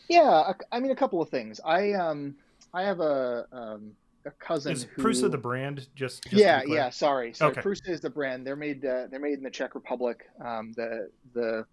Yeah, 0.09 0.51
I 0.71 0.79
mean 0.79 0.91
a 0.91 0.95
couple 0.95 1.21
of 1.21 1.29
things. 1.29 1.61
I 1.63 1.93
um 1.93 2.35
I 2.73 2.83
have 2.83 2.99
a 2.99 3.45
um, 3.51 3.91
a 4.25 4.31
cousin 4.31 4.73
Is 4.73 4.83
who 4.83 5.03
Prusa 5.03 5.31
the 5.31 5.37
brand? 5.37 5.87
Just, 5.95 6.23
just 6.23 6.35
yeah 6.35 6.63
yeah 6.67 6.89
sorry 6.89 7.33
so 7.33 7.47
Okay. 7.47 7.61
Prusa 7.61 7.89
is 7.89 8.01
the 8.01 8.09
brand 8.09 8.45
they're 8.45 8.55
made 8.55 8.83
uh, 8.85 9.07
they're 9.09 9.19
made 9.19 9.37
in 9.37 9.43
the 9.43 9.49
Czech 9.49 9.73
Republic 9.75 10.25
um, 10.43 10.73
the 10.75 11.09
the 11.33 11.65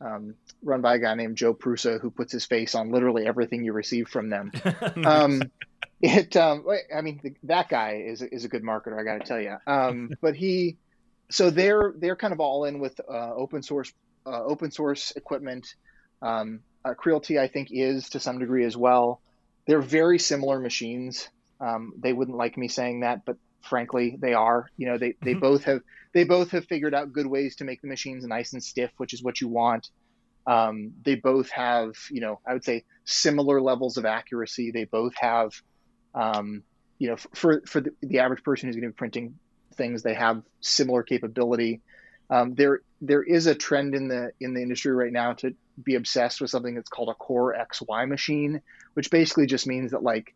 um, 0.00 0.34
run 0.62 0.80
by 0.80 0.96
a 0.96 0.98
guy 0.98 1.14
named 1.14 1.36
Joe 1.36 1.54
Prusa 1.54 2.00
who 2.00 2.10
puts 2.10 2.32
his 2.32 2.44
face 2.44 2.74
on 2.74 2.90
literally 2.90 3.26
everything 3.26 3.64
you 3.64 3.72
receive 3.72 4.08
from 4.08 4.30
them. 4.30 4.52
Um, 5.04 5.42
it 6.00 6.36
um, 6.36 6.66
I 6.94 7.00
mean 7.00 7.18
th- 7.20 7.36
that 7.44 7.68
guy 7.68 8.02
is 8.06 8.20
is 8.20 8.44
a 8.44 8.48
good 8.48 8.62
marketer 8.62 9.00
I 9.00 9.02
got 9.02 9.20
to 9.22 9.26
tell 9.26 9.40
you 9.40 9.56
um, 9.66 10.10
but 10.20 10.36
he 10.36 10.76
so 11.30 11.50
they're 11.50 11.94
they're 11.96 12.16
kind 12.16 12.32
of 12.32 12.40
all 12.40 12.64
in 12.64 12.78
with 12.78 13.00
uh, 13.08 13.34
open 13.34 13.62
source 13.62 13.92
uh, 14.26 14.44
open 14.44 14.70
source 14.70 15.12
equipment. 15.16 15.74
Um, 16.20 16.60
uh, 16.84 16.94
Creality 16.94 17.38
I 17.38 17.48
think 17.48 17.68
is 17.70 18.10
to 18.10 18.20
some 18.20 18.38
degree 18.38 18.64
as 18.64 18.76
well. 18.76 19.20
They're 19.66 19.80
very 19.80 20.18
similar 20.18 20.60
machines. 20.60 21.28
Um, 21.60 21.94
they 21.98 22.12
wouldn't 22.12 22.36
like 22.36 22.56
me 22.58 22.68
saying 22.68 23.00
that 23.00 23.24
but 23.24 23.36
frankly 23.66 24.16
they 24.20 24.34
are 24.34 24.68
you 24.76 24.86
know 24.86 24.98
they, 24.98 25.14
they 25.22 25.34
Mhm. 25.34 25.40
both 25.40 25.64
have 25.64 25.80
they 26.14 26.24
both 26.24 26.50
have 26.52 26.64
figured 26.66 26.94
out 26.94 27.12
good 27.12 27.26
ways 27.26 27.56
to 27.56 27.64
make 27.64 27.80
the 27.82 27.88
machines 27.88 28.24
nice 28.24 28.52
and 28.52 28.62
stiff 28.62 28.90
which 28.96 29.12
is 29.12 29.22
what 29.22 29.40
you 29.40 29.48
want. 29.48 29.88
Um, 30.46 30.92
they 31.04 31.16
both 31.16 31.50
have 31.50 31.92
you 32.10 32.20
know 32.20 32.40
i 32.46 32.52
would 32.52 32.64
say 32.64 32.84
similar 33.04 33.60
levels 33.60 33.96
of 33.96 34.04
accuracy. 34.04 34.70
They 34.70 34.84
both 34.84 35.14
have 35.18 35.50
um, 36.14 36.62
you 36.98 37.08
know 37.10 37.16
for 37.34 37.62
for 37.66 37.80
the, 37.80 37.90
the 38.02 38.20
average 38.20 38.42
person 38.42 38.68
who's 38.68 38.76
going 38.76 38.88
to 38.88 38.92
be 38.92 38.96
printing 38.96 39.38
things 39.74 40.02
they 40.02 40.14
have 40.14 40.42
similar 40.60 41.02
capability. 41.02 41.82
Um, 42.30 42.54
there 42.54 42.80
there 43.00 43.22
is 43.22 43.46
a 43.46 43.54
trend 43.54 43.94
in 43.94 44.08
the 44.08 44.30
in 44.40 44.54
the 44.54 44.62
industry 44.62 44.92
right 44.92 45.12
now 45.12 45.34
to 45.34 45.54
be 45.82 45.94
obsessed 45.96 46.40
with 46.40 46.50
something 46.50 46.74
that's 46.74 46.88
called 46.88 47.10
a 47.10 47.14
core 47.14 47.54
xy 47.70 48.08
machine 48.08 48.62
which 48.94 49.10
basically 49.10 49.44
just 49.46 49.66
means 49.66 49.90
that 49.90 50.02
like 50.02 50.34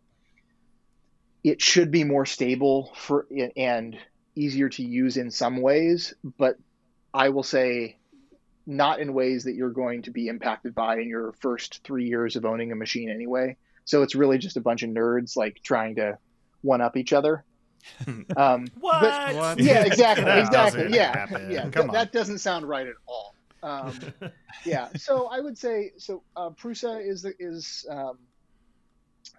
it 1.44 1.60
should 1.62 1.90
be 1.90 2.04
more 2.04 2.26
stable 2.26 2.92
for 2.96 3.26
and 3.56 3.96
easier 4.36 4.68
to 4.68 4.82
use 4.82 5.16
in 5.16 5.30
some 5.30 5.60
ways 5.60 6.14
but 6.38 6.56
i 7.14 7.28
will 7.30 7.42
say 7.42 7.96
not 8.66 9.00
in 9.00 9.12
ways 9.14 9.44
that 9.44 9.54
you're 9.54 9.70
going 9.70 10.02
to 10.02 10.10
be 10.10 10.28
impacted 10.28 10.74
by 10.74 10.98
in 10.98 11.08
your 11.08 11.32
first 11.40 11.80
three 11.82 12.06
years 12.06 12.36
of 12.36 12.44
owning 12.44 12.70
a 12.72 12.76
machine 12.76 13.10
anyway 13.10 13.56
so 13.84 14.02
it's 14.02 14.14
really 14.14 14.38
just 14.38 14.56
a 14.56 14.60
bunch 14.60 14.82
of 14.82 14.90
nerds 14.90 15.36
like 15.36 15.60
trying 15.64 15.94
to 15.96 16.16
one 16.62 16.80
up 16.80 16.96
each 16.96 17.12
other 17.12 17.44
um, 18.36 18.66
What? 18.80 19.00
but- 19.00 19.34
What? 19.36 19.58
yeah 19.60 19.84
exactly 19.84 20.24
That 20.26 20.38
exactly 20.40 20.82
doesn't 20.82 20.94
yeah 20.94 21.18
happen. 21.18 21.50
yeah 21.50 21.62
Come 21.62 21.72
th- 21.72 21.88
on. 21.88 21.94
that 21.94 22.12
doesn't 22.12 22.38
sound 22.38 22.68
right 22.68 22.86
at 22.86 22.94
all 23.06 23.34
um, 23.62 23.98
yeah 24.64 24.88
so 24.96 25.26
i 25.26 25.40
would 25.40 25.56
say 25.58 25.90
so 25.98 26.22
uh, 26.36 26.50
prusa 26.50 27.04
is 27.04 27.22
the 27.22 27.34
is 27.38 27.84
um, 27.90 28.18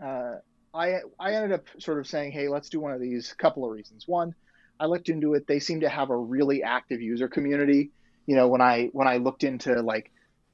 uh, 0.04 0.36
I, 0.74 1.00
I 1.20 1.34
ended 1.34 1.52
up 1.54 1.66
sort 1.80 2.00
of 2.00 2.08
saying 2.08 2.32
hey 2.32 2.48
let's 2.48 2.70
do 2.70 2.80
one 2.80 2.94
of 2.94 3.02
these 3.02 3.34
couple 3.34 3.66
of 3.66 3.72
reasons. 3.72 4.04
One 4.08 4.34
i 4.80 4.86
looked 4.86 5.10
into 5.10 5.34
it. 5.36 5.46
They 5.48 5.60
seem 5.60 5.82
to 5.82 5.90
have 5.90 6.10
a 6.10 6.18
really 6.18 6.64
active 6.64 7.02
user 7.02 7.28
community. 7.28 7.92
You 8.28 8.36
know 8.36 8.48
when 8.48 8.62
i 8.62 8.90
when 8.94 9.08
i 9.08 9.18
looked 9.18 9.44
into 9.44 9.82
like 9.82 10.12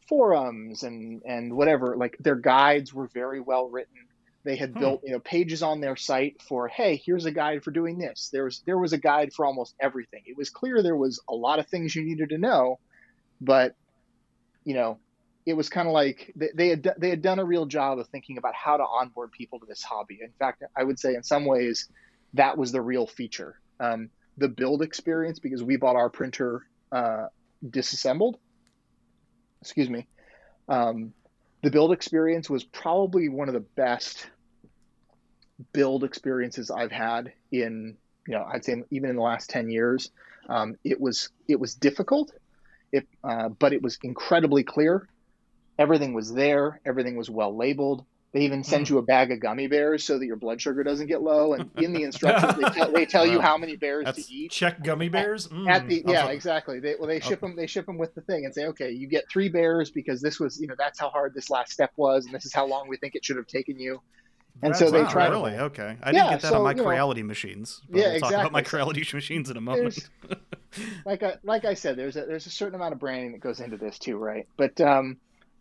forums 0.10 0.84
and 0.84 1.22
and 1.26 1.56
whatever 1.56 1.96
like 1.98 2.16
their 2.20 2.36
guides 2.36 2.94
were 2.94 3.10
very 3.14 3.42
well 3.42 3.70
written. 3.70 4.08
They 4.46 4.56
had 4.56 4.78
Hmm. 4.78 4.80
built 4.80 5.02
you 5.04 5.12
know 5.14 5.20
pages 5.20 5.62
on 5.64 5.82
their 5.82 5.96
site 5.98 6.42
for 6.48 6.68
hey 6.70 7.02
here's 7.06 7.26
a 7.26 7.32
guide 7.32 7.64
for 7.64 7.72
doing 7.72 7.98
this. 8.00 8.30
There 8.34 8.46
was 8.46 8.62
there 8.66 8.78
was 8.80 8.94
a 8.94 8.98
guide 9.00 9.32
for 9.36 9.46
almost 9.46 9.76
everything. 9.82 10.24
It 10.26 10.38
was 10.38 10.50
clear 10.50 10.82
there 10.82 10.96
was 10.98 11.22
a 11.30 11.36
lot 11.36 11.60
of 11.60 11.68
things 11.68 11.96
you 11.96 12.04
needed 12.04 12.30
to 12.30 12.38
know 12.38 12.80
but 13.42 13.76
you 14.66 14.74
know 14.74 15.00
it 15.48 15.56
was 15.56 15.70
kind 15.70 15.88
of 15.88 15.94
like 15.94 16.32
they, 16.36 16.50
they 16.54 16.70
had 16.70 16.94
they 16.98 17.10
had 17.10 17.22
done 17.22 17.40
a 17.40 17.46
real 17.46 17.66
job 17.66 17.98
of 17.98 18.08
thinking 18.10 18.38
about 18.38 18.54
how 18.54 18.78
to 18.78 18.84
onboard 18.84 19.32
people 19.32 19.60
to 19.60 19.66
this 19.66 19.82
hobby 19.82 20.20
in 20.22 20.32
fact 20.38 20.64
i 20.76 20.84
would 20.84 21.00
say 21.00 21.16
in 21.16 21.24
some 21.24 21.46
ways 21.46 21.88
that 22.34 22.58
was 22.58 22.72
the 22.72 22.82
real 22.82 23.08
feature 23.08 23.60
um, 23.80 24.10
the 24.38 24.50
build 24.50 24.82
experience 24.82 25.40
because 25.40 25.64
we 25.64 25.78
bought 25.78 25.96
our 25.96 26.10
printer 26.10 26.68
uh, 26.92 27.28
disassembled 27.68 28.38
excuse 29.62 29.90
me 29.90 30.06
um, 30.70 31.14
the 31.64 31.72
build 31.72 31.92
experience 31.92 32.50
was 32.50 32.64
probably 32.64 33.30
one 33.30 33.48
of 33.48 33.54
the 33.54 33.66
best 33.76 34.30
build 35.74 36.04
experiences 36.04 36.70
I've 36.70 36.92
had 36.92 37.34
in 37.52 37.98
you 38.28 38.34
know 38.34 38.46
I'd 38.52 38.64
say 38.64 38.84
even 38.92 39.10
in 39.10 39.16
the 39.16 39.22
last 39.22 39.50
ten 39.50 39.70
years. 39.70 40.12
Um, 40.50 40.76
it 40.84 41.00
was 41.00 41.30
it 41.48 41.60
was 41.60 41.76
difficult, 41.76 42.32
It, 42.92 43.08
uh, 43.24 43.50
but 43.50 43.74
it 43.74 43.82
was 43.82 43.98
incredibly 44.04 44.64
clear. 44.64 45.08
Everything 45.78 46.14
was 46.14 46.34
there. 46.34 46.80
Everything 46.86 47.16
was 47.16 47.30
well 47.30 47.56
labeled. 47.56 48.04
They 48.34 48.42
even 48.42 48.64
send 48.64 48.88
Hmm. 48.88 48.96
you 48.96 48.98
a 49.00 49.04
bag 49.04 49.32
of 49.32 49.40
gummy 49.40 49.68
bears 49.68 50.04
so 50.04 50.20
that 50.20 50.26
your 50.26 50.36
blood 50.36 50.62
sugar 50.62 50.84
doesn't 50.84 51.08
get 51.08 51.22
low. 51.22 51.54
And 51.54 51.72
in 51.78 51.94
the 51.94 52.04
instructions, 52.04 52.56
they 52.58 52.70
tell, 52.70 52.92
they 52.92 53.06
tell 53.06 53.26
you 53.26 53.40
how 53.40 53.58
many 53.58 53.78
bears 53.78 54.06
That's- 54.06 54.28
to 54.28 54.34
eat. 54.34 54.52
Check 54.52 54.84
gummy 54.84 55.08
bears. 55.08 55.48
Mm, 55.48 55.70
At 55.70 55.88
the 55.88 56.04
yeah, 56.06 56.26
put- 56.26 56.36
exactly. 56.36 56.80
They 56.80 56.96
well 57.00 57.08
they 57.08 57.20
ship 57.22 57.42
Okay. 57.42 57.48
them 57.48 57.56
they 57.56 57.68
ship 57.68 57.86
them 57.86 57.98
with 57.98 58.14
the 58.16 58.22
thing 58.22 58.44
and 58.46 58.54
say, 58.54 58.66
okay, 58.68 58.92
you 58.92 59.08
get 59.08 59.30
three 59.30 59.50
bears 59.50 59.90
because 59.92 60.22
this 60.22 60.40
was 60.40 60.60
you 60.60 60.68
know 60.68 60.76
that's 60.78 61.00
how 61.00 61.10
hard 61.10 61.34
this 61.34 61.50
last 61.50 61.72
step 61.72 61.92
was 61.96 62.26
and 62.26 62.34
this 62.36 62.46
is 62.46 62.54
how 62.54 62.66
long 62.68 62.88
we 62.90 62.98
think 62.98 63.16
it 63.16 63.24
should 63.24 63.38
have 63.38 63.48
taken 63.48 63.80
you. 63.80 64.02
And 64.62 64.76
so 64.76 64.90
they 64.92 65.04
Wow, 65.04 65.10
try 65.10 65.26
to- 65.28 65.32
really 65.32 65.54
okay. 65.56 65.98
I 66.02 66.12
Yeah, 66.12 66.12
didn't 66.12 66.30
get 66.32 66.42
that 66.42 66.50
so, 66.50 66.58
on 66.58 66.64
my 66.64 66.72
you 66.72 66.78
know- 66.78 67.24
machines. 67.24 67.82
But 67.90 68.00
Yeah, 68.00 68.12
we'll 68.14 68.20
talk 68.22 68.30
about 68.32 68.52
my 68.52 68.60
exactly. 68.60 68.64
Creality 68.80 69.04
machines 69.14 69.50
in 69.52 69.56
a 69.58 69.62
moment. 69.62 70.10
like 71.06 71.24
I 71.24 71.36
like 71.44 71.64
I 71.66 71.76
said, 71.76 71.96
there's 71.96 72.18
a 72.18 72.26
there's 72.26 72.46
a 72.46 72.50
certain 72.52 72.76
amount 72.76 72.94
of 72.94 73.00
branding 73.00 73.32
that 73.32 73.42
goes 73.42 73.60
into 73.62 73.78
this 73.78 73.98
too, 74.00 74.18
right? 74.18 74.48
But 74.58 74.80
um, 74.82 75.18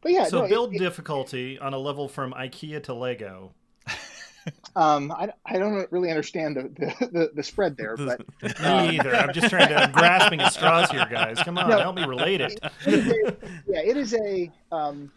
but 0.07 0.13
yeah, 0.13 0.25
so 0.25 0.43
no, 0.43 0.49
build 0.49 0.75
it- 0.75 0.79
difficulty 0.79 1.59
on 1.59 1.75
a 1.75 1.79
level 1.79 2.09
from 2.09 2.33
IKEA 2.33 2.83
to 2.85 2.95
Lego. 2.95 3.53
um, 4.77 5.11
I, 5.11 5.33
I 5.45 5.59
don't 5.59 5.91
really 5.91 6.11
understand 6.11 6.57
the 6.57 6.63
the, 7.01 7.07
the, 7.11 7.31
the 7.35 7.43
spread 7.43 7.77
there, 7.77 7.97
but 7.99 8.21
Me 8.43 8.97
either. 8.99 9.17
I'm 9.17 9.33
just 9.33 9.51
trying 9.51 9.69
to. 9.69 9.75
I'm 9.75 9.91
grasping 9.93 10.41
at 10.41 10.53
straws 10.53 10.89
here, 10.91 11.07
guys. 11.11 11.39
Come 11.43 11.59
on, 11.59 11.69
No. 11.69 11.79
help 11.81 11.97
me 11.97 12.05
relate 12.05 12.41
it. 12.41 12.59
it 12.87 12.95
is 12.95 13.09
a, 13.09 13.37
yeah, 13.67 13.81
it 13.81 13.97
is 13.97 14.15
a 14.15 14.53
um, 14.71 15.11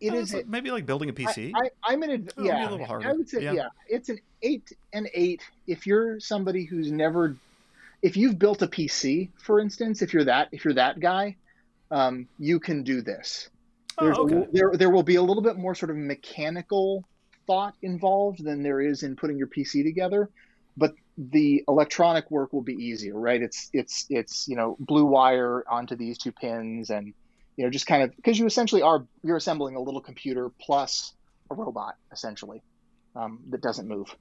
it 0.00 0.12
Uh, 0.12 0.16
is 0.16 0.32
it's 0.34 0.46
a, 0.46 0.48
maybe 0.48 0.70
like 0.70 0.86
building 0.86 1.08
a 1.08 1.12
PC. 1.12 1.50
I, 1.52 1.58
I, 1.66 1.92
I'm 1.92 2.02
an 2.04 2.10
adv- 2.10 2.28
Oh, 2.36 2.44
it'll 2.44 2.46
yeah, 2.46 2.68
a 2.68 2.70
little 2.70 2.86
harder. 2.86 3.08
I 3.08 3.12
would 3.12 3.28
say 3.28 3.42
Yeah. 3.42 3.52
yeah. 3.54 3.68
it's 3.88 4.08
an 4.08 4.20
eight 4.42 4.72
and 4.92 5.08
eight. 5.14 5.42
If 5.66 5.84
you're 5.88 6.20
somebody 6.20 6.64
who's 6.64 6.92
never, 6.92 7.34
if 8.02 8.16
you've 8.16 8.38
built 8.38 8.62
a 8.62 8.68
PC, 8.68 9.30
for 9.42 9.58
instance, 9.58 10.00
if 10.00 10.14
you're 10.14 10.26
that 10.26 10.50
if 10.52 10.64
you're 10.64 10.74
that 10.74 11.00
guy, 11.00 11.34
um, 11.90 12.28
you 12.38 12.60
can 12.60 12.84
do 12.84 13.02
this. 13.02 13.50
There's 14.00 14.16
Oh, 14.18 14.22
okay. 14.24 14.46
there 14.52 14.72
there 14.74 14.90
will 14.90 15.02
be 15.02 15.16
a 15.16 15.22
little 15.22 15.42
bit 15.42 15.56
more 15.56 15.74
sort 15.74 15.90
of 15.90 15.96
mechanical 15.96 17.04
thought 17.46 17.74
involved 17.82 18.44
than 18.44 18.62
there 18.62 18.80
is 18.80 19.02
in 19.02 19.16
putting 19.16 19.38
your 19.38 19.46
PC 19.48 19.82
together, 19.82 20.28
but 20.76 20.94
the 21.16 21.64
electronic 21.66 22.30
work 22.30 22.52
will 22.52 22.62
be 22.62 22.74
easier, 22.74 23.18
right? 23.18 23.42
It's 23.42 23.70
it's 23.72 24.06
it's 24.10 24.46
you 24.48 24.56
know 24.56 24.76
blue 24.78 25.04
wire 25.06 25.64
onto 25.68 25.96
these 25.96 26.18
two 26.18 26.32
pins 26.32 26.90
and 26.90 27.12
you 27.56 27.64
know 27.64 27.70
just 27.70 27.86
kind 27.86 28.02
of 28.02 28.14
because 28.16 28.38
you 28.38 28.46
essentially 28.46 28.82
are 28.82 29.04
you're 29.24 29.36
assembling 29.36 29.74
a 29.76 29.80
little 29.80 30.00
computer 30.00 30.50
plus 30.60 31.14
a 31.50 31.54
robot 31.54 31.94
essentially 32.12 32.62
um, 33.16 33.40
that 33.50 33.62
doesn't 33.62 33.88
move. 33.88 34.14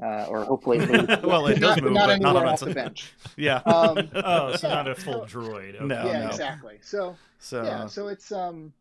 Uh, 0.00 0.26
or 0.28 0.44
hopefully 0.44 0.78
it. 0.78 1.22
Well, 1.24 1.48
it 1.48 1.54
does 1.58 1.74
not, 1.76 1.82
move, 1.82 1.92
not 1.94 2.06
but 2.06 2.20
not 2.20 2.26
anywhere 2.28 2.46
on 2.46 2.52
off 2.52 2.60
the 2.60 2.72
bench. 2.72 3.12
yeah. 3.36 3.56
Um, 3.56 4.08
Oh, 4.14 4.54
so 4.54 4.68
not 4.68 4.86
a 4.86 4.94
full 4.94 5.26
so- 5.26 5.40
droid. 5.40 5.74
Okay. 5.74 5.84
No, 5.86 6.06
yeah, 6.06 6.20
no. 6.20 6.26
exactly. 6.28 6.78
So 6.82 7.16
so 7.40 7.64
yeah 7.64 7.86
so 7.86 8.06
it's 8.08 8.30
um 8.30 8.72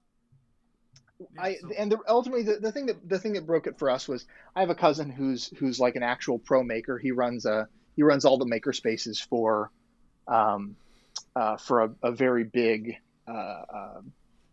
i 1.40 1.56
so- 1.56 1.70
and 1.78 1.92
the, 1.92 1.98
ultimately 2.08 2.44
the, 2.44 2.58
the 2.58 2.72
thing 2.72 2.88
that 2.88 3.08
the 3.08 3.20
thing 3.20 3.34
that 3.34 3.46
broke 3.46 3.68
it 3.68 3.78
for 3.80 3.90
us 3.90 4.08
was 4.08 4.26
i 4.56 4.60
have 4.60 4.70
a 4.70 4.76
cousin 4.76 5.10
who's 5.10 5.48
who's 5.58 5.80
like 5.80 5.96
an 5.96 6.04
actual 6.04 6.40
pro 6.40 6.64
maker. 6.64 6.98
He 6.98 7.12
runs 7.12 7.46
a 7.46 7.68
he 7.96 8.04
runs 8.04 8.26
all 8.26 8.38
the 8.38 8.46
maker 8.46 8.74
spaces 8.74 9.20
for 9.20 9.72
um 10.28 10.76
uh, 11.36 11.58
for 11.58 11.84
a, 11.84 11.90
a 12.04 12.12
very 12.12 12.44
big 12.44 12.96
uh, 13.28 13.32
uh, 13.32 14.02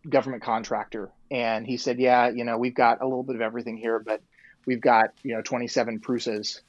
government 0.07 0.43
contractor. 0.43 1.11
And 1.31 1.65
he 1.65 1.77
said 1.77 1.99
yeah 1.99 2.29
you 2.29 2.43
know 2.43 2.57
we've 2.57 2.75
got 2.75 3.01
a 3.01 3.05
little 3.05 3.23
bit 3.23 3.35
of 3.35 3.41
everything 3.41 3.77
here 3.77 3.99
but 3.99 4.21
we've 4.65 4.81
got 4.81 5.11
you 5.23 5.35
know 5.35 5.41
27 5.41 5.99
prusas 5.99 6.61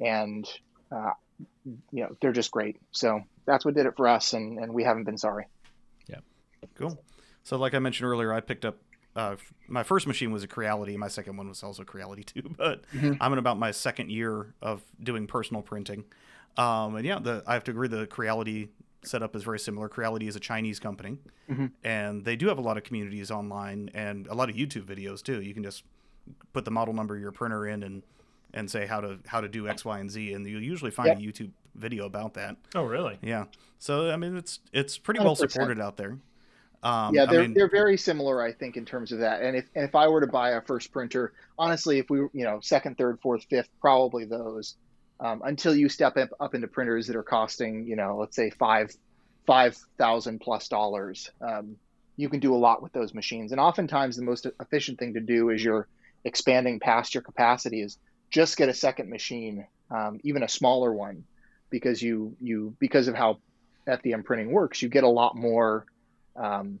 and 0.00 0.48
uh, 0.90 1.12
you 1.90 2.04
know 2.04 2.16
they're 2.20 2.32
just 2.32 2.50
great. 2.50 2.80
So 2.92 3.20
that's 3.46 3.64
what 3.64 3.74
did 3.74 3.86
it 3.86 3.96
for 3.96 4.08
us 4.08 4.32
and 4.32 4.58
and 4.58 4.72
we 4.72 4.84
haven't 4.84 5.04
been 5.04 5.18
sorry. 5.18 5.46
Yeah, 6.08 6.20
Cool. 6.76 6.98
So, 7.44 7.56
like 7.56 7.74
I 7.74 7.80
mentioned 7.80 8.08
earlier, 8.08 8.32
I 8.32 8.40
picked 8.40 8.64
up 8.64 8.78
uh, 9.14 9.36
my 9.68 9.82
first 9.82 10.06
machine 10.06 10.32
was 10.32 10.42
a 10.42 10.48
Creality. 10.48 10.96
My 10.96 11.08
second 11.08 11.36
one 11.36 11.48
was 11.48 11.62
also 11.62 11.84
Creality 11.84 12.24
too. 12.34 12.54
But 12.56 12.82
Mhm. 12.92 13.18
I'm 13.20 13.32
in 13.32 13.38
about 13.38 13.58
my 13.58 13.70
second 13.70 14.10
year 14.10 14.54
of 14.62 14.82
doing 15.02 15.26
personal 15.26 15.62
printing. 15.62 16.04
Um, 16.56 16.96
and 16.96 17.06
yeah, 17.06 17.18
the, 17.18 17.42
I 17.46 17.54
have 17.54 17.64
to 17.64 17.70
agree 17.70 17.88
the 17.88 18.06
Creality 18.06 18.68
setup 19.04 19.34
is 19.34 19.42
very 19.42 19.58
similar. 19.58 19.88
Creality 19.88 20.28
is 20.28 20.36
a 20.36 20.40
Chinese 20.40 20.78
company, 20.78 21.18
Mhm. 21.50 21.72
and 21.82 22.24
they 22.24 22.36
do 22.36 22.46
have 22.48 22.58
a 22.58 22.60
lot 22.62 22.76
of 22.76 22.84
communities 22.84 23.30
online 23.30 23.90
and 23.94 24.26
a 24.28 24.34
lot 24.34 24.48
of 24.48 24.54
YouTube 24.56 24.84
videos 24.84 25.22
too. 25.22 25.40
You 25.42 25.54
can 25.54 25.62
just 25.62 25.82
put 26.52 26.64
the 26.64 26.70
model 26.70 26.94
number 26.94 27.14
of 27.16 27.20
your 27.20 27.32
printer 27.32 27.66
in 27.66 27.82
and 27.82 28.02
and 28.54 28.70
say 28.70 28.84
how 28.86 29.00
to 29.00 29.18
how 29.26 29.40
to 29.40 29.48
do 29.48 29.66
X, 29.66 29.84
Y, 29.84 29.98
and 29.98 30.10
Z, 30.10 30.32
and 30.34 30.46
you'll 30.46 30.62
usually 30.62 30.90
find 30.90 31.08
a 31.10 31.14
YouTube 31.22 31.50
video 31.74 32.04
about 32.04 32.34
that. 32.34 32.56
Oh, 32.74 32.84
really? 32.84 33.18
Yeah. 33.22 33.46
So 33.78 34.10
I 34.10 34.16
mean, 34.16 34.36
it's 34.36 34.60
it's 34.72 34.98
pretty 34.98 35.20
well 35.20 35.34
100%. 35.34 35.50
supported 35.50 35.80
out 35.80 35.96
there. 35.96 36.18
Um, 36.82 37.14
yeah, 37.14 37.26
they're 37.26 37.42
mean- 37.42 37.54
they're 37.54 37.70
very 37.70 37.96
similar, 37.96 38.42
I 38.42 38.52
think, 38.52 38.76
in 38.76 38.84
terms 38.84 39.12
of 39.12 39.20
that. 39.20 39.42
And 39.42 39.56
if 39.56 39.66
and 39.74 39.84
if 39.84 39.94
I 39.94 40.08
were 40.08 40.20
to 40.20 40.26
buy 40.26 40.50
a 40.50 40.60
first 40.60 40.92
printer, 40.92 41.32
honestly, 41.58 41.98
if 41.98 42.10
we 42.10 42.18
you 42.18 42.44
know 42.44 42.60
second, 42.60 42.98
third, 42.98 43.20
fourth, 43.20 43.44
fifth, 43.48 43.68
probably 43.80 44.24
those. 44.24 44.76
Um, 45.20 45.40
until 45.44 45.72
you 45.72 45.88
step 45.88 46.16
up, 46.16 46.30
up 46.40 46.56
into 46.56 46.66
printers 46.66 47.06
that 47.06 47.14
are 47.14 47.22
costing, 47.22 47.86
you 47.86 47.94
know, 47.94 48.16
let's 48.18 48.34
say 48.34 48.50
five 48.50 48.92
five 49.46 49.76
thousand 49.96 50.40
plus 50.40 50.66
dollars, 50.66 51.30
um, 51.40 51.76
you 52.16 52.28
can 52.28 52.40
do 52.40 52.54
a 52.54 52.58
lot 52.58 52.82
with 52.82 52.92
those 52.92 53.14
machines. 53.14 53.52
And 53.52 53.60
oftentimes, 53.60 54.16
the 54.16 54.24
most 54.24 54.46
efficient 54.60 54.98
thing 54.98 55.14
to 55.14 55.20
do 55.20 55.50
is 55.50 55.62
you're 55.62 55.86
expanding 56.24 56.80
past 56.80 57.14
your 57.14 57.22
capacity 57.22 57.82
is 57.82 57.98
just 58.30 58.56
get 58.56 58.68
a 58.68 58.74
second 58.74 59.10
machine, 59.10 59.66
um, 59.90 60.18
even 60.24 60.42
a 60.42 60.48
smaller 60.48 60.92
one, 60.92 61.22
because 61.70 62.02
you 62.02 62.34
you 62.40 62.74
because 62.80 63.06
of 63.06 63.14
how 63.14 63.38
FDM 63.86 64.24
printing 64.24 64.50
works, 64.50 64.82
you 64.82 64.88
get 64.88 65.04
a 65.04 65.08
lot 65.08 65.36
more 65.36 65.86
um, 66.36 66.78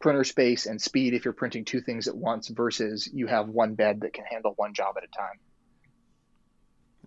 printer 0.00 0.24
space 0.24 0.66
and 0.66 0.80
speed 0.80 1.14
if 1.14 1.24
you're 1.24 1.34
printing 1.34 1.64
two 1.64 1.80
things 1.80 2.08
at 2.08 2.16
once 2.16 2.48
versus 2.48 3.08
you 3.12 3.26
have 3.26 3.48
one 3.48 3.74
bed 3.74 4.00
that 4.00 4.12
can 4.12 4.24
handle 4.24 4.52
one 4.56 4.72
job 4.74 4.94
at 4.96 5.04
a 5.04 5.08
time. 5.08 5.38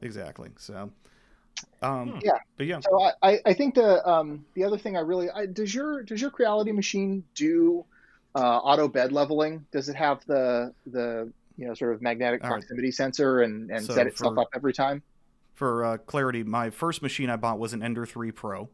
Exactly. 0.02 0.50
So, 0.58 0.92
um, 1.82 2.10
Hmm. 2.12 2.20
Yeah. 2.24 2.38
but 2.58 2.66
yeah, 2.68 2.80
So 2.82 3.02
I, 3.02 3.12
I, 3.22 3.40
I 3.48 3.54
think 3.54 3.76
the 3.76 4.08
um, 4.08 4.46
the 4.54 4.64
other 4.66 4.78
thing 4.78 4.98
I 4.98 5.02
really 5.02 5.30
I, 5.30 5.46
does 5.46 5.74
your 5.74 6.04
does 6.04 6.22
your 6.22 6.32
Creality 6.32 6.72
machine 6.72 7.24
do 7.36 7.86
uh, 8.36 8.40
auto 8.58 8.88
bed 8.88 9.12
leveling? 9.12 9.66
Does 9.72 9.90
it 9.90 9.96
have 9.96 10.24
the 10.26 10.74
the 10.86 11.32
you 11.58 11.68
know 11.68 11.74
sort 11.74 11.94
of 11.94 12.02
magnetic 12.02 12.44
All 12.44 12.50
right. 12.50 12.58
proximity 12.60 12.92
sensor 12.92 13.42
and, 13.42 13.70
and 13.72 13.86
So 13.86 13.94
set 13.94 14.08
itself 14.08 14.36
for- 14.36 14.42
up 14.42 14.50
every 14.56 14.74
time? 14.74 15.04
for 15.54 15.86
uh, 15.86 15.98
clarity, 15.98 16.42
my 16.44 16.72
first 16.72 17.04
machine 17.04 17.30
I 17.30 17.36
bought 17.36 17.60
was 17.60 17.74
an 17.74 17.84
Ender 17.84 18.08
3 18.08 18.32
Pro, 18.32 18.70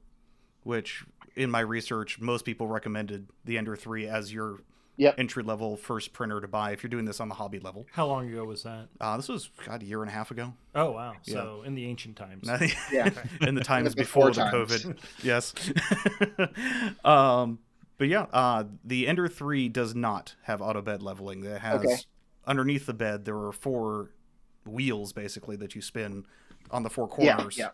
which 0.64 1.04
in 1.40 1.50
my 1.50 1.62
research, 1.62 2.20
most 2.20 2.44
people 2.44 2.68
recommended 2.68 3.30
the 3.46 3.58
Ender 3.58 3.76
3 3.76 4.08
as 4.08 4.34
your 4.34 4.60
Yep. 4.98 5.16
entry 5.18 5.44
level 5.44 5.78
first 5.78 6.12
printer 6.12 6.42
to 6.42 6.48
buy 6.50 6.72
if 6.74 6.84
you're 6.84 6.90
doing 6.90 7.06
this 7.06 7.22
on 7.22 7.30
the 7.30 7.36
hobby 7.36 7.58
level. 7.58 7.88
How 7.94 8.06
long 8.06 8.30
ago 8.30 8.44
was 8.44 8.64
that? 8.64 8.90
Uh, 9.00 9.16
this 9.16 9.30
was, 9.30 9.50
God, 9.66 9.82
a 9.82 9.86
year 9.86 10.02
and 10.02 10.10
a 10.10 10.14
half 10.14 10.30
ago. 10.30 10.54
Oh, 10.76 10.92
wow. 10.92 11.14
So 11.22 11.64
in 11.66 11.74
the 11.74 11.86
ancient 11.86 12.18
times. 12.18 12.50
Yeah. 12.92 13.10
in 13.40 13.56
the 13.56 13.64
times 13.64 13.96
Before 13.96 14.28
before, 14.32 14.66
the. 14.66 14.76
COVID. 14.76 14.98
yes. 15.24 15.54
um, 17.06 17.60
but 17.98 18.10
yeah, 18.10 18.26
uh, 18.34 18.66
the 18.84 19.08
Ender 19.08 19.30
3 19.30 19.70
does 19.70 19.96
not 19.96 20.36
have 20.44 20.62
auto 20.62 20.82
bed 20.82 21.02
leveling. 21.02 21.46
It 21.46 21.62
has 21.62 21.80
Okay. 21.82 21.96
underneath 22.46 22.86
the 22.86 22.94
bed 22.94 23.24
there 23.24 23.38
are 23.38 23.54
four 23.54 24.12
wheels 24.66 25.14
basically 25.14 25.56
that 25.56 25.76
you 25.76 25.82
spin 25.82 26.26
on 26.72 26.84
the 26.84 26.90
four 26.90 27.10
Yeah, 27.20 27.36
corners 27.38 27.58
yeah. 27.58 27.70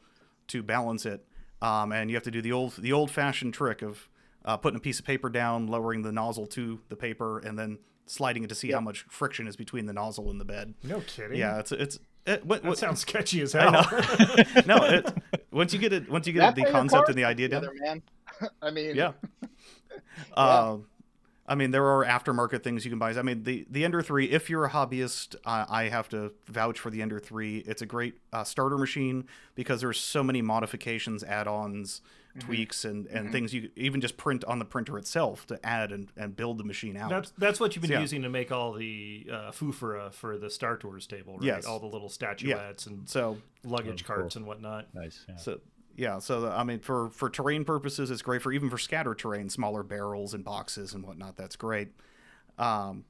to 0.49 0.61
balance 0.61 1.07
it. 1.07 1.25
Um, 1.61 1.91
and 1.91 2.09
you 2.09 2.15
have 2.15 2.23
to 2.23 2.31
do 2.31 2.41
the 2.41 2.51
old 2.51 2.73
the 2.77 2.91
old 2.93 3.09
fashioned 3.11 3.53
trick 3.53 3.81
of 3.81 4.07
uh, 4.43 4.57
putting 4.57 4.77
a 4.77 4.81
piece 4.81 4.99
of 4.99 5.05
paper 5.05 5.29
down, 5.29 5.67
lowering 5.67 6.01
the 6.03 6.11
nozzle 6.11 6.45
to 6.47 6.79
the 6.89 6.95
paper, 6.95 7.39
and 7.39 7.57
then 7.57 7.79
sliding 8.05 8.43
it 8.43 8.47
to 8.49 8.55
see 8.55 8.69
Yeah. 8.69 8.75
how 8.75 8.81
much 8.81 9.05
friction 9.09 9.47
is 9.47 9.55
between 9.55 9.85
the 9.87 9.93
nozzle 9.93 10.29
and 10.29 10.39
the 10.39 10.45
bed. 10.45 10.75
no 10.83 10.99
kidding. 11.01 11.37
Yeah, 11.39 11.59
it's 11.59 11.71
it's 11.71 11.97
it, 12.27 12.45
what, 12.45 12.61
That 12.63 12.69
what, 12.69 12.77
sounds 12.77 12.99
sketchy 13.01 13.41
as 13.41 13.55
I 13.55 13.61
hell. 13.71 13.85
no, 14.67 14.77
it, 14.83 15.11
once 15.51 15.73
you 15.73 15.79
get 15.79 15.93
it, 15.93 16.09
once 16.09 16.27
you 16.27 16.33
get 16.33 16.39
That's 16.41 16.55
the 16.55 16.71
concept 16.71 17.09
and 17.09 17.17
the 17.17 17.21
come 17.23 17.31
idea 17.31 17.49
down, 17.49 17.61
together, 17.61 17.79
man. 17.81 18.01
I 18.61 18.71
mean, 18.71 18.95
yeah. 18.95 19.13
Uh, 20.35 20.77
I 21.47 21.53
mean, 21.55 21.69
there 21.71 21.85
are 21.85 22.03
aftermarket 22.03 22.63
things 22.63 22.85
you 22.85 22.91
can 22.91 22.97
buy. 22.97 23.11
I 23.11 23.21
mean, 23.21 23.43
the 23.43 23.67
the 23.69 23.85
Ender 23.85 24.01
Three. 24.01 24.31
If 24.31 24.49
you're 24.49 24.65
a 24.65 24.69
hobbyist, 24.71 25.35
uh, 25.45 25.65
I 25.69 25.89
have 25.89 26.09
to 26.09 26.31
vouch 26.47 26.79
for 26.79 26.89
the 26.89 27.01
Ender 27.03 27.19
Three. 27.19 27.59
It's 27.59 27.81
a 27.83 27.85
great 27.85 28.15
uh, 28.33 28.43
starter 28.43 28.77
machine 28.77 29.25
because 29.53 29.81
there's 29.81 29.99
so 29.99 30.23
many 30.23 30.41
modifications, 30.41 31.23
add-ons, 31.23 32.01
Mm-hmm. 32.35 32.47
tweaks, 32.47 32.83
and 32.83 33.07
and 33.07 33.31
things 33.31 33.53
you 33.53 33.69
even 33.77 34.01
just 34.01 34.17
print 34.17 34.43
on 34.43 34.59
the 34.59 34.65
printer 34.65 34.97
itself 34.97 35.47
to 35.47 35.65
add 35.65 35.93
and, 35.93 36.11
and 36.17 36.35
build 36.35 36.57
the 36.57 36.65
machine 36.65 36.97
out. 36.97 37.09
That's 37.09 37.31
that's 37.37 37.61
what 37.61 37.73
you've 37.77 37.81
been 37.83 37.91
Yeah. 37.91 38.01
using 38.01 38.23
to 38.23 38.29
make 38.29 38.51
all 38.51 38.73
the 38.73 39.25
uh, 39.31 39.51
fufura 39.51 40.11
for 40.13 40.37
the 40.37 40.49
Star 40.49 40.75
Tours 40.75 41.07
table, 41.07 41.35
right? 41.37 41.45
Yes. 41.45 41.65
All 41.65 41.79
the 41.79 41.85
little 41.85 42.09
statuettes 42.09 42.87
and 42.87 43.07
so 43.07 43.37
luggage 43.63 44.03
Oh, 44.03 44.07
cool. 44.07 44.15
carts 44.17 44.35
and 44.35 44.45
whatnot. 44.45 44.93
Nice. 44.93 45.23
Yeah. 45.29 45.37
So 45.37 45.61
yeah, 45.95 46.19
so 46.19 46.47
I 46.49 46.63
mean, 46.63 46.79
for 46.79 47.09
for 47.09 47.29
terrain 47.29 47.63
purposes, 47.63 48.11
it's 48.11 48.21
great 48.21 48.41
for 48.41 48.51
even 48.51 48.69
for 48.69 48.77
scatter 48.77 49.15
terrain, 49.15 49.49
smaller 49.49 49.83
barrels 49.83 50.33
and 50.33 50.43
boxes 50.43 50.93
and 50.93 51.05
whatnot. 51.05 51.37
That's 51.37 51.55
great. 51.55 51.89
Um, 52.57 53.05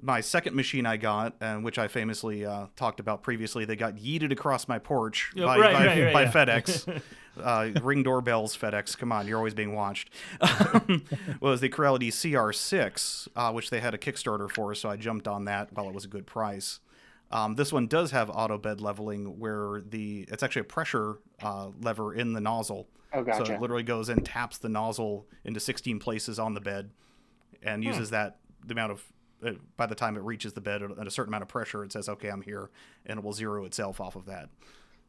my 0.00 0.20
second 0.20 0.54
machine 0.54 0.86
I 0.86 0.96
got, 0.96 1.34
and 1.40 1.64
which 1.64 1.78
I 1.78 1.88
famously 1.88 2.46
uh, 2.46 2.66
talked 2.76 3.00
about 3.00 3.22
previously, 3.22 3.64
they 3.64 3.74
got 3.74 3.96
yeeted 3.96 4.30
across 4.30 4.68
my 4.68 4.78
porch 4.78 5.32
by, 5.36 5.58
right, 5.58 5.72
by, 5.72 5.86
right, 5.86 6.04
right, 6.04 6.12
by 6.12 6.22
yeah. 6.22 6.32
FedEx. 6.32 7.02
uh, 7.42 7.80
ring 7.82 8.04
doorbells, 8.04 8.56
FedEx. 8.56 8.96
Come 8.96 9.10
on, 9.10 9.26
you're 9.26 9.38
always 9.38 9.54
being 9.54 9.74
watched. 9.74 10.10
was 11.40 11.60
the 11.60 11.68
Creality 11.68 12.10
CR6, 12.10 13.28
uh, 13.34 13.52
which 13.52 13.70
they 13.70 13.80
had 13.80 13.94
a 13.94 13.98
Kickstarter 13.98 14.48
for, 14.48 14.74
so 14.74 14.88
I 14.88 14.96
jumped 14.96 15.26
on 15.26 15.46
that 15.46 15.72
while 15.72 15.88
it 15.88 15.94
was 15.94 16.04
a 16.04 16.08
good 16.08 16.26
price. 16.26 16.78
Um, 17.30 17.56
this 17.56 17.72
one 17.72 17.88
does 17.88 18.12
have 18.12 18.30
auto 18.30 18.56
bed 18.56 18.80
leveling, 18.80 19.38
where 19.38 19.82
the 19.86 20.26
it's 20.28 20.42
actually 20.42 20.60
a 20.60 20.64
pressure 20.64 21.18
uh, 21.42 21.68
lever 21.80 22.14
in 22.14 22.32
the 22.32 22.40
nozzle. 22.40 22.88
Oh, 23.12 23.24
So 23.24 23.44
it 23.44 23.60
literally 23.60 23.82
goes 23.82 24.08
and 24.08 24.24
taps 24.24 24.58
the 24.58 24.68
nozzle 24.68 25.26
into 25.44 25.60
16 25.60 25.98
places 25.98 26.38
on 26.38 26.54
the 26.54 26.60
bed, 26.60 26.90
and 27.62 27.82
Hmm. 27.82 27.88
uses 27.88 28.10
that 28.10 28.38
the 28.64 28.72
amount 28.72 28.92
of. 28.92 29.04
Uh, 29.40 29.52
by 29.76 29.86
the 29.86 29.94
time 29.94 30.16
it 30.16 30.22
reaches 30.24 30.52
the 30.52 30.60
bed 30.60 30.82
at 30.82 31.06
a 31.06 31.10
certain 31.12 31.30
amount 31.30 31.42
of 31.42 31.48
pressure, 31.48 31.84
it 31.84 31.92
says, 31.92 32.08
"Okay, 32.08 32.28
I'm 32.28 32.42
here," 32.42 32.70
and 33.06 33.20
it 33.20 33.24
will 33.24 33.32
zero 33.32 33.64
itself 33.64 34.00
off 34.00 34.16
of 34.16 34.26
that. 34.26 34.48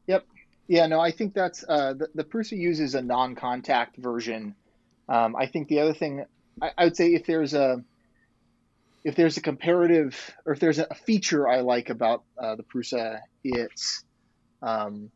Yep. 0.06 0.24
Yeah, 0.68 0.86
no, 0.86 1.00
I 1.00 1.10
think 1.10 1.34
that's 1.34 1.66
uh, 1.68 1.94
the, 1.96 2.10
the 2.14 2.24
Prusa 2.24 2.56
uses 2.56 2.94
a 2.94 3.02
non-contact 3.02 3.98
version. 3.98 4.54
Um, 5.08 5.36
I 5.36 5.48
think 5.48 5.68
the 5.68 5.80
other 5.80 5.96
thing 5.96 6.26
I, 6.62 6.72
I 6.78 6.84
would 6.84 6.96
say 6.96 7.16
if 7.16 7.26
there's 7.26 7.56
a 7.56 7.84
if 9.04 9.16
there's 9.16 9.38
a 9.38 9.42
comparative 9.42 10.32
or 10.46 10.54
if 10.54 10.60
there's 10.60 10.78
a 10.78 10.94
feature 10.94 11.48
I 11.48 11.62
like 11.62 11.90
about 11.90 12.24
uh, 12.38 12.56
the 12.56 12.64
Prusa, 12.64 13.20
it's 13.44 14.04
um, 14.62 15.10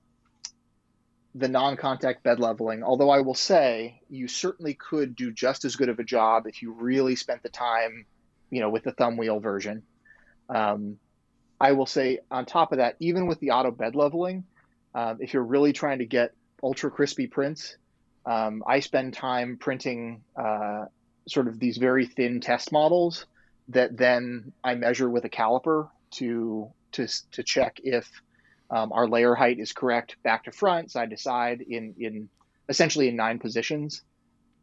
the 1.36 1.48
non-contact 1.48 2.24
bed 2.24 2.40
leveling. 2.40 2.84
Although 2.84 3.10
I 3.10 3.22
will 3.22 3.34
say 3.34 4.02
you 4.10 4.28
certainly 4.28 4.76
could 4.76 5.16
do 5.16 5.32
just 5.32 5.66
as 5.66 5.76
good 5.76 5.90
of 5.90 6.00
a 6.00 6.04
job 6.04 6.46
if 6.46 6.62
you 6.62 6.72
really 6.72 7.16
spent 7.16 7.42
the 7.42 7.50
time, 7.50 8.06
you 8.52 8.60
know, 8.60 8.70
with 8.70 8.84
the 8.84 8.92
thumb 8.92 9.18
wheel 9.18 9.40
version. 9.40 9.84
Um, 10.50 10.98
I 11.60 11.72
will 11.72 11.86
say 11.86 12.20
on 12.30 12.46
top 12.46 12.72
of 12.72 12.78
that, 12.78 12.98
even 13.00 13.26
with 13.26 13.40
the 13.40 13.52
auto 13.52 13.72
bed 13.72 13.96
leveling, 13.96 14.44
um, 14.94 15.18
if 15.22 15.34
you're 15.34 15.44
really 15.44 15.74
trying 15.74 16.00
to 16.00 16.06
get 16.06 16.34
ultra 16.62 16.92
crispy 16.92 17.26
prints, 17.26 17.78
um, 18.26 18.64
I 18.68 18.80
spend 18.80 19.14
time 19.14 19.58
printing 19.58 20.24
uh, 20.36 20.86
sort 21.28 21.48
of 21.48 21.60
these 21.60 21.78
very 21.78 22.06
thin 22.06 22.42
test 22.42 22.72
models 22.72 23.26
that 23.70 23.98
then 23.98 24.52
I 24.64 24.76
measure 24.76 25.10
with 25.10 25.26
a 25.26 25.30
caliper 25.30 25.90
to 26.12 26.70
to 26.92 27.08
to 27.32 27.44
check 27.44 27.80
if 27.84 28.10
um, 28.70 28.92
our 28.92 29.08
layer 29.08 29.36
height 29.36 29.60
is 29.60 29.74
correct 29.74 30.16
back 30.24 30.46
to 30.46 30.52
front, 30.52 30.92
side 30.92 31.10
to 31.12 31.18
side, 31.18 31.62
in 31.62 31.96
in 32.00 32.30
essentially 32.70 33.08
in 33.08 33.16
nine 33.16 33.40
positions. 33.40 34.02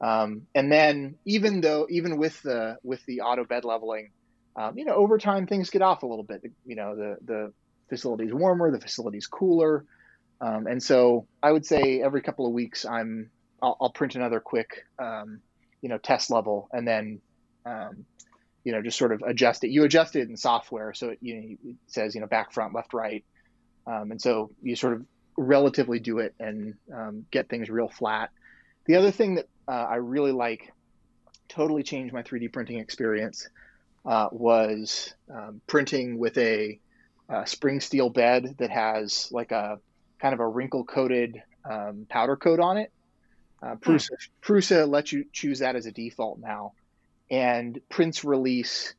Um, 0.01 0.47
and 0.55 0.73
then 0.73 1.17
even 1.27 1.61
though 1.61 1.87
even 1.91 2.17
with 2.17 2.41
the 2.43 2.79
with 2.83 3.05
the 3.07 3.21
auto 3.21 3.45
bed 3.45 3.65
leveling, 3.65 4.11
um, 4.57 4.79
you 4.79 4.85
know, 4.85 4.95
over 4.95 5.19
time 5.19 5.47
things 5.47 5.71
get 5.71 5.83
off 5.83 6.03
a 6.03 6.07
little 6.07 6.25
bit. 6.25 6.43
You 6.67 6.77
know, 6.77 6.97
the 6.97 7.17
the 7.25 7.53
facility's 7.89 8.33
warmer, 8.33 8.71
the 8.71 8.81
facility's 8.81 9.27
cooler. 9.27 9.85
Um, 10.41 10.67
and 10.67 10.83
so 10.83 11.27
I 11.43 11.53
would 11.53 11.67
say 11.67 12.01
every 12.01 12.23
couple 12.23 12.47
of 12.47 12.53
weeks, 12.53 12.87
I'm 12.87 13.31
I'll, 13.63 13.77
I'll 13.81 13.91
print 13.91 14.15
another 14.15 14.41
quick, 14.41 14.87
um, 14.99 15.41
you 15.83 15.89
know, 15.89 15.99
test 15.99 16.31
level, 16.31 16.69
and 16.73 16.89
then, 16.89 17.21
um, 17.67 18.07
you 18.65 18.73
know, 18.73 18.81
just 18.81 18.97
sort 18.97 19.13
of 19.13 19.23
adjust 19.27 19.65
it. 19.65 19.71
You 19.71 19.85
adjust 19.85 20.17
it 20.17 20.29
in 20.29 20.37
software, 20.37 20.95
so 20.95 21.11
it, 21.11 21.19
you 21.21 21.35
know, 21.35 21.71
it 21.71 21.77
says 21.87 22.15
you 22.15 22.21
know 22.21 22.27
back, 22.27 22.53
front, 22.53 22.75
left, 22.75 22.95
right, 22.95 23.25
um, 23.87 24.11
and 24.11 24.21
so 24.21 24.51
you 24.63 24.77
sort 24.77 24.95
of 24.95 25.05
relatively 25.37 25.99
do 25.99 26.19
it 26.19 26.35
and 26.39 26.75
um, 26.95 27.27
get 27.31 27.49
things 27.49 27.71
real 27.71 27.89
flat. 27.89 28.31
The 28.87 28.97
other 28.97 29.11
thing 29.11 29.37
that 29.37 29.49
uh, 29.69 29.73
I 29.73 29.97
really 29.97 30.33
like, 30.33 30.73
totally 31.49 31.83
changed 31.83 32.13
my 32.13 32.23
3D 32.23 32.53
printing 32.53 32.79
experience, 32.79 33.49
uh, 34.05 34.29
was 34.33 35.15
um, 35.33 35.61
printing 35.67 36.19
with 36.19 36.37
a, 36.39 36.79
uh 37.29 37.45
spring 37.45 37.79
steel 37.79 38.11
bed 38.11 38.57
that 38.59 38.71
has 38.71 39.29
like 39.31 39.53
a 39.53 39.79
kind 40.21 40.35
of 40.35 40.41
a 40.41 40.47
wrinkle 40.47 40.85
coated 40.85 41.41
um, 41.65 42.07
powder 42.09 42.37
coat 42.37 42.61
on 42.61 42.77
it. 42.77 42.93
Uh, 43.63 43.75
Prusa, 43.77 44.11
Prusa 44.43 44.89
lets 44.89 45.13
you 45.13 45.25
choose 45.33 45.59
that 45.59 45.77
as 45.77 45.87
a 45.87 45.93
default 45.93 46.39
now, 46.39 46.73
and 47.31 47.79
prints 47.89 48.25
release 48.25 48.95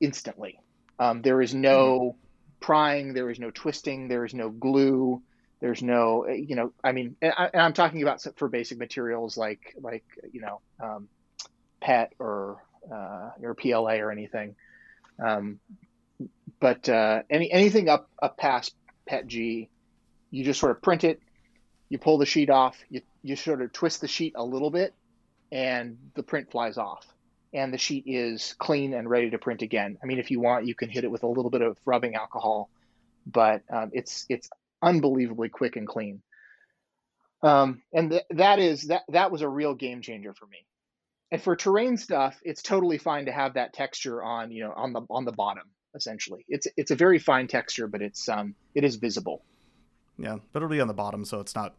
instantly. 0.00 0.58
Um, 0.98 1.22
there 1.22 1.40
is 1.40 1.54
no 1.54 2.16
prying, 2.60 3.14
there 3.14 3.30
is 3.30 3.38
no 3.38 3.50
twisting, 3.50 4.08
there 4.08 4.24
is 4.24 4.34
no 4.34 4.50
glue, 4.50 5.22
there's 5.60 5.82
no, 5.82 6.26
uh, 6.28 6.32
you 6.32 6.56
know, 6.56 6.72
I 6.82 6.92
mean, 6.92 7.16
and, 7.20 7.32
I, 7.36 7.50
I'm 7.54 7.72
talking 7.72 8.02
about 8.02 8.24
for 8.36 8.48
basic 8.48 8.78
materials 8.78 9.36
like 9.36 9.74
like 9.80 10.04
you 10.32 10.40
know, 10.40 10.60
um, 10.80 11.08
PET 11.80 12.12
or 12.18 12.62
uh, 12.90 13.30
or 13.42 13.54
PLA 13.54 13.96
or 13.96 14.10
anything. 14.10 14.56
Um, 15.22 15.60
but 16.60 16.88
uh, 16.88 17.22
any 17.28 17.50
anything 17.50 17.88
up 17.88 18.08
up 18.22 18.36
past 18.36 18.74
PET 19.06 19.26
G, 19.26 19.68
you 20.30 20.44
just 20.44 20.60
sort 20.60 20.72
of 20.72 20.82
print 20.82 21.04
it, 21.04 21.20
you 21.88 21.98
pull 21.98 22.18
the 22.18 22.26
sheet 22.26 22.50
off, 22.50 22.78
you 22.88 23.02
you 23.22 23.36
sort 23.36 23.60
of 23.60 23.72
twist 23.72 24.00
the 24.00 24.08
sheet 24.08 24.34
a 24.36 24.44
little 24.44 24.70
bit, 24.70 24.94
and 25.52 25.98
the 26.14 26.22
print 26.22 26.50
flies 26.50 26.78
off, 26.78 27.06
and 27.52 27.72
the 27.72 27.78
sheet 27.78 28.04
is 28.06 28.54
clean 28.58 28.94
and 28.94 29.08
ready 29.08 29.30
to 29.30 29.38
print 29.38 29.62
again. 29.62 29.98
I 30.02 30.06
mean, 30.06 30.18
if 30.18 30.30
you 30.30 30.40
want, 30.40 30.66
you 30.66 30.74
can 30.74 30.88
hit 30.88 31.04
it 31.04 31.10
with 31.10 31.22
a 31.22 31.26
little 31.26 31.50
bit 31.50 31.62
of 31.62 31.78
rubbing 31.84 32.14
alcohol, 32.14 32.70
but 33.26 33.62
um, 33.72 33.90
it's 33.92 34.26
it's 34.28 34.48
unbelievably 34.82 35.48
quick 35.50 35.76
and 35.76 35.86
clean. 35.86 36.22
Um, 37.42 37.82
and 37.92 38.10
th- 38.10 38.24
that 38.30 38.58
is 38.58 38.84
that 38.84 39.02
that 39.08 39.30
was 39.30 39.42
a 39.42 39.48
real 39.48 39.74
game 39.74 40.02
changer 40.02 40.34
for 40.34 40.46
me. 40.46 40.66
And 41.32 41.42
for 41.42 41.56
terrain 41.56 41.96
stuff, 41.96 42.38
it's 42.42 42.62
totally 42.62 42.98
fine 42.98 43.26
to 43.26 43.32
have 43.32 43.54
that 43.54 43.72
texture 43.72 44.22
on 44.22 44.50
you 44.52 44.64
know 44.64 44.72
on 44.74 44.92
the 44.92 45.02
on 45.10 45.24
the 45.24 45.32
bottom. 45.32 45.64
Essentially, 45.94 46.44
it's 46.48 46.66
it's 46.76 46.90
a 46.92 46.96
very 46.96 47.18
fine 47.18 47.48
texture, 47.48 47.88
but 47.88 48.02
it's 48.02 48.28
um 48.28 48.54
it 48.74 48.84
is 48.84 48.96
visible. 48.96 49.42
Yeah, 50.18 50.36
but 50.52 50.58
it'll 50.58 50.68
be 50.68 50.80
on 50.80 50.88
the 50.88 50.94
bottom, 50.94 51.24
so 51.24 51.40
it's 51.40 51.54
not 51.54 51.74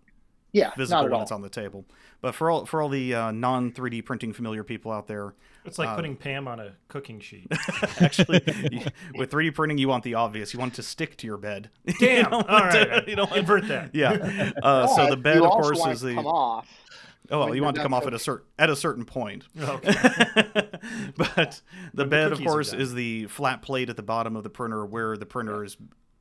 Yeah, 0.54 0.72
visible 0.76 0.98
not 0.98 1.06
at 1.06 1.12
when 1.12 1.18
all. 1.18 1.22
it's 1.24 1.32
on 1.32 1.42
the 1.42 1.50
table. 1.50 1.86
But 2.20 2.36
for 2.36 2.52
all 2.52 2.66
for 2.66 2.82
all 2.82 2.90
the 2.90 3.16
uh, 3.16 3.32
non 3.32 3.72
3D 3.72 4.04
printing 4.04 4.34
familiar 4.34 4.64
people 4.66 4.92
out 4.92 5.08
there, 5.08 5.34
It's 5.66 5.80
like 5.80 5.90
Uh, 5.90 5.96
putting 5.96 6.16
Pam 6.18 6.48
on 6.48 6.60
a 6.60 6.74
cooking 6.90 7.20
sheet. 7.22 7.48
actually, 8.02 8.42
you- 8.72 8.82
with 9.16 9.32
3D 9.32 9.54
printing, 9.56 9.78
you 9.78 9.88
want 9.88 10.04
the 10.04 10.16
obvious. 10.16 10.54
You 10.54 10.60
want 10.60 10.74
it 10.74 10.76
to 10.76 10.84
stick 10.84 11.16
to 11.18 11.28
your 11.28 11.38
bed. 11.38 11.70
You 11.86 11.94
Damn. 12.00 12.30
don't 12.32 12.50
All 12.50 12.72
to- 12.72 13.04
you 13.08 13.16
don't 13.16 13.32
Invert 13.36 13.68
that. 13.70 13.96
Yeah. 13.96 14.52
Uh, 14.62 14.88
so 14.88 15.10
the 15.10 15.18
bed, 15.18 15.38
of 15.38 15.52
course, 15.52 15.80
want 15.80 15.94
is 15.94 16.02
the. 16.02 16.14
come 16.16 16.28
off. 16.28 16.68
Oh, 17.30 17.40
well, 17.40 17.56
you 17.56 17.64
want 17.64 17.78
it 17.78 17.80
to 17.80 17.84
come 17.84 17.94
off 17.94 18.02
at 18.04 18.08
a 18.10 18.12
cooking. 18.12 18.20
certain 18.24 18.46
at 18.60 18.70
a 18.70 18.76
certain 18.76 19.06
point. 19.06 19.46
Okay. 19.58 19.94
but 21.16 21.16
the 21.24 21.24
When 21.24 21.62
the 21.94 22.06
bed, 22.06 22.32
of 22.34 22.42
course, 22.42 22.74
is 22.74 22.94
the 22.94 23.28
flat 23.28 23.62
plate 23.62 23.90
at 23.90 23.96
the 23.96 24.04
bottom 24.04 24.36
of 24.36 24.44
the 24.44 24.50
printer 24.50 24.86
where 24.86 25.16
the 25.16 25.26
printer 25.26 25.64
is 25.64 25.78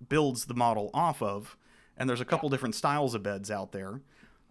builds 0.09 0.45
the 0.45 0.55
model 0.55 0.91
off 0.95 1.21
of. 1.21 1.57
And 1.97 2.09
there's 2.09 2.21
a 2.21 2.25
couple 2.25 2.49
different 2.49 2.75
styles 2.75 3.15
of 3.15 3.23
beds 3.23 3.51
out 3.51 3.73
there. 3.73 4.01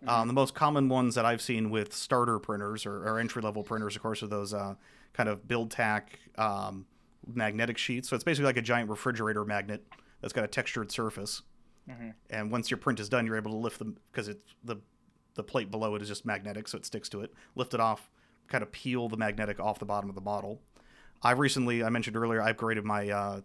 Mm-hmm. 0.02 0.10
Um, 0.10 0.28
the 0.28 0.34
most 0.34 0.54
common 0.54 0.90
ones 0.90 1.16
that 1.16 1.26
I've 1.26 1.42
seen 1.42 1.70
with 1.70 1.94
starter 1.94 2.40
printers 2.40 2.86
or, 2.86 3.08
or 3.08 3.20
entry 3.20 3.42
level 3.42 3.64
printers, 3.64 3.96
of 3.96 4.02
course, 4.02 4.24
are 4.24 4.28
those 4.28 4.54
uh, 4.54 4.76
kind 5.14 5.28
of 5.28 5.48
BuildTak 5.48 6.04
um, 6.38 6.86
magnetic 7.34 7.78
sheets. 7.78 8.10
So 8.10 8.16
it's 8.16 8.24
basically 8.24 8.46
like 8.46 8.58
a 8.58 8.62
giant 8.62 8.90
refrigerator 8.90 9.44
magnet 9.44 9.86
that's 10.22 10.34
got 10.34 10.44
a 10.44 10.48
textured 10.48 10.92
surface. 10.92 11.42
Mhm. 11.90 12.14
And 12.30 12.52
once 12.52 12.70
your 12.70 12.78
print 12.78 13.00
is 13.00 13.10
done, 13.10 13.26
you're 13.26 13.38
able 13.38 13.52
to 13.52 13.58
lift 13.58 13.80
them 13.80 13.98
because 14.12 14.28
it's 14.28 14.54
the 14.64 14.78
the 15.36 15.44
plate 15.44 15.72
below 15.72 15.96
it 15.96 16.02
is 16.02 16.08
just 16.08 16.26
magnetic, 16.26 16.68
so 16.68 16.78
it 16.78 16.86
sticks 16.86 17.08
to 17.10 17.22
it. 17.22 17.34
Lift 17.56 17.74
it 17.74 17.80
off, 17.80 18.12
kind 18.48 18.62
of 18.62 18.72
peel 18.72 19.08
the 19.08 19.16
magnetic 19.16 19.60
off 19.60 19.80
the 19.80 19.86
bottom 19.86 20.10
of 20.10 20.16
the 20.16 20.22
model. 20.22 20.62
I've 21.22 21.40
recently, 21.40 21.84
I 21.84 21.90
mentioned 21.90 22.18
earlier, 22.18 22.42
I 22.42 22.52
upgraded 22.52 22.84
my 22.84 23.10
uh, 23.10 23.42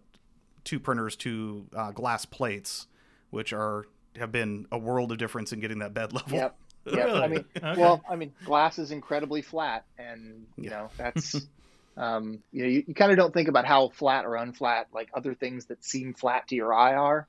two 0.63 0.79
printers 0.79 1.15
to 1.17 1.67
uh, 1.75 1.91
glass 1.91 2.25
plates, 2.25 2.87
which 3.29 3.53
are 3.53 3.85
have 4.17 4.31
been 4.31 4.65
a 4.71 4.77
world 4.77 5.11
of 5.11 5.17
difference 5.17 5.51
in 5.53 5.59
getting 5.59 5.79
that 5.79 5.93
bed 5.93 6.13
level. 6.13 6.37
Yep. 6.37 6.55
Yep. 6.87 7.05
Really? 7.07 7.19
I 7.23 7.27
mean, 7.27 7.45
Okay. 7.63 7.81
well, 7.81 8.03
I 8.07 8.15
mean, 8.15 8.31
glass 8.45 8.77
is 8.77 8.91
incredibly 8.91 9.41
flat, 9.41 9.85
and 9.97 10.45
you 10.55 10.69
Yeah. 10.69 10.81
know 10.81 10.89
that's, 10.99 11.35
um, 11.97 12.43
you 12.51 12.61
know, 12.63 12.69
you, 12.69 12.83
you 12.87 12.93
kind 12.93 13.11
of 13.11 13.17
don't 13.17 13.33
think 13.33 13.47
about 13.49 13.65
how 13.65 13.89
flat 13.89 14.23
or 14.23 14.33
unflat 14.33 14.85
like 14.93 15.09
other 15.15 15.33
things 15.33 15.65
that 15.65 15.83
seem 15.83 16.13
flat 16.13 16.47
to 16.49 16.55
your 16.55 16.71
eye 16.71 16.93
are, 16.93 17.27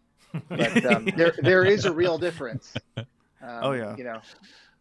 but 0.50 0.84
um, 0.84 1.06
there 1.16 1.32
there 1.42 1.64
is 1.64 1.86
a 1.86 1.92
real 1.92 2.18
difference. 2.18 2.70
Um, 3.42 3.60
Oh, 3.62 3.72
yeah. 3.72 3.96
You 3.96 4.04
know, 4.04 4.20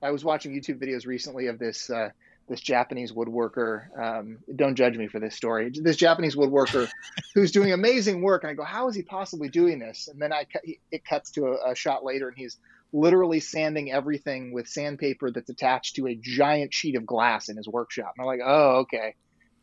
I 0.01 0.11
was 0.11 0.25
watching 0.25 0.51
YouTube 0.53 0.83
videos 0.83 1.05
recently 1.07 1.47
of 1.47 1.57
this 1.57 1.89
uh, 1.89 2.09
this 2.47 2.61
Japanese 2.61 3.11
woodworker. 3.11 3.85
Um, 3.99 4.37
don't 4.55 4.75
judge 4.75 4.97
me 4.97 5.07
for 5.07 5.19
this 5.19 5.35
story. 5.35 5.71
This 5.73 5.97
Japanese 5.97 6.35
woodworker 6.35 6.87
who's 7.33 7.51
doing 7.51 7.71
amazing 7.73 8.21
work, 8.21 8.43
and 8.43 8.51
I 8.51 8.53
go, 8.53 8.63
how 8.63 8.87
is 8.87 8.95
he 8.95 9.01
possibly 9.01 9.49
doing 9.49 9.79
this? 9.79 10.07
And 10.07 10.21
then 10.21 10.31
I 10.31 10.43
cut- 10.45 10.63
it 10.91 11.03
cuts 11.05 11.31
to 11.31 11.45
a, 11.47 11.71
a 11.71 11.75
shot 11.75 12.03
later, 12.03 12.27
and 12.27 12.37
he's 12.37 12.57
literally 12.93 13.39
sanding 13.39 13.91
everything 13.91 14.53
with 14.53 14.67
sandpaper 14.67 15.31
that's 15.31 15.49
attached 15.49 15.95
to 15.95 16.07
a 16.07 16.15
giant 16.15 16.73
sheet 16.73 16.95
of 16.95 17.05
glass 17.05 17.49
in 17.49 17.57
his 17.57 17.67
workshop. 17.67 18.13
And 18.17 18.23
I'm 18.23 18.27
like, 18.27 18.41
oh, 18.45 18.77
okay. 18.81 19.15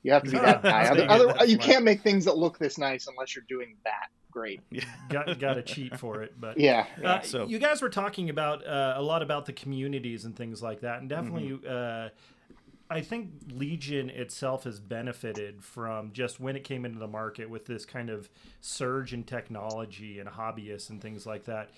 You 0.02 0.12
have 0.12 0.24
to 0.24 0.30
be 0.32 0.38
that 0.38 0.62
guy. 0.64 0.82
That's 0.82 0.90
Other, 0.90 1.02
you 1.02 1.08
other, 1.08 1.38
that 1.38 1.48
you 1.48 1.58
can't 1.58 1.84
make 1.84 2.02
things 2.02 2.24
that 2.24 2.36
look 2.36 2.58
this 2.58 2.76
nice 2.76 3.06
unless 3.06 3.34
you're 3.36 3.44
doing 3.48 3.76
that. 3.84 4.08
Great. 4.32 4.60
got 5.08 5.38
got 5.38 5.54
to 5.54 5.62
cheat 5.62 5.96
for 5.98 6.22
it, 6.22 6.34
but 6.40 6.58
Yeah. 6.58 6.86
yeah. 7.00 7.08
Uh, 7.12 7.20
So- 7.22 7.46
you 7.46 7.58
guys 7.60 7.80
were 7.80 7.88
talking 7.90 8.28
about 8.28 8.66
uh, 8.66 8.94
a 8.96 9.02
lot 9.02 9.22
about 9.22 9.46
the 9.46 9.52
communities 9.52 10.24
and 10.24 10.34
things 10.34 10.60
like 10.62 10.80
that, 10.80 11.00
and 11.00 11.08
definitely, 11.08 11.50
Mm-hmm. 11.50 11.66
uh, 11.68 12.08
I 12.92 13.00
think 13.00 13.30
Legion 13.50 14.10
itself 14.10 14.64
has 14.64 14.78
benefited 14.78 15.64
from 15.64 16.12
just 16.12 16.38
when 16.40 16.56
it 16.56 16.64
came 16.64 16.84
into 16.84 16.98
the 16.98 17.06
market 17.06 17.48
with 17.48 17.66
this 17.66 17.84
kind 17.84 18.10
of 18.10 18.28
surge 18.60 19.14
in 19.14 19.24
technology 19.24 20.18
and 20.18 20.28
hobbyists 20.28 20.90
and 20.90 21.00
things 21.00 21.26
like 21.26 21.44
that. 21.46 21.70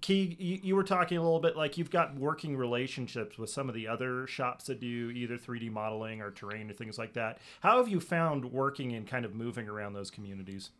Key, 0.00 0.36
you, 0.38 0.58
you 0.62 0.76
were 0.76 0.84
talking 0.84 1.18
a 1.18 1.22
little 1.22 1.40
bit 1.40 1.56
like 1.56 1.78
you've 1.78 1.90
got 1.90 2.16
working 2.16 2.56
relationships 2.56 3.38
with 3.38 3.50
some 3.50 3.68
of 3.68 3.74
the 3.74 3.88
other 3.88 4.26
shops 4.26 4.66
that 4.66 4.80
do 4.80 5.10
either 5.14 5.36
3D 5.38 5.70
modeling 5.70 6.20
or 6.20 6.30
terrain 6.30 6.70
or 6.70 6.74
things 6.74 6.98
like 6.98 7.14
that. 7.14 7.38
How 7.60 7.78
have 7.78 7.88
you 7.88 8.00
found 8.00 8.44
working 8.52 8.94
and 8.94 9.06
kind 9.06 9.24
of 9.24 9.34
moving 9.34 9.68
around 9.68 9.92
those 9.92 10.10
communities? 10.10 10.70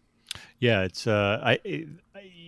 Yeah, 0.59 0.83
it's 0.83 1.07
uh, 1.07 1.41
I 1.43 1.87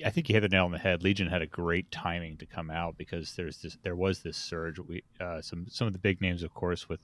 I 0.05 0.11
think 0.11 0.29
you 0.29 0.35
hit 0.35 0.41
the 0.41 0.49
nail 0.49 0.65
on 0.65 0.73
the 0.73 0.79
head. 0.79 1.03
Legion 1.03 1.29
had 1.29 1.43
a 1.43 1.47
great 1.47 1.91
timing 1.91 2.37
to 2.39 2.47
come 2.47 2.71
out 2.71 2.97
because 2.97 3.35
there's 3.35 3.59
this 3.59 3.79
there 3.83 3.97
was 3.97 4.21
this 4.21 4.37
surge. 4.37 4.79
We 4.79 5.03
uh, 5.21 5.41
some 5.43 5.67
some 5.69 5.87
of 5.87 5.93
the 5.93 5.99
big 5.99 6.21
names, 6.21 6.43
of 6.43 6.55
course, 6.55 6.89
with 6.89 7.01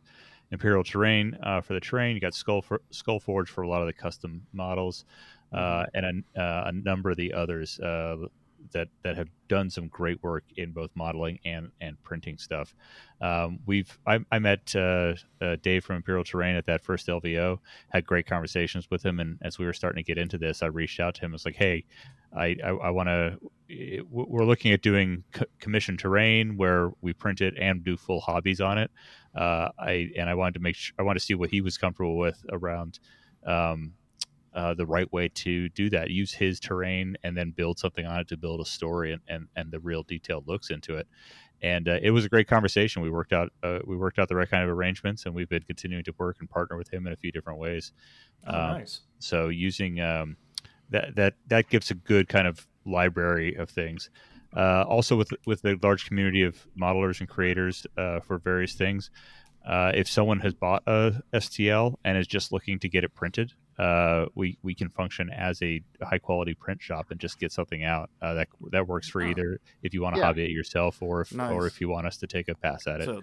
Imperial 0.51 0.85
Terrain 0.85 1.37
uh, 1.43 1.61
for 1.61 1.75
the 1.75 1.81
terrain. 1.81 2.15
You 2.15 2.21
got 2.21 2.35
Skull 2.35 2.63
for, 2.63 2.81
Skull 2.91 3.21
Forge 3.21 3.51
for 3.51 3.63
a 3.63 3.69
lot 3.69 3.81
of 3.81 3.87
the 3.87 3.93
custom 3.93 4.47
models, 4.53 5.05
uh, 5.53 5.57
mm-hmm. 5.57 6.05
and 6.05 6.25
a, 6.37 6.41
uh, 6.41 6.65
a, 6.67 6.73
number 6.73 7.11
of 7.11 7.17
the 7.17 7.33
others. 7.33 7.79
That 8.75 8.89
that 9.03 9.17
have 9.17 9.29
done 9.49 9.71
some 9.71 9.89
great 9.89 10.23
work 10.23 10.45
in 10.57 10.73
both 10.73 10.91
modeling 10.95 11.39
and 11.45 11.71
and 11.81 12.01
printing 12.03 12.37
stuff. 12.39 12.75
Um, 13.21 13.61
we've 13.67 13.97
I, 14.07 14.19
I 14.31 14.39
met 14.39 14.75
uh, 14.77 15.15
uh, 15.41 15.57
Dave 15.63 15.85
from 15.85 15.97
Imperial 15.97 16.25
Terrain 16.25 16.57
at 16.57 16.67
that 16.67 16.83
first 16.83 17.07
LVO. 17.07 17.59
Had 17.91 18.05
great 18.05 18.27
conversations 18.27 18.91
with 18.91 19.05
him, 19.05 19.21
and 19.21 19.39
as 19.43 19.59
we 19.59 19.65
were 19.65 19.73
starting 19.73 20.05
to 20.05 20.07
get 20.07 20.19
into 20.19 20.39
this, 20.39 20.63
I 20.63 20.67
reached 20.67 21.01
out 21.01 21.15
to 21.15 21.21
him. 21.23 21.33
I 21.33 21.35
was 21.35 21.45
like, 21.45 21.57
"Hey, 21.57 21.85
I 22.37 22.57
I, 22.65 22.69
I 22.71 22.91
want 22.91 23.09
to. 23.09 23.39
We're 24.11 24.45
looking 24.45 24.73
at 24.73 24.83
doing 24.83 25.25
co- 25.33 25.47
commission 25.61 25.97
terrain 25.97 26.57
where 26.57 26.91
we 27.01 27.13
print 27.15 27.41
it 27.41 27.55
and 27.59 27.83
do 27.83 27.97
full 27.97 28.21
hobbies 28.21 28.61
on 28.61 28.77
it. 28.77 28.91
Uh, 29.35 29.71
I 29.79 30.11
and 30.19 30.29
I 30.29 30.35
wanted 30.35 30.55
to 30.55 30.61
make 30.61 30.77
sure 30.77 30.95
I 30.99 31.03
want 31.03 31.19
to 31.19 31.25
see 31.25 31.35
what 31.35 31.51
he 31.51 31.61
was 31.61 31.79
comfortable 31.79 32.19
with 32.19 32.45
around." 32.51 32.99
Um, 33.47 33.93
uh, 34.55 34.75
the 34.75 34.87
right 34.87 35.13
way 35.13 35.29
to 35.29 35.69
do 35.71 35.91
that. 35.91 36.11
Use 36.11 36.33
his 36.33 36.61
terrain 36.61 37.17
and 37.23 37.37
then 37.37 37.51
build 37.51 37.79
something 37.79 38.07
on 38.07 38.21
it 38.21 38.29
to 38.29 38.37
build 38.37 38.61
a 38.61 38.65
story 38.65 39.13
and, 39.13 39.23
and, 39.29 39.49
and 39.57 39.71
the 39.73 39.81
real 39.81 40.03
detailed 40.03 40.47
looks 40.47 40.71
into 40.71 40.97
it. 40.97 41.07
And 41.63 41.89
uh, 41.89 41.99
it 42.03 42.11
was 42.11 42.25
a 42.25 42.29
great 42.29 42.47
conversation. 42.47 43.03
We 43.03 43.11
worked 43.11 43.33
out 43.33 43.51
uh, 43.63 43.79
we 43.87 43.97
worked 43.97 44.19
out 44.19 44.29
the 44.29 44.37
right 44.37 44.51
kind 44.51 44.63
of 44.65 44.69
arrangements, 44.69 45.25
and 45.25 45.35
we've 45.35 45.49
been 45.49 45.63
continuing 45.63 46.05
to 46.05 46.15
work 46.19 46.37
and 46.41 46.51
partner 46.51 46.77
with 46.77 46.93
him 46.93 47.07
in 47.07 47.13
a 47.13 47.17
few 47.17 47.33
different 47.33 47.59
ways. 47.59 47.93
Oh, 48.47 48.55
um, 48.55 48.79
nice. 48.79 49.01
So 49.19 49.49
using 49.49 50.01
um, 50.01 50.37
that 50.91 51.17
that 51.17 51.35
that 51.47 51.71
gives 51.71 51.91
a 51.91 51.95
good 51.95 52.29
kind 52.29 52.47
of 52.47 52.67
library 52.85 53.55
of 53.55 53.71
things. 53.71 54.11
Uh, 54.55 54.85
also, 54.87 55.17
with 55.17 55.33
with 55.47 55.63
the 55.63 55.79
large 55.83 56.07
community 56.07 56.43
of 56.43 56.67
modelers 56.79 57.21
and 57.21 57.29
creators 57.29 57.87
uh, 57.97 58.21
for 58.21 58.39
various 58.39 58.75
things, 58.75 59.11
uh, 59.67 59.91
if 59.95 60.09
someone 60.09 60.41
has 60.41 60.53
bought 60.53 60.83
a 60.87 61.23
STL 61.33 61.95
and 62.05 62.19
is 62.19 62.27
just 62.27 62.53
looking 62.53 62.79
to 62.81 62.89
get 62.89 63.05
it 63.05 63.15
printed, 63.15 63.53
uh, 63.79 64.27
we 64.35 64.59
we 64.63 64.75
can 64.75 64.89
function 64.91 65.31
as 65.31 65.61
a 65.63 65.81
high 66.03 66.19
quality 66.19 66.55
print 66.55 66.81
shop 66.81 67.11
and 67.11 67.19
just 67.19 67.39
get 67.39 67.53
something 67.53 67.85
out 67.85 68.11
uh, 68.23 68.35
that 68.35 68.49
that 68.71 68.87
works 68.87 69.09
for 69.09 69.23
oh. 69.23 69.27
either 69.27 69.61
if 69.83 69.95
you 69.95 70.03
want 70.03 70.15
to 70.15 70.21
yeah. 70.21 70.27
hobby 70.27 70.45
it 70.45 70.51
yourself 70.51 71.03
or 71.03 71.23
if 71.23 71.33
nice. 71.33 71.53
or 71.53 71.67
if 71.67 71.81
you 71.81 71.89
want 71.89 72.07
us 72.07 72.19
to 72.19 72.27
take 72.27 72.49
a 72.49 72.55
pass 72.55 72.87
at 72.87 73.01
it. 73.01 73.07
So, 73.07 73.23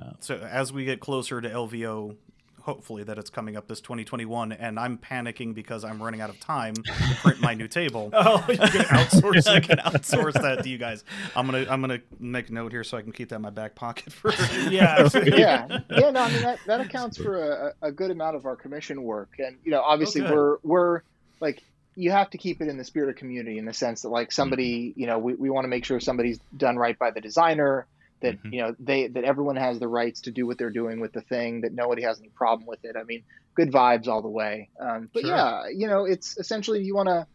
uh, 0.00 0.12
so 0.20 0.38
as 0.38 0.72
we 0.72 0.84
get 0.84 1.00
closer 1.00 1.40
to 1.40 1.48
LVO 1.48 2.16
hopefully 2.62 3.02
that 3.04 3.18
it's 3.18 3.30
coming 3.30 3.56
up 3.56 3.66
this 3.66 3.80
2021 3.80 4.52
and 4.52 4.78
i'm 4.78 4.96
panicking 4.96 5.54
because 5.54 5.84
i'm 5.84 6.02
running 6.02 6.20
out 6.20 6.30
of 6.30 6.38
time 6.40 6.74
to 6.74 6.92
print 7.20 7.40
my 7.40 7.54
new 7.54 7.68
table. 7.68 8.10
Oh 8.24 8.44
you 8.48 8.56
can 8.56 8.68
outsource 8.68 9.48
i 9.48 9.58
can 9.58 9.78
outsource 9.78 10.34
that 10.34 10.62
to 10.62 10.68
you 10.68 10.78
guys. 10.78 11.04
I'm 11.34 11.46
gonna 11.46 11.66
i'm 11.68 11.80
gonna 11.80 12.00
make 12.20 12.48
a 12.50 12.52
note 12.52 12.72
here 12.72 12.84
so 12.84 12.96
i 12.96 13.02
can 13.02 13.12
keep 13.12 13.30
that 13.30 13.36
in 13.36 13.42
my 13.42 13.50
back 13.50 13.74
pocket 13.74 14.12
for 14.12 14.32
yeah. 14.70 15.08
yeah. 15.14 15.80
yeah 15.90 16.10
no 16.10 16.20
i 16.20 16.30
mean 16.30 16.42
that, 16.42 16.58
that 16.66 16.80
accounts 16.80 17.16
for 17.16 17.74
a, 17.82 17.88
a 17.88 17.92
good 17.92 18.10
amount 18.10 18.36
of 18.36 18.46
our 18.46 18.56
commission 18.56 19.02
work. 19.02 19.30
And 19.38 19.58
you 19.64 19.70
know 19.70 19.80
obviously 19.80 20.22
okay. 20.22 20.32
we're 20.32 20.56
we're 20.62 21.02
like 21.40 21.62
you 21.94 22.10
have 22.10 22.30
to 22.30 22.38
keep 22.38 22.60
it 22.60 22.68
in 22.68 22.78
the 22.78 22.84
spirit 22.84 23.10
of 23.10 23.16
community 23.16 23.58
in 23.58 23.64
the 23.64 23.74
sense 23.74 24.02
that 24.02 24.08
like 24.08 24.32
somebody 24.32 24.90
mm-hmm. 24.90 25.00
you 25.00 25.06
know 25.06 25.18
we, 25.18 25.34
we 25.34 25.50
want 25.50 25.64
to 25.64 25.68
make 25.68 25.84
sure 25.84 26.00
somebody's 26.00 26.38
done 26.56 26.76
right 26.76 26.98
by 26.98 27.10
the 27.10 27.20
designer 27.20 27.86
that 28.22 28.38
mm-hmm. 28.38 28.54
you 28.54 28.62
know 28.62 28.74
they 28.78 29.08
that 29.08 29.24
everyone 29.24 29.56
has 29.56 29.78
the 29.78 29.88
rights 29.88 30.22
to 30.22 30.30
do 30.30 30.46
what 30.46 30.58
they're 30.58 30.70
doing 30.70 31.00
with 31.00 31.12
the 31.12 31.20
thing 31.20 31.60
that 31.62 31.72
nobody 31.72 32.02
has 32.02 32.18
any 32.18 32.28
problem 32.28 32.66
with 32.66 32.84
it 32.84 32.96
i 32.96 33.02
mean 33.04 33.22
good 33.54 33.70
vibes 33.70 34.08
all 34.08 34.22
the 34.22 34.28
way 34.28 34.68
um, 34.80 35.08
but 35.12 35.22
sure. 35.22 35.30
yeah 35.30 35.62
you 35.74 35.86
know 35.86 36.04
it's 36.04 36.38
essentially 36.38 36.82
you 36.82 36.94
want 36.94 37.08
to 37.08 37.26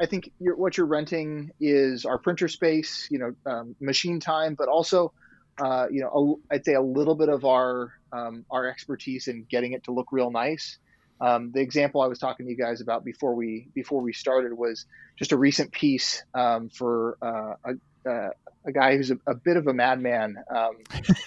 i 0.00 0.06
think 0.06 0.32
you're, 0.40 0.56
what 0.56 0.76
you're 0.76 0.86
renting 0.86 1.50
is 1.60 2.04
our 2.04 2.18
printer 2.18 2.48
space 2.48 3.08
you 3.10 3.18
know 3.18 3.34
um, 3.46 3.76
machine 3.80 4.20
time 4.20 4.54
but 4.54 4.68
also 4.68 5.12
uh, 5.58 5.86
you 5.90 6.00
know 6.00 6.40
i 6.50 6.54
i'd 6.56 6.64
say 6.64 6.74
a 6.74 6.82
little 6.82 7.14
bit 7.14 7.28
of 7.28 7.44
our 7.44 7.92
um, 8.12 8.44
our 8.50 8.66
expertise 8.66 9.28
in 9.28 9.46
getting 9.48 9.72
it 9.72 9.84
to 9.84 9.92
look 9.92 10.08
real 10.10 10.30
nice 10.30 10.78
um, 11.20 11.52
the 11.52 11.60
example 11.60 12.00
I 12.00 12.06
was 12.06 12.18
talking 12.18 12.46
to 12.46 12.50
you 12.50 12.56
guys 12.56 12.80
about 12.80 13.04
before 13.04 13.34
we 13.34 13.68
before 13.74 14.00
we 14.00 14.12
started 14.12 14.54
was 14.54 14.86
just 15.18 15.32
a 15.32 15.36
recent 15.36 15.70
piece 15.70 16.24
um, 16.34 16.70
for 16.70 17.18
uh, 17.20 17.70
a, 17.70 17.74
uh, 18.06 18.30
a 18.64 18.72
guy 18.72 18.96
who's 18.96 19.10
a, 19.10 19.18
a 19.26 19.34
bit 19.34 19.56
of 19.56 19.66
a 19.66 19.74
madman. 19.74 20.36
Um, 20.54 20.76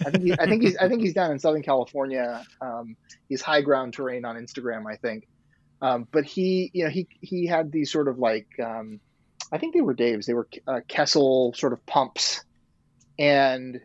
I 0.06 0.12
think 0.12 0.24
he, 0.24 0.34
I 0.34 0.46
think 0.46 0.64
he's 0.64 0.78
I 0.78 0.88
think 0.88 1.02
he's 1.02 1.14
down 1.14 1.32
in 1.32 1.40
Southern 1.40 1.64
California. 1.64 2.46
Um, 2.62 2.96
he's 3.30 3.42
high 3.42 3.62
ground 3.62 3.94
terrain 3.94 4.26
on 4.26 4.36
Instagram, 4.36 4.92
I 4.92 4.98
think. 4.98 5.28
Um, 5.82 6.08
but 6.12 6.26
he, 6.26 6.72
you 6.74 6.86
know, 6.86 6.90
he 6.90 7.08
he 7.22 7.46
had 7.46 7.72
these 7.72 7.92
sort 7.92 8.08
of 8.08 8.20
like 8.20 8.48
um, 8.64 9.00
I 9.52 9.58
think 9.58 9.74
they 9.74 9.82
were 9.82 9.94
Dave's. 9.94 10.26
They 10.26 10.34
were 10.34 10.48
uh, 10.68 10.82
Kessel 10.88 11.54
sort 11.54 11.74
of 11.74 11.86
pumps, 11.86 12.42
and 13.20 13.80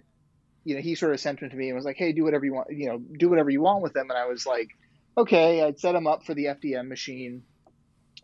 you 0.64 0.74
know 0.74 0.80
he 0.80 0.94
sort 0.94 1.12
of 1.12 1.20
sent 1.20 1.40
them 1.40 1.50
to 1.50 1.56
me 1.56 1.68
and 1.68 1.76
was 1.76 1.84
like, 1.84 1.96
"Hey, 1.96 2.12
do 2.12 2.24
whatever 2.24 2.44
you 2.44 2.54
want. 2.54 2.68
You 2.70 2.88
know, 2.88 2.98
do 2.98 3.28
whatever 3.28 3.50
you 3.50 3.60
want 3.60 3.82
with 3.82 3.94
them." 3.94 4.10
And 4.10 4.18
I 4.18 4.26
was 4.26 4.46
like, 4.46 4.68
"Okay." 5.16 5.62
I'd 5.62 5.80
set 5.80 5.94
him 5.94 6.06
up 6.06 6.24
for 6.24 6.34
the 6.34 6.46
FDM 6.46 6.88
machine. 6.88 7.42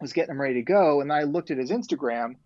Was 0.01 0.13
getting 0.13 0.33
him 0.33 0.41
ready 0.41 0.55
to 0.55 0.63
go, 0.63 1.01
and 1.01 1.13
I 1.13 1.23
looked 1.23 1.51
at 1.51 1.59
his 1.59 1.71
Instagram 1.71 2.37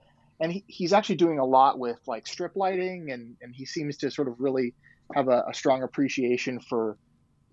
and 0.41 0.53
he, 0.53 0.65
he's 0.67 0.93
actually 0.93 1.17
doing 1.17 1.39
a 1.39 1.45
lot 1.45 1.79
with 1.79 1.99
like 2.07 2.27
strip 2.27 2.57
lighting 2.57 3.11
and, 3.11 3.37
and 3.43 3.55
he 3.55 3.65
seems 3.65 3.99
to 3.99 4.11
sort 4.11 4.29
of 4.29 4.35
really 4.39 4.75
have 5.15 5.29
a, 5.29 5.45
a 5.49 5.55
strong 5.55 5.83
appreciation 5.83 6.61
for 6.61 6.97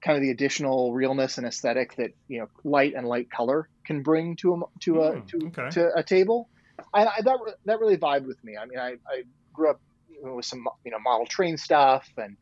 kind 0.02 0.18
of 0.18 0.22
the 0.22 0.30
additional 0.30 0.94
realness 0.94 1.38
and 1.38 1.48
aesthetic 1.48 1.96
that 1.96 2.12
you 2.28 2.40
know 2.40 2.48
light 2.64 2.94
and 2.96 3.08
light 3.08 3.30
color 3.32 3.68
can 3.86 4.04
bring 4.04 4.36
to 4.36 4.54
a 4.54 4.62
to 4.82 5.02
a 5.02 5.14
mm, 5.14 5.28
to, 5.28 5.48
okay. 5.48 5.70
to 5.70 5.92
a 5.96 6.04
table. 6.04 6.50
I, 6.94 7.06
I, 7.06 7.22
that 7.24 7.38
that 7.66 7.80
really 7.80 7.98
vibed 7.98 8.26
with 8.26 8.44
me. 8.44 8.58
I 8.58 8.66
mean 8.66 8.80
i, 8.80 8.92
I 9.08 9.24
grew 9.54 9.70
up 9.70 9.82
with 10.22 10.46
some 10.46 10.68
you 10.84 10.92
know 10.92 11.00
model 11.00 11.26
train 11.26 11.58
stuff 11.58 12.08
and 12.18 12.38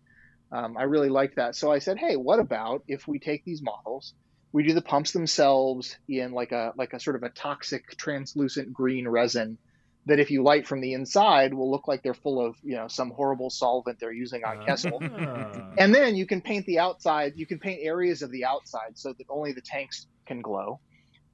um, 0.52 0.78
i 0.78 0.84
really 0.84 1.10
liked 1.10 1.38
that. 1.38 1.56
So 1.56 1.72
i 1.72 1.80
said 1.80 1.98
hey 1.98 2.16
what 2.16 2.40
about 2.40 2.84
if 2.88 3.08
we 3.08 3.20
take 3.20 3.46
these 3.46 3.62
models 3.62 4.14
we 4.52 4.64
do 4.64 4.74
the 4.74 4.82
pumps 4.82 5.12
themselves 5.12 5.98
in 6.08 6.32
like 6.32 6.52
a 6.52 6.74
like 6.76 6.94
a 6.94 7.00
sort 7.00 7.16
of 7.16 7.24
a 7.24 7.30
toxic 7.30 7.98
translucent 7.98 8.74
green 8.74 9.08
resin 9.08 9.58
that 10.06 10.20
if 10.20 10.32
you 10.32 10.44
light 10.44 10.68
from 10.68 10.82
the 10.82 10.94
inside 10.94 11.54
will 11.54 11.72
look 11.72 11.88
like 11.88 12.04
they're 12.04 12.14
full 12.14 12.46
of 12.46 12.56
you 12.64 12.76
know 12.76 12.88
some 12.88 13.12
horrible 13.12 13.50
solvent 13.50 14.00
they're 14.00 14.12
using 14.12 14.44
on 14.44 14.66
Kessel. 14.66 15.00
Ah. 15.02 15.70
and 15.78 15.94
then 15.94 16.16
you 16.16 16.26
can 16.26 16.42
paint 16.42 16.66
the 16.66 16.80
outside. 16.80 17.34
You 17.36 17.46
can 17.46 17.60
paint 17.60 17.80
areas 17.82 18.22
of 18.22 18.32
the 18.32 18.46
outside 18.46 18.98
so 18.98 19.14
that 19.14 19.26
only 19.30 19.54
the 19.54 19.62
tanks 19.62 20.08
can 20.26 20.42
glow. 20.42 20.80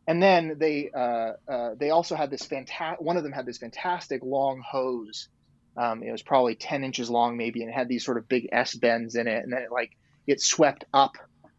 And 0.07 0.21
then 0.21 0.57
they 0.57 0.89
uh, 0.95 1.33
uh, 1.47 1.75
they 1.79 1.91
also 1.91 2.15
had 2.15 2.31
this 2.31 2.43
fantastic. 2.43 3.01
One 3.01 3.17
of 3.17 3.23
them 3.23 3.31
had 3.31 3.45
this 3.45 3.57
fantastic 3.57 4.21
long 4.23 4.61
hose. 4.67 5.29
Um, 5.77 6.03
it 6.03 6.11
was 6.11 6.23
probably 6.23 6.55
ten 6.55 6.83
inches 6.83 7.09
long, 7.09 7.37
maybe, 7.37 7.61
and 7.61 7.69
it 7.69 7.73
had 7.73 7.87
these 7.87 8.03
sort 8.03 8.17
of 8.17 8.27
big 8.27 8.49
S 8.51 8.75
bends 8.75 9.15
in 9.15 9.27
it, 9.27 9.43
and 9.43 9.53
then 9.53 9.61
it 9.61 9.71
like 9.71 9.91
it 10.25 10.41
swept 10.41 10.85
up 10.93 11.13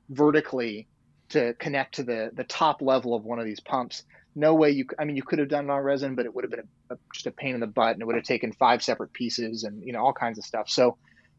vertically 0.09 0.89
to 1.31 1.55
connect 1.55 1.97
to 1.97 2.03
the 2.03 2.31
the 2.35 2.45
top 2.45 2.83
level 2.83 3.15
of 3.15 3.25
one 3.25 3.39
of 3.39 3.45
these 3.45 3.61
pumps 3.61 4.03
no 4.35 4.55
way 4.55 4.71
you 4.71 4.87
i 4.99 5.05
mean 5.05 5.17
you 5.17 5.23
could 5.23 5.39
have 5.39 5.49
done 5.49 5.65
it 5.65 5.71
on 5.71 5.83
resin 5.83 6.15
but 6.15 6.25
it 6.25 6.35
would 6.35 6.45
have 6.45 6.51
been 6.51 6.69
a, 6.91 6.95
a, 6.95 6.99
just 7.13 7.27
a 7.27 7.31
pain 7.31 7.55
in 7.55 7.61
the 7.61 7.67
butt 7.67 7.93
and 7.93 8.03
it 8.03 8.07
would 8.07 8.17
have 8.17 8.25
taken 8.25 8.53
five 8.53 8.83
separate 8.83 9.13
pieces 9.13 9.65
and 9.65 9.83
you 9.85 9.93
know 9.93 10.01
all 10.01 10.13
kinds 10.13 10.39
of 10.39 10.45
stuff. 10.45 10.69
So 10.69 10.97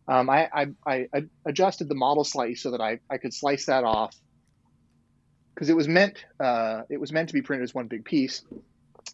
um, 0.08 0.30
I, 0.30 0.50
I, 0.86 1.08
I, 1.14 1.24
adjusted 1.46 1.88
the 1.88 1.96
model 1.96 2.24
slightly 2.24 2.56
so 2.56 2.72
that 2.72 2.82
I, 2.82 3.00
I 3.10 3.18
could 3.18 3.34
slice 3.34 3.68
that 3.68 3.84
off. 3.84 4.16
Because 5.54 5.70
it 5.70 5.76
was 5.76 5.88
meant 5.88 6.26
uh, 6.40 6.82
it 6.90 7.00
was 7.00 7.12
meant 7.12 7.30
to 7.30 7.34
be 7.34 7.42
printed 7.42 7.64
as 7.64 7.74
one 7.74 7.88
big 7.88 8.04
piece. 8.04 8.44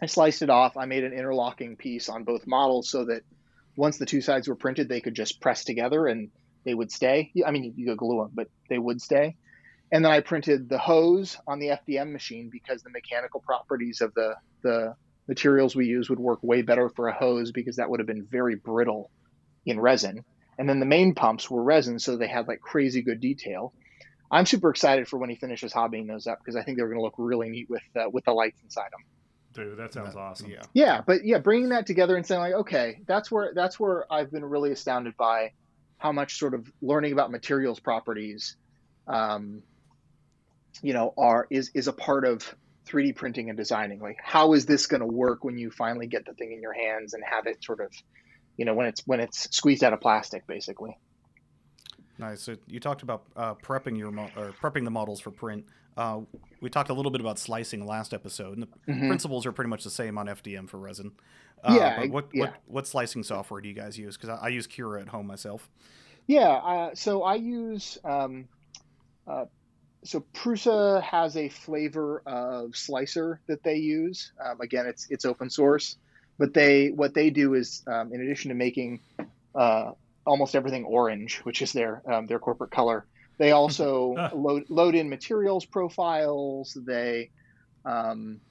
I 0.02 0.06
sliced 0.06 0.42
it 0.42 0.50
off. 0.50 0.78
I 0.78 0.86
made 0.86 1.04
an 1.04 1.14
interlocking 1.14 1.76
piece 1.76 2.10
on 2.10 2.24
both 2.24 2.48
models 2.48 2.90
so 2.90 3.06
that 3.06 3.24
once 3.76 3.98
the 3.98 4.06
two 4.06 4.22
sides 4.22 4.48
were 4.48 4.56
printed 4.56 4.88
they 4.88 5.02
could 5.02 5.14
just 5.14 5.42
press 5.42 5.64
together 5.64 6.08
and 6.08 6.30
they 6.64 6.74
would 6.74 6.92
stay. 6.92 7.32
I 7.46 7.52
mean 7.52 7.74
you 7.76 7.88
could 7.88 7.98
glue 7.98 8.22
them 8.22 8.32
but 8.34 8.48
they 8.70 8.78
would 8.78 9.02
stay 9.02 9.36
and 9.92 10.04
then 10.04 10.12
I 10.12 10.20
printed 10.20 10.70
the 10.70 10.78
hose 10.78 11.38
on 11.48 11.60
the 11.60 11.68
FDM 11.68 12.12
machine 12.12 12.50
because 12.52 12.84
the 12.84 12.90
mechanical 12.90 13.40
properties 13.40 14.02
of 14.02 14.14
the 14.14 14.36
the 14.62 14.96
materials 15.28 15.76
we 15.76 15.86
use 15.86 16.10
would 16.10 16.20
work 16.20 16.40
way 16.42 16.62
better 16.62 16.90
for 16.90 17.08
a 17.08 17.14
hose 17.14 17.52
because 17.52 17.78
that 17.78 17.90
would 17.90 18.00
have 18.00 18.08
been 18.08 18.26
very 18.30 18.56
brittle 18.56 19.12
in 19.66 19.80
resin. 19.80 20.24
And 20.58 20.68
then 20.68 20.80
the 20.80 20.86
main 20.86 21.14
pumps 21.14 21.52
were 21.52 21.62
resin, 21.62 22.00
so 22.00 22.18
they 22.18 22.28
had 22.28 22.48
like 22.48 22.60
crazy 22.60 23.02
good 23.02 23.20
detail. 23.20 23.74
I'm 24.32 24.46
super 24.46 24.70
excited 24.70 25.08
for 25.08 25.18
when 25.18 25.30
he 25.30 25.36
finishes 25.36 25.72
hobbying 25.72 26.08
those 26.08 26.28
up 26.28 26.40
because 26.40 26.56
I 26.56 26.64
think 26.64 26.78
they're 26.78 26.88
going 26.88 27.00
to 27.00 27.04
look 27.04 27.16
really 27.18 27.50
neat 27.50 27.70
with 27.70 27.84
uh, 27.96 28.10
with 28.12 28.26
the 28.26 28.34
lights 28.34 28.60
inside 28.64 28.90
them. 28.92 29.06
Dude, 29.54 29.78
that 29.78 29.94
sounds 29.94 30.16
awesome. 30.16 30.52
Yeah. 30.52 30.62
Yeah, 30.74 31.02
but 31.06 31.24
yeah, 31.24 31.40
bringing 31.40 31.70
that 31.70 31.86
together 31.86 32.16
and 32.16 32.26
saying 32.26 32.42
like, 32.42 32.54
okay, 32.54 33.00
that's 33.08 33.32
where 33.32 33.54
that's 33.56 33.80
where 33.80 34.12
I've 34.12 34.32
been 34.32 34.46
really 34.46 34.72
astounded 34.72 35.16
by 35.18 35.54
how 35.98 36.12
much 36.12 36.38
sort 36.38 36.54
of 36.54 36.70
learning 36.82 37.14
about 37.14 37.32
materials 37.32 37.80
properties 37.80 38.56
um, 39.08 39.64
you 40.82 40.94
know, 40.94 41.14
are 41.18 41.48
is 41.50 41.72
is 41.74 41.88
a 41.88 41.94
part 41.94 42.26
of 42.26 42.56
3D 42.88 43.16
printing 43.16 43.50
and 43.50 43.58
designing. 43.58 44.00
Like, 44.00 44.18
how 44.24 44.54
is 44.54 44.66
this 44.66 44.88
going 44.88 45.02
to 45.02 45.08
work 45.08 45.44
when 45.44 45.58
you 45.58 45.72
finally 45.72 46.08
get 46.08 46.26
the 46.26 46.34
thing 46.34 46.52
in 46.54 46.62
your 46.62 46.74
hands 46.74 47.14
and 47.14 47.24
have 47.24 47.46
it 47.48 47.64
sort 47.64 47.82
of, 47.82 47.92
you 48.56 48.66
know, 48.66 48.74
when 48.74 48.88
it's 48.88 49.02
when 49.06 49.20
it's 49.20 49.54
squeezed 49.56 49.84
out 49.84 49.94
of 49.94 50.02
plastic, 50.02 50.48
basically. 50.48 50.98
Nice. 52.20 52.42
So 52.42 52.56
you 52.68 52.80
talked 52.80 53.04
about 53.04 53.24
uh, 53.36 53.54
prepping 53.56 53.98
your 53.98 54.12
mo- 54.12 54.32
or 54.36 54.52
prepping 54.62 54.84
the 54.86 54.92
models 54.92 55.20
for 55.20 55.32
print. 55.32 55.66
Uh, 55.96 56.22
we 56.62 56.70
talked 56.70 56.90
a 56.90 56.94
little 56.94 57.12
bit 57.12 57.22
about 57.22 57.38
slicing 57.40 57.86
last 57.86 58.14
episode, 58.14 58.54
and 58.58 58.64
the 58.64 58.68
Mhm. 58.92 59.08
principles 59.08 59.46
are 59.46 59.52
pretty 59.52 59.70
much 59.70 59.84
the 59.84 59.90
same 59.92 60.18
on 60.18 60.28
FDM 60.28 60.68
for 60.68 60.78
resin. 60.78 61.12
Uh, 61.64 61.76
Yeah, 61.78 62.00
But 62.00 62.10
what, 62.12 62.30
yeah. 62.34 62.42
what 62.42 62.54
what 62.68 62.88
slicing 62.88 63.24
software 63.24 63.62
do 63.62 63.68
you 63.70 63.76
guys 63.76 63.98
use? 63.98 64.16
Because 64.18 64.30
I, 64.30 64.46
I 64.46 64.48
use 64.50 64.66
Cura 64.68 65.02
at 65.02 65.10
home 65.10 65.28
myself. 65.28 65.70
Yeah, 66.28 66.50
uh, 66.50 66.96
so 66.96 67.24
I 67.24 67.36
use 67.36 67.98
um, 68.04 68.48
uh, 69.28 69.46
so 70.08 70.24
Prusa 70.34 71.02
has 71.04 71.36
a 71.36 71.50
flavor 71.50 72.22
of 72.26 72.76
slicer 72.76 73.42
that 73.48 73.64
they 73.64 73.76
use. 73.76 74.32
Um, 74.44 74.62
again, 74.62 74.86
it's 74.88 75.08
it's 75.10 75.26
open 75.26 75.50
source, 75.50 75.98
but 76.38 76.54
they 76.54 76.90
what 76.90 77.14
they 77.14 77.30
do 77.30 77.54
is 77.54 77.84
um, 77.88 78.14
in 78.14 78.22
addition 78.22 78.50
to 78.50 78.56
making 78.56 79.02
uh, 79.54 79.92
almost 80.26 80.56
everything 80.56 80.86
orange, 80.86 81.40
which 81.40 81.62
is 81.62 81.74
their 81.74 82.02
um, 82.12 82.28
their 82.28 82.40
corporate 82.40 82.72
color, 82.72 83.06
they 83.38 83.52
also 83.52 84.16
Ah. 84.18 84.32
load 84.34 84.66
load 84.70 84.96
in 84.96 85.10
materials 85.10 85.66
profiles. 85.66 86.78
They 86.86 87.32
um, 87.86 88.42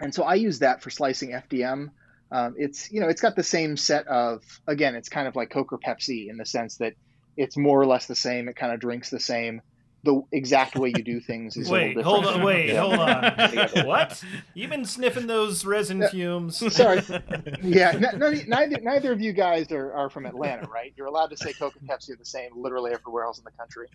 and 0.00 0.14
so 0.14 0.22
I 0.22 0.34
use 0.34 0.60
that 0.60 0.82
for 0.82 0.90
slicing 0.90 1.30
FDM. 1.30 1.90
Um, 2.30 2.54
it's 2.58 2.90
you 2.92 3.00
know 3.00 3.08
it's 3.08 3.22
got 3.22 3.36
the 3.36 3.42
same 3.42 3.76
set 3.76 4.06
of 4.06 4.42
again 4.66 4.94
it's 4.94 5.08
kind 5.08 5.26
of 5.26 5.36
like 5.36 5.50
Coke 5.50 5.72
or 5.72 5.78
Pepsi 5.78 6.28
in 6.28 6.36
the 6.36 6.44
sense 6.44 6.76
that 6.78 6.94
it's 7.36 7.56
more 7.56 7.80
or 7.80 7.86
less 7.86 8.06
the 8.06 8.16
same. 8.16 8.48
It 8.48 8.56
kind 8.56 8.72
of 8.72 8.80
drinks 8.80 9.10
the 9.10 9.20
same. 9.20 9.62
The 10.08 10.22
exact 10.32 10.74
way 10.76 10.88
you 10.96 11.02
do 11.02 11.20
things 11.20 11.58
is 11.58 11.68
Wait, 11.68 11.92
a 11.92 11.96
little 11.98 12.14
hold 12.14 12.24
on, 12.24 12.42
wait, 12.42 12.68
Yeah. 12.70 12.80
hold 12.80 12.98
on. 12.98 13.86
what? 13.86 14.24
You've 14.54 14.70
been 14.70 14.86
sniffing 14.86 15.26
those 15.26 15.66
resin 15.66 15.98
Yeah. 16.00 16.08
fumes. 16.08 16.56
Sorry. 16.74 17.02
Yeah, 17.62 17.90
n- 17.90 18.18
no, 18.18 18.30
neither 18.30 18.80
neither 18.80 19.12
of 19.12 19.20
you 19.20 19.34
guys 19.34 19.70
are, 19.70 19.92
are 19.92 20.08
from 20.08 20.24
Atlanta, 20.24 20.66
right? 20.68 20.94
You're 20.96 21.08
allowed 21.08 21.26
to 21.26 21.36
say 21.36 21.52
Coke 21.52 21.74
and 21.78 21.86
Pepsi 21.86 22.12
are 22.12 22.16
the 22.16 22.24
same 22.24 22.52
literally 22.56 22.92
everywhere 22.92 23.24
else 23.24 23.36
in 23.36 23.44
the 23.44 23.50
country. 23.50 23.88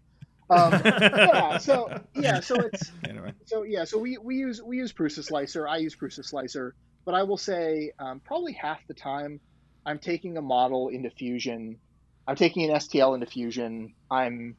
Um, 0.52 0.72
yeah, 0.86 1.58
so 1.58 2.00
yeah, 2.14 2.40
so 2.42 2.56
it's 2.60 2.92
Anyway, 3.10 3.34
so 3.46 3.64
yeah, 3.64 3.84
so 3.86 3.98
we, 3.98 4.20
we 4.20 4.36
use 4.36 4.62
we 4.62 4.78
use 4.78 4.94
Prusa 4.94 5.24
Slicer. 5.24 5.68
I 5.68 5.78
use 5.78 5.96
Prusa 5.96 6.24
Slicer, 6.24 6.76
but 7.06 7.16
I 7.16 7.24
will 7.24 7.38
say 7.38 7.92
um, 7.98 8.20
probably 8.24 8.54
half 8.54 8.86
the 8.88 8.94
time 8.94 9.40
I'm 9.84 9.98
taking 9.98 10.38
a 10.38 10.44
model 10.44 10.90
into 10.90 11.10
Fusion. 11.10 11.80
I'm 12.28 12.36
taking 12.36 12.70
an 12.70 12.76
STL 12.78 13.16
into 13.16 13.26
Fusion. 13.26 13.96
I'm 14.12 14.58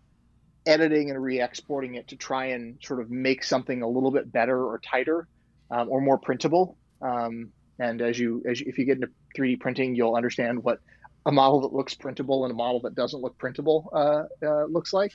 editing 0.66 1.10
and 1.10 1.22
re-exporting 1.22 1.94
it 1.96 2.08
to 2.08 2.16
try 2.16 2.46
and 2.46 2.78
sort 2.82 3.00
of 3.00 3.10
make 3.10 3.44
something 3.44 3.82
a 3.82 3.88
little 3.88 4.10
bit 4.10 4.32
better 4.32 4.64
or 4.64 4.78
tighter 4.78 5.26
um, 5.70 5.88
or 5.90 6.00
more 6.00 6.18
printable. 6.18 6.76
Um, 7.02 7.50
and 7.78 8.00
as 8.00 8.18
you, 8.18 8.42
as 8.48 8.60
you, 8.60 8.66
if 8.68 8.78
you 8.78 8.84
get 8.84 8.96
into 8.96 9.08
3D 9.36 9.60
printing, 9.60 9.94
you'll 9.94 10.14
understand 10.14 10.62
what 10.62 10.78
a 11.26 11.32
model 11.32 11.60
that 11.62 11.72
looks 11.72 11.94
printable 11.94 12.44
and 12.44 12.52
a 12.52 12.54
model 12.54 12.80
that 12.80 12.94
doesn't 12.94 13.20
look 13.20 13.36
printable 13.38 13.90
uh, 13.92 14.24
uh, 14.46 14.64
looks 14.66 14.92
like. 14.92 15.12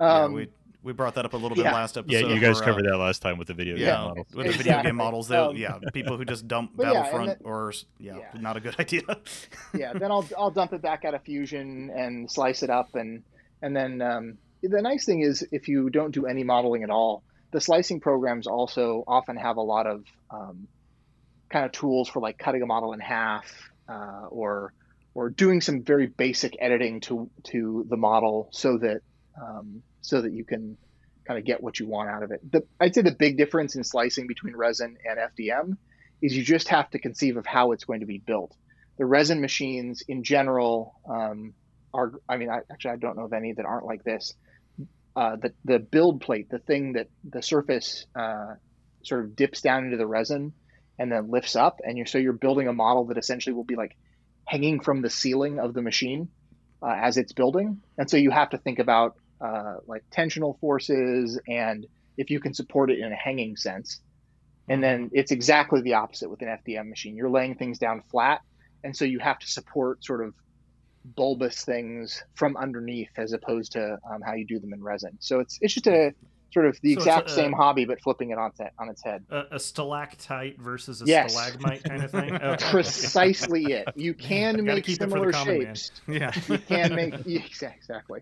yeah, 0.00 0.22
Um, 0.24 0.32
we 0.32 0.48
we 0.84 0.92
brought 0.92 1.14
that 1.14 1.24
up 1.24 1.32
a 1.32 1.36
little 1.36 1.54
bit 1.54 1.64
yeah. 1.64 1.72
last 1.74 1.96
episode. 1.96 2.26
Yeah, 2.26 2.34
you 2.34 2.40
guys 2.40 2.56
where, 2.56 2.64
uh, 2.64 2.66
covered 2.66 2.84
that 2.86 2.96
last 2.96 3.22
time 3.22 3.38
with 3.38 3.46
the 3.46 3.54
video 3.54 3.76
game 3.76 3.86
Yeah, 3.86 3.98
model. 3.98 4.26
with 4.34 4.46
the 4.48 4.52
video 4.52 4.82
game 4.82 4.96
models, 4.96 5.28
they'll- 5.28 5.50
Um, 5.50 5.56
yeah, 5.56 5.78
people 5.92 6.16
who 6.16 6.24
just 6.24 6.48
dump 6.48 6.72
but 6.76 6.88
yeah, 6.88 6.92
and 6.92 7.04
Battlefront 7.04 7.38
or 7.44 7.72
yeah, 8.00 8.16
yeah. 8.18 8.40
not 8.40 8.56
a 8.56 8.60
good 8.60 8.74
idea. 8.80 9.02
yeah, 9.74 9.92
then 9.92 10.10
I'll 10.10 10.26
I'll 10.36 10.50
dump 10.50 10.72
it 10.72 10.82
back 10.82 11.04
out 11.04 11.14
of 11.14 11.22
Fusion 11.22 11.90
and 11.94 12.28
slice 12.28 12.64
it 12.64 12.70
up 12.70 12.96
and 12.96 13.22
and 13.62 13.76
then 13.76 14.02
um, 14.02 14.38
the 14.62 14.82
nice 14.82 15.04
thing 15.04 15.20
is 15.20 15.46
if 15.52 15.68
you 15.68 15.90
don't 15.90 16.12
do 16.12 16.26
any 16.26 16.44
modeling 16.44 16.82
at 16.82 16.90
all, 16.90 17.22
the 17.50 17.60
slicing 17.60 18.00
programs 18.00 18.46
also 18.46 19.04
often 19.06 19.36
have 19.36 19.56
a 19.56 19.62
lot 19.62 19.86
of 19.86 20.04
um, 20.30 20.68
kind 21.50 21.66
of 21.66 21.72
tools 21.72 22.08
for 22.08 22.20
like 22.20 22.38
cutting 22.38 22.62
a 22.62 22.66
model 22.66 22.92
in 22.92 23.00
half 23.00 23.70
uh, 23.88 24.26
or 24.28 24.72
or 25.14 25.28
doing 25.28 25.60
some 25.60 25.82
very 25.82 26.06
basic 26.06 26.56
editing 26.60 27.00
to 27.00 27.30
to 27.44 27.86
the 27.88 27.96
model 27.96 28.48
so 28.52 28.78
that 28.78 29.00
um, 29.40 29.82
so 30.00 30.22
that 30.22 30.32
you 30.32 30.44
can 30.44 30.76
kind 31.26 31.38
of 31.38 31.44
get 31.44 31.62
what 31.62 31.78
you 31.78 31.86
want 31.86 32.08
out 32.10 32.22
of 32.22 32.32
it. 32.32 32.40
The, 32.50 32.64
I'd 32.80 32.94
say 32.94 33.02
the 33.02 33.12
big 33.12 33.36
difference 33.36 33.76
in 33.76 33.84
slicing 33.84 34.26
between 34.26 34.56
resin 34.56 34.96
and 35.04 35.18
FDM 35.18 35.76
is 36.20 36.36
you 36.36 36.42
just 36.42 36.68
have 36.68 36.90
to 36.90 36.98
conceive 36.98 37.36
of 37.36 37.46
how 37.46 37.72
it's 37.72 37.84
going 37.84 38.00
to 38.00 38.06
be 38.06 38.18
built 38.18 38.56
the 38.98 39.06
resin 39.06 39.40
machines 39.40 40.02
in 40.06 40.22
general 40.22 40.94
um, 41.08 41.54
are 41.94 42.12
i 42.28 42.36
mean 42.36 42.50
I, 42.50 42.60
actually 42.70 42.92
i 42.92 42.96
don't 42.96 43.16
know 43.16 43.24
of 43.24 43.32
any 43.32 43.52
that 43.52 43.64
aren't 43.64 43.86
like 43.86 44.04
this 44.04 44.34
uh, 45.14 45.36
the, 45.36 45.52
the 45.64 45.78
build 45.78 46.20
plate 46.20 46.48
the 46.50 46.58
thing 46.58 46.94
that 46.94 47.08
the 47.24 47.42
surface 47.42 48.06
uh, 48.14 48.54
sort 49.02 49.24
of 49.24 49.36
dips 49.36 49.60
down 49.60 49.84
into 49.84 49.96
the 49.96 50.06
resin 50.06 50.52
and 50.98 51.10
then 51.10 51.30
lifts 51.30 51.56
up 51.56 51.80
and 51.84 51.96
you're 51.96 52.06
so 52.06 52.18
you're 52.18 52.32
building 52.32 52.68
a 52.68 52.72
model 52.72 53.06
that 53.06 53.18
essentially 53.18 53.52
will 53.52 53.64
be 53.64 53.76
like 53.76 53.96
hanging 54.46 54.80
from 54.80 55.02
the 55.02 55.10
ceiling 55.10 55.58
of 55.58 55.74
the 55.74 55.82
machine 55.82 56.28
uh, 56.82 56.94
as 56.96 57.16
it's 57.16 57.32
building. 57.32 57.80
And 57.96 58.10
so 58.10 58.16
you 58.16 58.30
have 58.30 58.50
to 58.50 58.58
think 58.58 58.78
about 58.78 59.16
uh, 59.40 59.76
like 59.86 60.02
tensional 60.10 60.58
forces 60.60 61.40
and 61.48 61.86
if 62.16 62.30
you 62.30 62.40
can 62.40 62.54
support 62.54 62.90
it 62.90 62.98
in 62.98 63.12
a 63.12 63.16
hanging 63.16 63.56
sense. 63.56 64.00
And 64.68 64.82
then 64.82 65.10
it's 65.12 65.32
exactly 65.32 65.80
the 65.80 65.94
opposite 65.94 66.28
with 66.28 66.42
an 66.42 66.48
fdm 66.48 66.88
machine. 66.88 67.16
You're 67.16 67.30
laying 67.30 67.56
things 67.56 67.78
down 67.78 68.02
flat 68.10 68.42
and 68.84 68.96
so 68.96 69.04
you 69.04 69.18
have 69.18 69.38
to 69.38 69.46
support 69.46 70.04
sort 70.04 70.24
of 70.24 70.34
bulbous 71.04 71.64
things 71.64 72.22
from 72.34 72.56
underneath 72.56 73.10
as 73.16 73.32
opposed 73.32 73.72
to 73.72 73.98
um, 74.10 74.20
how 74.24 74.34
you 74.34 74.46
do 74.46 74.58
them 74.58 74.72
in 74.72 74.82
resin. 74.82 75.16
So 75.20 75.40
it's 75.40 75.58
it's 75.60 75.74
just 75.74 75.86
a 75.86 76.12
sort 76.52 76.66
of 76.66 76.78
the 76.82 76.94
So 76.94 77.00
exact 77.00 77.30
a- 77.30 77.32
same 77.32 77.52
hobby, 77.52 77.86
but 77.86 78.00
flipping 78.02 78.30
it 78.30 78.38
on 78.38 78.52
on 78.78 78.88
its 78.90 79.02
head. 79.02 79.24
A, 79.30 79.44
a 79.52 79.58
stalactite 79.58 80.60
versus 80.60 81.00
a 81.02 81.06
Yes. 81.06 81.32
stalagmite 81.32 81.82
kind 81.84 82.02
of 82.02 82.10
thing. 82.10 82.34
Okay. 82.42 82.70
Precisely 82.70 83.72
it. 83.72 83.88
You 83.96 84.14
can 84.30 84.62
make 84.64 84.84
keep 84.84 85.00
it 85.00 85.04
for 85.04 85.06
the 85.06 85.10
similar 85.12 85.32
common 85.32 85.58
man. 85.62 85.74
shapes. 85.74 85.90
yeah, 86.06 86.32
You 86.48 86.58
can 86.58 86.94
make 86.94 87.14
yeah, 87.24 87.40
exa- 87.48 87.74
exactly. 87.74 88.20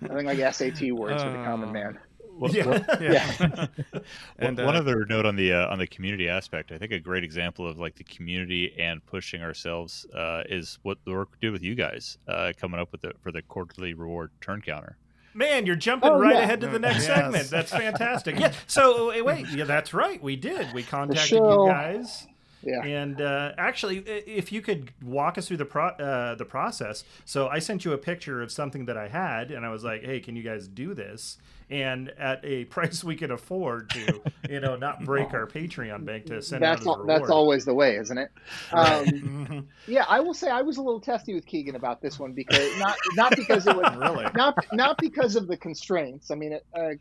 Nothing 0.00 0.26
like 0.26 0.54
SAT 0.54 0.92
words 0.92 1.22
for 1.22 1.30
the 1.30 1.42
common 1.44 1.70
Uh, 1.70 1.72
man. 1.72 1.98
What- 2.38 2.52
Yeah. 2.54 2.66
what- 2.66 3.00
yeah. 3.02 3.26
One- 3.92 4.04
And, 4.38 4.60
uh, 4.60 4.64
one 4.64 4.76
other 4.76 5.04
note 5.06 5.26
on 5.26 5.36
the 5.36 5.52
uh, 5.52 5.68
on 5.72 5.78
the 5.78 5.86
community 5.86 6.28
aspect, 6.28 6.72
I 6.72 6.78
think 6.78 6.92
a 6.92 6.98
great 7.00 7.24
example 7.24 7.68
of 7.68 7.78
like 7.78 7.94
the 7.96 8.04
community 8.04 8.74
and 8.78 9.04
pushing 9.06 9.42
ourselves 9.42 10.06
uh, 10.14 10.42
is 10.48 10.78
what 10.82 10.98
the 11.04 11.12
work 11.12 11.30
we 11.32 11.38
did 11.40 11.52
with 11.52 11.62
you 11.62 11.74
guys 11.74 12.18
uh, 12.28 12.52
coming 12.56 12.80
up 12.80 12.90
with 12.92 13.02
the 13.02 13.12
for 13.22 13.32
the 13.32 13.42
quarterly 13.42 13.94
reward 13.94 14.30
turn 14.40 14.60
counter. 14.62 14.96
Man, 15.34 15.64
you're 15.64 15.76
jumping 15.76 16.10
Oh, 16.10 16.18
right 16.18 16.34
yeah. 16.34 16.42
ahead 16.42 16.60
to 16.60 16.68
the 16.68 16.78
next 16.78 17.06
Yes. 17.08 17.16
segment. 17.16 17.48
That's 17.50 17.70
fantastic. 17.70 18.36
Yeah. 18.40 18.52
So 18.66 19.08
wait, 19.08 19.22
wait, 19.24 19.48
yeah, 19.48 19.64
that's 19.64 19.94
right. 19.94 20.22
We 20.22 20.36
did. 20.36 20.72
We 20.74 20.82
contacted 20.82 21.26
show. 21.28 21.64
you 21.64 21.70
guys. 21.70 22.26
Yeah. 22.62 22.84
And 22.84 23.20
uh, 23.20 23.52
actually, 23.58 23.98
if 23.98 24.52
you 24.52 24.62
could 24.62 24.92
walk 25.02 25.38
us 25.38 25.48
through 25.48 25.56
the 25.58 25.64
pro- 25.64 25.88
uh, 25.88 26.34
the 26.34 26.44
process. 26.44 27.04
So 27.24 27.48
I 27.48 27.58
sent 27.58 27.84
you 27.84 27.92
a 27.92 27.98
picture 27.98 28.42
of 28.42 28.52
something 28.52 28.86
that 28.86 28.96
I 28.96 29.08
had, 29.08 29.50
and 29.50 29.64
I 29.66 29.70
was 29.70 29.84
like, 29.84 30.02
"Hey, 30.04 30.20
can 30.20 30.36
you 30.36 30.42
guys 30.42 30.68
do 30.68 30.94
this?" 30.94 31.38
And 31.70 32.10
at 32.18 32.44
a 32.44 32.64
price 32.76 33.02
we 33.02 33.16
can 33.16 33.30
afford 33.30 33.90
to, 33.90 34.20
you 34.48 34.60
know, 34.60 34.76
not 34.76 35.04
break 35.04 35.32
our 35.32 35.46
Patreon 35.46 36.04
bank 36.04 36.26
to 36.26 36.42
send 36.42 36.62
That's 36.62 36.80
out 36.80 36.80
as 36.80 36.86
a 36.86 36.90
al- 36.90 37.06
that's 37.06 37.30
always 37.30 37.64
the 37.64 37.74
way, 37.74 37.96
isn't 37.96 38.18
it? 38.18 38.30
Um, 38.72 39.68
yeah, 39.86 40.04
I 40.08 40.20
will 40.20 40.34
say 40.34 40.50
I 40.50 40.62
was 40.62 40.76
a 40.76 40.82
little 40.82 41.00
testy 41.00 41.34
with 41.34 41.46
Keegan 41.46 41.74
about 41.74 42.00
this 42.00 42.18
one 42.18 42.32
because 42.32 42.78
not 42.78 42.96
not 43.14 43.34
because 43.36 43.66
it 43.66 43.76
was 43.76 43.96
really. 43.96 44.26
not 44.34 44.56
not 44.72 44.98
because 44.98 45.36
of 45.36 45.48
the 45.48 45.56
constraints. 45.56 46.30
I 46.30 46.34
mean, 46.34 46.58
a, 46.74 46.80
a, 46.80 46.96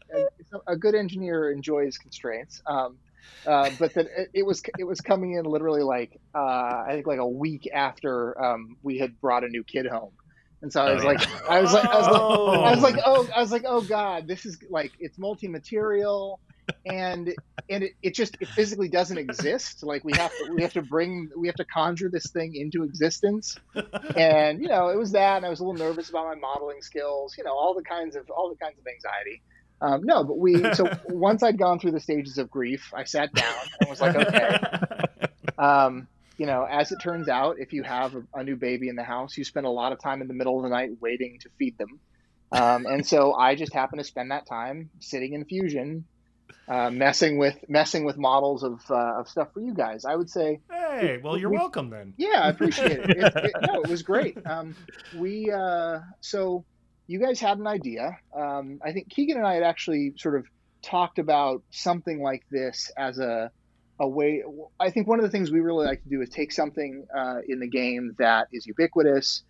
a 0.67 0.75
good 0.75 0.95
engineer 0.95 1.51
enjoys 1.51 1.97
constraints, 1.97 2.61
um, 2.65 2.97
uh, 3.45 3.69
but 3.79 3.93
that 3.95 4.07
it, 4.17 4.29
it 4.33 4.45
was 4.45 4.61
it 4.77 4.83
was 4.83 5.01
coming 5.01 5.33
in 5.33 5.45
literally 5.45 5.83
like 5.83 6.19
uh, 6.35 6.39
I 6.39 6.89
think 6.91 7.07
like 7.07 7.19
a 7.19 7.27
week 7.27 7.69
after 7.73 8.41
um, 8.43 8.77
we 8.83 8.97
had 8.99 9.19
brought 9.19 9.43
a 9.43 9.49
new 9.49 9.63
kid 9.63 9.87
home, 9.87 10.13
and 10.61 10.71
so 10.71 10.81
I 10.81 10.91
Oh, 10.91 10.95
was 10.95 11.03
yeah. 11.03 11.09
like, 11.09 11.49
I 11.49 11.61
was 11.61 11.73
like, 11.73 11.85
I 11.85 11.97
was 11.97 12.07
like, 12.07 12.21
Oh. 12.21 12.61
I 12.63 12.71
was 12.71 12.81
like, 12.83 12.95
oh, 13.05 13.27
I 13.35 13.39
was 13.41 13.51
like, 13.51 13.63
oh 13.67 13.81
god, 13.81 14.27
this 14.27 14.45
is 14.45 14.57
like 14.69 14.91
it's 14.99 15.17
multi-material, 15.17 16.39
and 16.85 17.33
and 17.69 17.83
it, 17.83 17.93
it 18.03 18.13
just 18.15 18.37
it 18.39 18.47
physically 18.49 18.89
doesn't 18.89 19.17
exist. 19.17 19.83
Like 19.83 20.03
we 20.03 20.13
have 20.17 20.31
to 20.31 20.51
we 20.53 20.61
have 20.61 20.73
to 20.73 20.81
bring 20.81 21.29
we 21.37 21.47
have 21.47 21.55
to 21.55 21.65
conjure 21.65 22.09
this 22.09 22.29
thing 22.31 22.55
into 22.55 22.83
existence, 22.83 23.57
and 24.15 24.61
you 24.61 24.67
know 24.67 24.89
it 24.89 24.97
was 24.97 25.11
that, 25.13 25.37
and 25.37 25.45
I 25.45 25.49
was 25.49 25.59
a 25.59 25.63
little 25.65 25.79
nervous 25.79 26.09
about 26.09 26.27
my 26.27 26.35
modeling 26.35 26.81
skills. 26.81 27.35
You 27.37 27.43
know 27.43 27.53
all 27.53 27.73
the 27.73 27.83
kinds 27.83 28.15
of 28.15 28.29
all 28.29 28.49
the 28.49 28.55
kinds 28.63 28.77
of 28.79 28.85
anxiety. 28.87 29.41
Um, 29.81 30.03
no, 30.03 30.23
but 30.23 30.37
we 30.37 30.73
so 30.75 30.85
once 31.09 31.41
I'd 31.43 31.57
gone 31.57 31.79
through 31.79 31.91
the 31.91 31.99
stages 31.99 32.37
of 32.37 32.49
grief, 32.51 32.93
I 32.95 33.03
sat 33.05 33.33
down 33.33 33.55
and 33.79 33.89
was 33.89 33.99
like, 34.01 34.15
okay. 34.15 34.57
Um, 35.57 36.07
you 36.37 36.47
know, 36.47 36.65
as 36.69 36.91
it 36.91 36.99
turns 36.99 37.27
out, 37.27 37.57
if 37.59 37.71
you 37.73 37.83
have 37.83 38.15
a, 38.15 38.23
a 38.33 38.43
new 38.43 38.55
baby 38.55 38.89
in 38.89 38.95
the 38.95 39.03
house, 39.03 39.37
you 39.37 39.43
spend 39.43 39.65
a 39.67 39.69
lot 39.69 39.91
of 39.91 39.99
time 40.01 40.21
in 40.21 40.27
the 40.27 40.33
middle 40.33 40.57
of 40.57 40.63
the 40.63 40.69
night 40.69 40.89
waiting 40.99 41.37
to 41.41 41.49
feed 41.59 41.77
them. 41.77 41.99
Um, 42.51 42.85
and 42.87 43.05
so 43.05 43.33
I 43.35 43.53
just 43.55 43.73
happen 43.73 43.97
to 43.99 44.03
spend 44.03 44.31
that 44.31 44.47
time 44.47 44.89
sitting 44.99 45.33
in 45.33 45.45
Fusion, 45.45 46.05
uh, 46.67 46.89
messing 46.89 47.37
with 47.37 47.57
messing 47.69 48.05
with 48.05 48.17
models 48.17 48.63
of 48.63 48.81
uh, 48.89 49.19
of 49.19 49.27
stuff 49.29 49.49
for 49.53 49.61
you 49.61 49.73
guys. 49.75 50.03
I 50.03 50.15
would 50.15 50.29
say, 50.31 50.61
Hey, 50.71 51.19
well, 51.23 51.37
you're 51.37 51.51
We- 51.51 51.57
welcome 51.57 51.89
then. 51.91 52.13
yeah, 52.17 52.41
I 52.41 52.49
appreciate 52.49 52.91
it. 52.91 53.09
it, 53.11 53.33
it 53.35 53.51
no, 53.67 53.81
it 53.83 53.89
was 53.89 54.01
great. 54.01 54.37
Um, 54.45 54.75
we 55.15 55.51
uh, 55.51 55.99
so 56.21 56.65
you 57.11 57.19
guys 57.19 57.39
had 57.39 57.57
an 57.57 57.67
idea. 57.67 58.17
Um, 58.33 58.79
I 58.83 58.93
think 58.93 59.09
Keegan 59.09 59.37
and 59.37 59.45
I 59.45 59.55
had 59.55 59.63
actually 59.63 60.13
sort 60.17 60.35
of 60.35 60.45
talked 60.81 61.19
about 61.19 61.61
something 61.69 62.21
like 62.21 62.43
this 62.49 62.89
as 62.97 63.19
a 63.19 63.51
a 63.99 64.07
way. 64.07 64.43
I 64.79 64.89
think 64.89 65.07
one 65.07 65.19
of 65.19 65.23
the 65.23 65.29
things 65.29 65.51
we 65.51 65.59
really 65.59 65.85
like 65.85 66.01
to 66.03 66.09
do 66.09 66.21
is 66.21 66.29
take 66.29 66.51
something 66.51 67.05
uh, 67.15 67.39
in 67.47 67.59
the 67.59 67.67
game 67.67 68.15
that 68.17 68.47
is 68.51 68.65
ubiquitous 68.65 69.43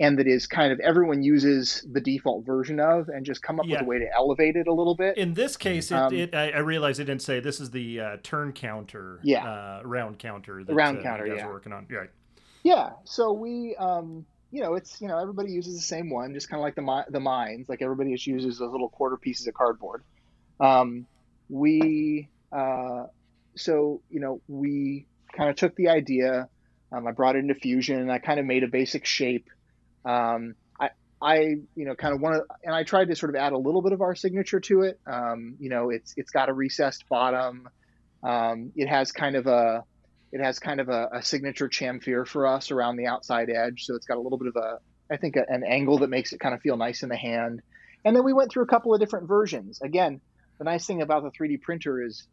and 0.00 0.18
that 0.18 0.26
is 0.26 0.46
kind 0.48 0.72
of 0.72 0.80
everyone 0.80 1.22
uses 1.22 1.86
the 1.92 2.00
default 2.00 2.44
version 2.44 2.80
of 2.80 3.08
and 3.08 3.24
just 3.24 3.40
come 3.42 3.60
up 3.60 3.66
Yeah. 3.66 3.76
with 3.76 3.82
a 3.82 3.84
way 3.88 3.98
to 4.00 4.12
elevate 4.12 4.56
it 4.56 4.66
a 4.66 4.72
little 4.72 4.96
bit. 4.96 5.16
In 5.16 5.34
this 5.34 5.56
case, 5.56 5.90
it, 5.92 5.94
Um, 5.94 6.12
it 6.12 6.34
I, 6.34 6.50
I 6.50 6.58
realized 6.58 6.98
it 6.98 7.04
didn't 7.04 7.22
say 7.22 7.38
this 7.38 7.60
is 7.60 7.70
the 7.70 8.00
uh, 8.00 8.16
turn 8.24 8.52
counter, 8.52 9.20
Yeah. 9.22 9.46
uh, 9.46 9.82
round 9.84 10.18
counter, 10.18 10.64
that, 10.64 10.74
round 10.74 10.98
uh, 10.98 11.02
counter, 11.02 11.26
you 11.26 11.32
guys 11.32 11.42
yeah. 11.42 11.46
are 11.46 11.52
working 11.52 11.72
on. 11.72 11.86
Right. 11.88 12.10
Yeah. 12.64 12.90
So 13.04 13.32
we, 13.32 13.76
um, 13.76 14.26
you 14.54 14.60
know, 14.60 14.74
it's 14.74 15.00
you 15.00 15.08
know 15.08 15.18
everybody 15.18 15.50
uses 15.50 15.74
the 15.74 15.82
same 15.82 16.08
one, 16.10 16.32
just 16.32 16.48
kind 16.48 16.60
of 16.60 16.62
like 16.62 16.76
the 16.76 16.82
mi- 16.82 17.10
the 17.10 17.18
mines. 17.18 17.68
Like 17.68 17.82
everybody 17.82 18.12
just 18.12 18.24
uses 18.24 18.58
those 18.58 18.70
little 18.70 18.88
quarter 18.88 19.16
pieces 19.16 19.48
of 19.48 19.54
cardboard. 19.54 20.04
Um, 20.60 21.06
we, 21.48 22.28
uh, 22.52 23.06
so 23.56 24.00
you 24.10 24.20
know, 24.20 24.40
we 24.46 25.06
kind 25.36 25.50
of 25.50 25.56
took 25.56 25.74
the 25.74 25.88
idea. 25.88 26.48
Um, 26.92 27.04
I 27.04 27.10
brought 27.10 27.34
it 27.34 27.40
into 27.40 27.56
Fusion, 27.56 27.98
and 27.98 28.12
I 28.12 28.20
kind 28.20 28.38
of 28.38 28.46
made 28.46 28.62
a 28.62 28.68
basic 28.68 29.06
shape. 29.06 29.48
Um, 30.04 30.54
I, 30.78 30.90
I, 31.20 31.38
you 31.74 31.84
know, 31.84 31.96
kind 31.96 32.14
of 32.14 32.20
want 32.20 32.36
to, 32.36 32.44
and 32.62 32.72
I 32.72 32.84
tried 32.84 33.08
to 33.08 33.16
sort 33.16 33.34
of 33.34 33.36
add 33.42 33.54
a 33.54 33.58
little 33.58 33.82
bit 33.82 33.90
of 33.90 34.02
our 34.02 34.14
signature 34.14 34.60
to 34.60 34.82
it. 34.82 35.00
Um, 35.04 35.56
you 35.58 35.68
know, 35.68 35.90
it's 35.90 36.14
it's 36.16 36.30
got 36.30 36.48
a 36.48 36.52
recessed 36.52 37.08
bottom. 37.08 37.68
Um, 38.22 38.70
it 38.76 38.86
has 38.86 39.10
kind 39.10 39.34
of 39.34 39.48
a 39.48 39.82
it 40.34 40.40
has 40.40 40.58
kind 40.58 40.80
of 40.80 40.88
a, 40.88 41.08
a 41.12 41.22
signature 41.22 41.68
chamfer 41.68 42.26
for 42.26 42.48
us 42.48 42.72
around 42.72 42.96
the 42.96 43.06
outside 43.06 43.50
edge. 43.50 43.84
So 43.84 43.94
it's 43.94 44.04
got 44.04 44.16
a 44.16 44.20
little 44.20 44.36
bit 44.36 44.48
of 44.48 44.56
a, 44.56 44.80
I 45.08 45.16
think, 45.16 45.36
a, 45.36 45.48
an 45.48 45.62
angle 45.62 45.98
that 45.98 46.10
makes 46.10 46.32
it 46.32 46.40
kind 46.40 46.56
of 46.56 46.60
feel 46.60 46.76
nice 46.76 47.04
in 47.04 47.08
the 47.08 47.16
hand. 47.16 47.62
And 48.04 48.16
then 48.16 48.24
we 48.24 48.32
went 48.32 48.50
through 48.50 48.64
a 48.64 48.66
couple 48.66 48.92
of 48.92 48.98
different 48.98 49.28
versions. 49.28 49.80
Again, 49.80 50.20
the 50.58 50.64
nice 50.64 50.86
thing 50.86 51.02
about 51.02 51.22
the 51.22 51.30
3D 51.30 51.62
printer 51.62 52.02
is 52.02 52.26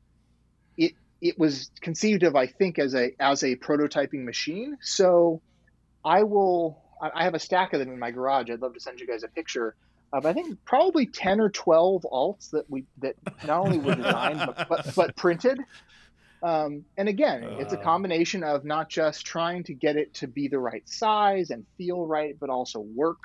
it 0.78 0.94
it 1.22 1.38
was 1.38 1.70
conceived 1.80 2.24
of, 2.24 2.36
I 2.36 2.48
think, 2.48 2.80
as 2.80 2.96
a 2.96 3.12
as 3.20 3.44
a 3.44 3.56
prototyping 3.56 4.26
machine. 4.26 4.80
So 4.82 5.40
I 6.04 6.24
will. 6.24 6.82
I 7.02 7.24
have 7.24 7.36
a 7.36 7.40
stack 7.40 7.74
of 7.74 7.80
them 7.80 7.90
in 7.90 8.00
my 8.00 8.12
garage. 8.12 8.50
I'd 8.50 8.62
love 8.62 8.74
to 8.76 8.80
send 8.80 9.00
you 9.00 9.08
guys 9.08 9.24
a 9.24 9.28
picture 9.28 9.76
of 10.12 10.26
I 10.26 10.34
think 10.34 10.58
probably 10.66 11.06
ten 11.06 11.40
or 11.40 11.50
twelve 11.50 12.04
alts 12.12 12.50
that 12.52 12.70
we 12.70 12.86
that 13.00 13.16
not 13.46 13.60
only 13.60 13.78
were 13.78 13.96
designed 13.96 14.40
but, 14.40 14.68
but 14.70 14.96
but 14.96 15.16
printed. 15.16 15.60
Um, 16.44 16.86
and 16.98 17.08
again, 17.10 17.54
it's 17.58 17.74
a 17.74 17.78
Uh. 17.78 17.78
combination 17.78 18.44
of 18.44 18.66
not 18.66 18.90
just 18.90 19.26
trying 19.26 19.64
to 19.66 19.74
get 19.76 19.96
it 19.98 20.14
to 20.16 20.28
be 20.28 20.48
the 20.48 20.60
right 20.60 20.84
size 20.88 21.50
and 21.52 21.68
feel 21.78 22.06
right, 22.06 22.36
but 22.40 22.50
also 22.50 22.80
work 22.80 23.20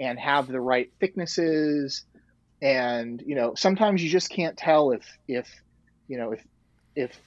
and 0.00 0.18
have 0.18 0.48
the 0.48 0.60
right 0.60 0.88
thicknesses. 1.00 2.04
And 2.62 3.22
you 3.26 3.36
know, 3.36 3.54
sometimes 3.56 4.02
you 4.02 4.10
just 4.10 4.30
can't 4.30 4.56
tell 4.56 4.92
if 4.92 5.06
if 5.28 5.48
you 6.08 6.18
know 6.18 6.32
if 6.32 6.44
if 6.96 7.18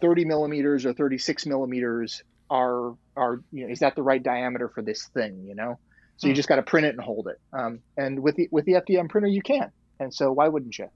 30 0.00 0.24
millimeters 0.24 0.86
or 0.86 0.92
36 0.94 1.46
millimeters 1.46 2.22
are 2.50 2.94
are 3.16 3.40
you 3.52 3.66
know 3.66 3.72
is 3.72 3.80
that 3.80 3.96
the 3.96 4.02
right 4.02 4.22
diameter 4.22 4.70
for 4.74 4.82
this 4.82 5.08
thing? 5.14 5.44
You 5.46 5.54
know, 5.56 5.78
so 6.18 6.28
you 6.28 6.34
Hmm. 6.34 6.36
just 6.36 6.48
got 6.48 6.56
to 6.56 6.62
print 6.62 6.86
it 6.86 6.94
and 6.94 7.00
hold 7.04 7.28
it. 7.28 7.36
Um, 7.58 7.80
and 7.96 8.20
with 8.22 8.36
the 8.36 8.48
with 8.52 8.64
the 8.66 8.74
FDM 8.76 9.08
printer, 9.08 9.28
you 9.28 9.42
can. 9.42 9.70
And 10.00 10.12
so 10.14 10.32
why 10.32 10.48
wouldn't 10.48 10.78
you? 10.78 10.88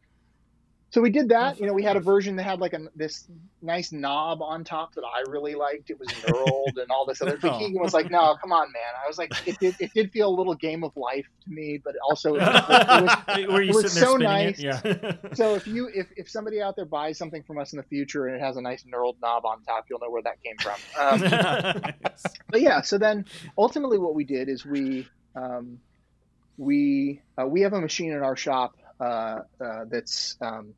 So 0.92 1.00
we 1.00 1.10
did 1.10 1.28
that. 1.28 1.60
You 1.60 1.66
know, 1.66 1.72
we 1.72 1.84
had 1.84 1.96
a 1.96 2.00
version 2.00 2.34
that 2.36 2.42
had 2.42 2.60
like 2.60 2.72
a 2.72 2.80
this 2.96 3.28
nice 3.62 3.92
knob 3.92 4.42
on 4.42 4.64
top 4.64 4.94
that 4.94 5.02
I 5.04 5.30
really 5.30 5.54
liked. 5.54 5.88
It 5.88 6.00
was 6.00 6.08
knurled 6.08 6.82
and 6.82 6.90
all 6.90 7.06
this 7.06 7.22
other. 7.22 7.36
But 7.40 7.50
Oh. 7.54 7.58
Keegan 7.58 7.80
was 7.80 7.94
like, 7.94 8.10
"No, 8.10 8.36
come 8.40 8.52
on, 8.52 8.72
man." 8.72 8.82
I 9.02 9.06
was 9.06 9.16
like, 9.16 9.32
"It 9.46 9.58
did. 9.60 9.76
It 9.78 9.92
did 9.94 10.10
feel 10.10 10.28
a 10.28 10.34
little 10.34 10.54
game 10.54 10.82
of 10.82 10.96
life 10.96 11.26
to 11.44 11.50
me, 11.50 11.80
but 11.82 11.94
also 12.08 12.34
it 12.34 12.40
was, 12.40 13.16
it 13.28 13.48
was, 13.48 13.60
it 13.68 13.74
was 13.74 13.92
so 13.92 14.16
nice. 14.16 14.58
Yeah. 14.60 14.80
so 15.34 15.54
if 15.54 15.66
you 15.68 15.88
if, 15.94 16.08
if 16.16 16.28
somebody 16.28 16.60
out 16.60 16.74
there 16.74 16.84
buys 16.86 17.18
something 17.18 17.44
from 17.44 17.58
us 17.58 17.72
in 17.72 17.76
the 17.76 17.84
future 17.84 18.26
and 18.26 18.36
it 18.36 18.40
has 18.40 18.56
a 18.56 18.60
nice 18.60 18.84
knurled 18.84 19.16
knob 19.22 19.44
on 19.46 19.62
top, 19.62 19.86
you'll 19.88 20.00
know 20.00 20.10
where 20.10 20.22
that 20.22 20.42
came 20.42 20.56
from. 20.58 20.76
Um, 20.98 21.20
Nice. 21.20 22.22
but 22.48 22.60
yeah, 22.60 22.80
so 22.80 22.98
then 22.98 23.26
ultimately 23.56 23.98
what 23.98 24.14
we 24.14 24.24
did 24.24 24.48
is 24.48 24.66
we 24.66 25.06
um, 25.36 25.78
we 26.56 27.22
uh, 27.40 27.46
we 27.46 27.60
have 27.62 27.72
a 27.72 27.80
machine 27.80 28.12
in 28.12 28.22
our 28.22 28.36
shop 28.36 28.74
uh, 29.00 29.40
uh, 29.60 29.84
that's 29.88 30.36
um, 30.40 30.74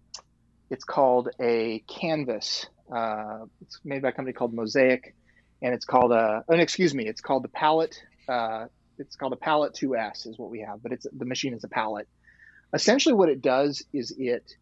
it's 0.71 0.85
called 0.85 1.31
a 1.41 1.83
canvas. 1.89 2.67
Uh, 2.95 3.47
it's 3.61 3.81
made 3.85 4.03
by 4.03 4.11
a 4.11 4.13
company 4.13 4.33
called 4.33 4.55
Mosaic, 4.55 5.15
and 5.61 5.75
it's 5.75 5.85
called 5.85 6.13
a. 6.13 6.45
Oh, 6.49 6.55
excuse 6.55 6.95
me, 6.95 7.07
it's 7.07 7.21
called 7.21 7.45
the 7.45 7.49
Palette. 7.49 8.01
Uh, 8.29 8.67
it's 8.99 9.17
called 9.17 9.33
a 9.33 9.37
Palette 9.37 9.75
2S 9.75 10.27
is 10.29 10.39
what 10.39 10.51
we 10.51 10.61
have, 10.61 10.83
but 10.83 10.93
it's 10.93 11.07
the 11.13 11.25
machine 11.25 11.55
is 11.55 11.65
a 11.65 11.69
palette. 11.69 12.09
Essentially, 12.73 13.15
what 13.15 13.29
it 13.29 13.43
does 13.43 13.85
is 13.93 14.15
it 14.17 14.55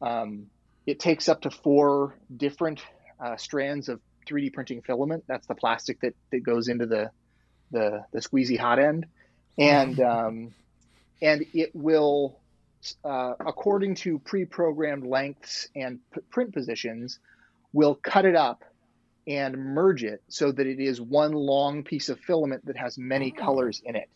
um, 0.00 0.46
it 0.86 1.00
takes 1.00 1.28
up 1.28 1.42
to 1.42 1.50
four 1.50 2.14
different 2.34 2.82
uh, 3.18 3.36
strands 3.36 3.88
of 3.88 4.00
3D 4.28 4.52
printing 4.52 4.82
filament. 4.82 5.24
That's 5.26 5.46
the 5.46 5.54
plastic 5.54 6.00
that, 6.00 6.14
that 6.30 6.40
goes 6.40 6.68
into 6.68 6.86
the, 6.86 7.10
the 7.70 8.04
the 8.12 8.20
squeezy 8.20 8.58
hot 8.58 8.78
end, 8.78 9.06
and 9.58 10.00
um, 10.12 10.54
and 11.20 11.44
it 11.54 11.70
will, 11.74 12.38
uh, 13.04 13.34
according 13.40 13.94
to 13.96 14.18
pre-programmed 14.18 15.06
lengths 15.06 15.68
and 15.74 15.98
p- 16.12 16.20
print 16.30 16.52
positions, 16.52 17.18
will 17.72 17.94
cut 17.94 18.24
it 18.24 18.36
up 18.36 18.62
and 19.26 19.56
merge 19.56 20.04
it 20.04 20.22
so 20.28 20.52
that 20.52 20.66
it 20.66 20.80
is 20.80 21.00
one 21.00 21.32
long 21.32 21.82
piece 21.82 22.08
of 22.08 22.20
filament 22.20 22.64
that 22.66 22.76
has 22.76 22.98
many 22.98 23.32
Oh. 23.36 23.40
colors 23.44 23.80
in 23.84 23.96
it. 23.96 24.08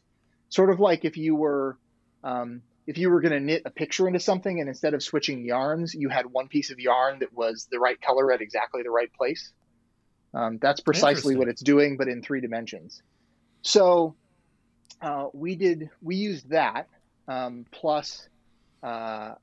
Sort 0.50 0.70
of 0.70 0.80
like 0.80 1.04
if 1.04 1.16
you 1.16 1.34
were 1.34 1.76
um, 2.24 2.62
if 2.86 2.96
you 2.98 3.10
were 3.10 3.20
going 3.20 3.32
to 3.32 3.40
knit 3.40 3.62
a 3.66 3.70
picture 3.70 4.06
into 4.08 4.18
something 4.18 4.60
and 4.60 4.68
instead 4.68 4.94
of 4.94 5.02
switching 5.02 5.44
yarns, 5.44 5.94
you 5.94 6.08
had 6.08 6.26
one 6.26 6.48
piece 6.48 6.70
of 6.70 6.78
yarn 6.80 7.18
that 7.20 7.32
was 7.34 7.68
the 7.70 7.78
right 7.78 8.00
color 8.00 8.32
at 8.32 8.40
exactly 8.40 8.82
the 8.82 8.90
right 8.90 9.12
place. 9.12 9.52
Um, 10.34 10.58
that's 10.58 10.80
precisely 10.80 11.36
what 11.36 11.48
it's 11.48 11.62
doing, 11.62 11.96
but 11.96 12.08
in 12.08 12.22
three 12.22 12.40
dimensions. 12.40 13.02
So 13.62 14.14
uh, 15.02 15.26
we 15.32 15.54
did 15.56 15.90
we 16.02 16.16
used 16.16 16.50
that 16.50 16.88
um, 17.28 17.66
plus 17.70 18.28
uh, 18.82 19.34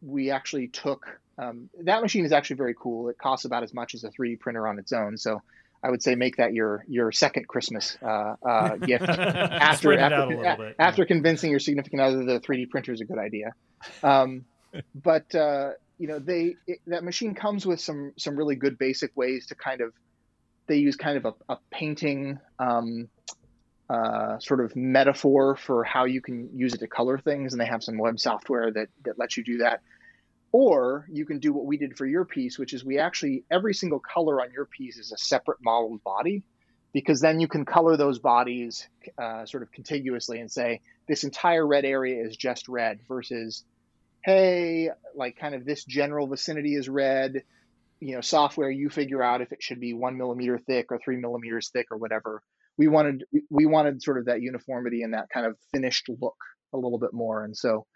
we 0.00 0.30
actually 0.30 0.68
took 0.68 1.20
um, 1.38 1.70
that 1.80 2.02
machine 2.02 2.24
is 2.24 2.32
actually 2.32 2.56
very 2.56 2.74
cool. 2.78 3.08
It 3.08 3.18
costs 3.18 3.44
about 3.44 3.62
as 3.62 3.72
much 3.72 3.94
as 3.94 4.04
a 4.04 4.10
3D 4.10 4.40
printer 4.40 4.66
on 4.66 4.78
its 4.78 4.92
own. 4.92 5.16
So 5.16 5.40
I 5.82 5.90
would 5.90 6.02
say 6.02 6.14
make 6.14 6.36
that 6.36 6.52
your 6.52 6.84
your 6.88 7.10
second 7.10 7.48
Christmas 7.48 7.96
uh, 8.02 8.34
uh, 8.42 8.76
gift 8.76 9.08
after 9.08 9.92
after, 9.92 9.98
out 9.98 10.12
a 10.12 10.26
little 10.26 10.42
yeah. 10.42 10.72
after 10.78 11.04
convincing 11.04 11.50
your 11.50 11.60
significant 11.60 12.02
other 12.02 12.24
that 12.24 12.42
the 12.42 12.46
3D 12.46 12.70
printer 12.70 12.92
is 12.92 13.00
a 13.00 13.04
good 13.04 13.18
idea. 13.18 13.52
Um, 14.02 14.44
but 14.94 15.34
uh, 15.34 15.70
you 15.98 16.06
know, 16.06 16.18
they 16.18 16.56
it, 16.66 16.80
that 16.86 17.02
machine 17.02 17.34
comes 17.34 17.66
with 17.66 17.80
some 17.80 18.12
some 18.16 18.36
really 18.36 18.56
good 18.56 18.78
basic 18.78 19.16
ways 19.16 19.46
to 19.46 19.54
kind 19.54 19.80
of 19.80 19.92
they 20.66 20.76
use 20.76 20.96
kind 20.96 21.16
of 21.16 21.24
a, 21.48 21.54
a 21.54 21.58
painting 21.70 22.38
um, 22.58 23.08
uh, 23.92 24.38
sort 24.38 24.60
of 24.64 24.74
metaphor 24.74 25.54
for 25.54 25.84
how 25.84 26.06
you 26.06 26.22
can 26.22 26.48
use 26.54 26.72
it 26.72 26.78
to 26.78 26.86
color 26.86 27.18
things, 27.18 27.52
and 27.52 27.60
they 27.60 27.66
have 27.66 27.82
some 27.82 27.98
web 27.98 28.18
software 28.18 28.70
that 28.72 28.88
that 29.04 29.18
lets 29.18 29.36
you 29.36 29.44
do 29.44 29.58
that. 29.58 29.80
Or 30.50 31.06
you 31.10 31.26
can 31.26 31.40
do 31.40 31.52
what 31.52 31.66
we 31.66 31.76
did 31.76 31.96
for 31.98 32.06
your 32.06 32.24
piece, 32.24 32.58
which 32.58 32.72
is 32.72 32.84
we 32.84 32.98
actually 32.98 33.44
every 33.50 33.74
single 33.74 34.00
color 34.00 34.40
on 34.40 34.50
your 34.52 34.64
piece 34.64 34.96
is 34.96 35.12
a 35.12 35.18
separate 35.18 35.58
modeled 35.62 36.02
body, 36.04 36.42
because 36.94 37.20
then 37.20 37.38
you 37.38 37.48
can 37.48 37.66
color 37.66 37.98
those 37.98 38.18
bodies 38.18 38.88
uh, 39.18 39.44
sort 39.44 39.62
of 39.62 39.70
contiguously 39.72 40.40
and 40.40 40.50
say 40.50 40.80
this 41.06 41.24
entire 41.24 41.66
red 41.66 41.84
area 41.84 42.24
is 42.24 42.36
just 42.36 42.68
red 42.68 43.00
versus 43.06 43.62
hey 44.24 44.88
like 45.14 45.36
kind 45.36 45.54
of 45.54 45.64
this 45.64 45.84
general 45.84 46.26
vicinity 46.26 46.76
is 46.76 46.88
red 46.88 47.42
you 48.00 48.14
know 48.14 48.20
software 48.20 48.70
you 48.70 48.88
figure 48.88 49.22
out 49.22 49.40
if 49.40 49.52
it 49.52 49.62
should 49.62 49.80
be 49.80 49.92
one 49.92 50.16
millimeter 50.16 50.58
thick 50.58 50.86
or 50.90 50.98
three 50.98 51.16
millimeters 51.16 51.68
thick 51.70 51.88
or 51.90 51.98
whatever 51.98 52.42
we 52.82 52.88
wanted 52.88 53.24
we 53.48 53.64
wanted 53.64 54.02
sort 54.02 54.18
of 54.18 54.24
that 54.24 54.42
uniformity 54.42 55.02
and 55.02 55.14
that 55.14 55.28
kind 55.32 55.46
of 55.46 55.56
finished 55.72 56.08
look 56.20 56.34
a 56.74 56.76
little 56.76 56.98
bit 56.98 57.12
more. 57.12 57.44
And 57.44 57.56
so 57.56 57.86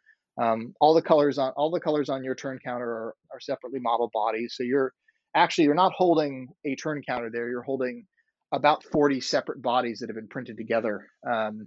um, 0.41 0.75
all 0.81 0.95
the 0.95 1.03
colors 1.03 1.39
on 1.39 1.53
all 1.57 1.73
the 1.73 1.81
colors 1.81 2.09
on 2.09 2.23
your 2.23 2.37
turn 2.37 2.61
counter 2.65 2.89
are, 2.89 3.15
are 3.33 3.41
separately 3.41 3.81
modeled 3.81 4.13
bodies. 4.13 4.55
So 4.57 4.63
you're 4.63 4.93
actually 5.35 5.65
you're 5.65 5.75
not 5.75 5.93
holding 5.93 6.49
a 6.65 6.77
turn 6.77 7.03
counter 7.03 7.31
there. 7.33 7.49
You're 7.49 7.63
holding 7.63 8.07
about 8.53 8.85
40 8.85 9.21
separate 9.21 9.61
bodies 9.61 9.99
that 9.99 10.09
have 10.09 10.15
been 10.15 10.29
printed 10.29 10.57
together. 10.57 11.09
Um, 11.29 11.67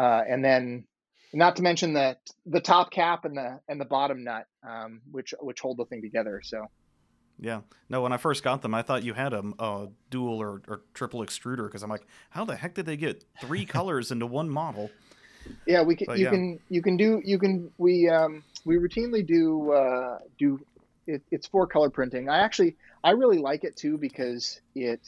uh, 0.00 0.22
and 0.28 0.44
then 0.44 0.84
not 1.32 1.56
to 1.56 1.62
mention 1.62 1.94
the 1.94 2.16
the 2.46 2.60
top 2.60 2.92
cap 2.92 3.24
and 3.24 3.36
the 3.36 3.58
and 3.68 3.80
the 3.80 3.86
bottom 3.86 4.22
nut 4.22 4.44
um, 4.68 5.00
which 5.10 5.34
which 5.40 5.58
hold 5.58 5.78
the 5.78 5.84
thing 5.86 6.00
together. 6.00 6.42
So 6.44 6.66
Yeah. 7.40 7.62
No, 7.88 8.02
when 8.02 8.12
I 8.12 8.18
first 8.18 8.44
got 8.44 8.62
them, 8.62 8.74
I 8.74 8.82
thought 8.82 9.02
you 9.02 9.14
had 9.14 9.32
a, 9.32 9.42
a 9.58 9.88
dual 10.10 10.40
or, 10.40 10.62
or 10.68 10.82
triple 10.94 11.20
extruder 11.20 11.66
because 11.66 11.82
I'm 11.82 11.90
like, 11.90 12.06
how 12.30 12.44
the 12.44 12.56
heck 12.56 12.74
did 12.74 12.86
they 12.86 12.96
get 12.96 13.24
three 13.40 13.64
colors 13.66 14.10
into 14.12 14.26
one 14.26 14.50
model? 14.50 14.94
yeah 15.66 15.82
we 15.82 15.96
can 15.96 16.06
But 16.06 16.18
you 16.18 16.24
yeah. 16.24 16.30
can 16.30 16.60
you 16.68 16.82
can 16.82 16.96
do 16.96 17.20
you 17.24 17.38
can 17.38 17.70
we 17.78 18.08
um 18.08 18.44
we 18.64 18.76
routinely 18.76 19.26
do 19.26 19.72
uh 19.72 20.18
do 20.38 20.60
it, 21.06 21.22
it's 21.30 21.46
for 21.46 21.66
color 21.66 21.90
printing 21.90 22.28
i 22.28 22.38
actually 22.40 22.76
i 23.02 23.10
really 23.10 23.38
like 23.38 23.64
it 23.64 23.76
too 23.76 23.98
because 23.98 24.60
it 24.74 25.00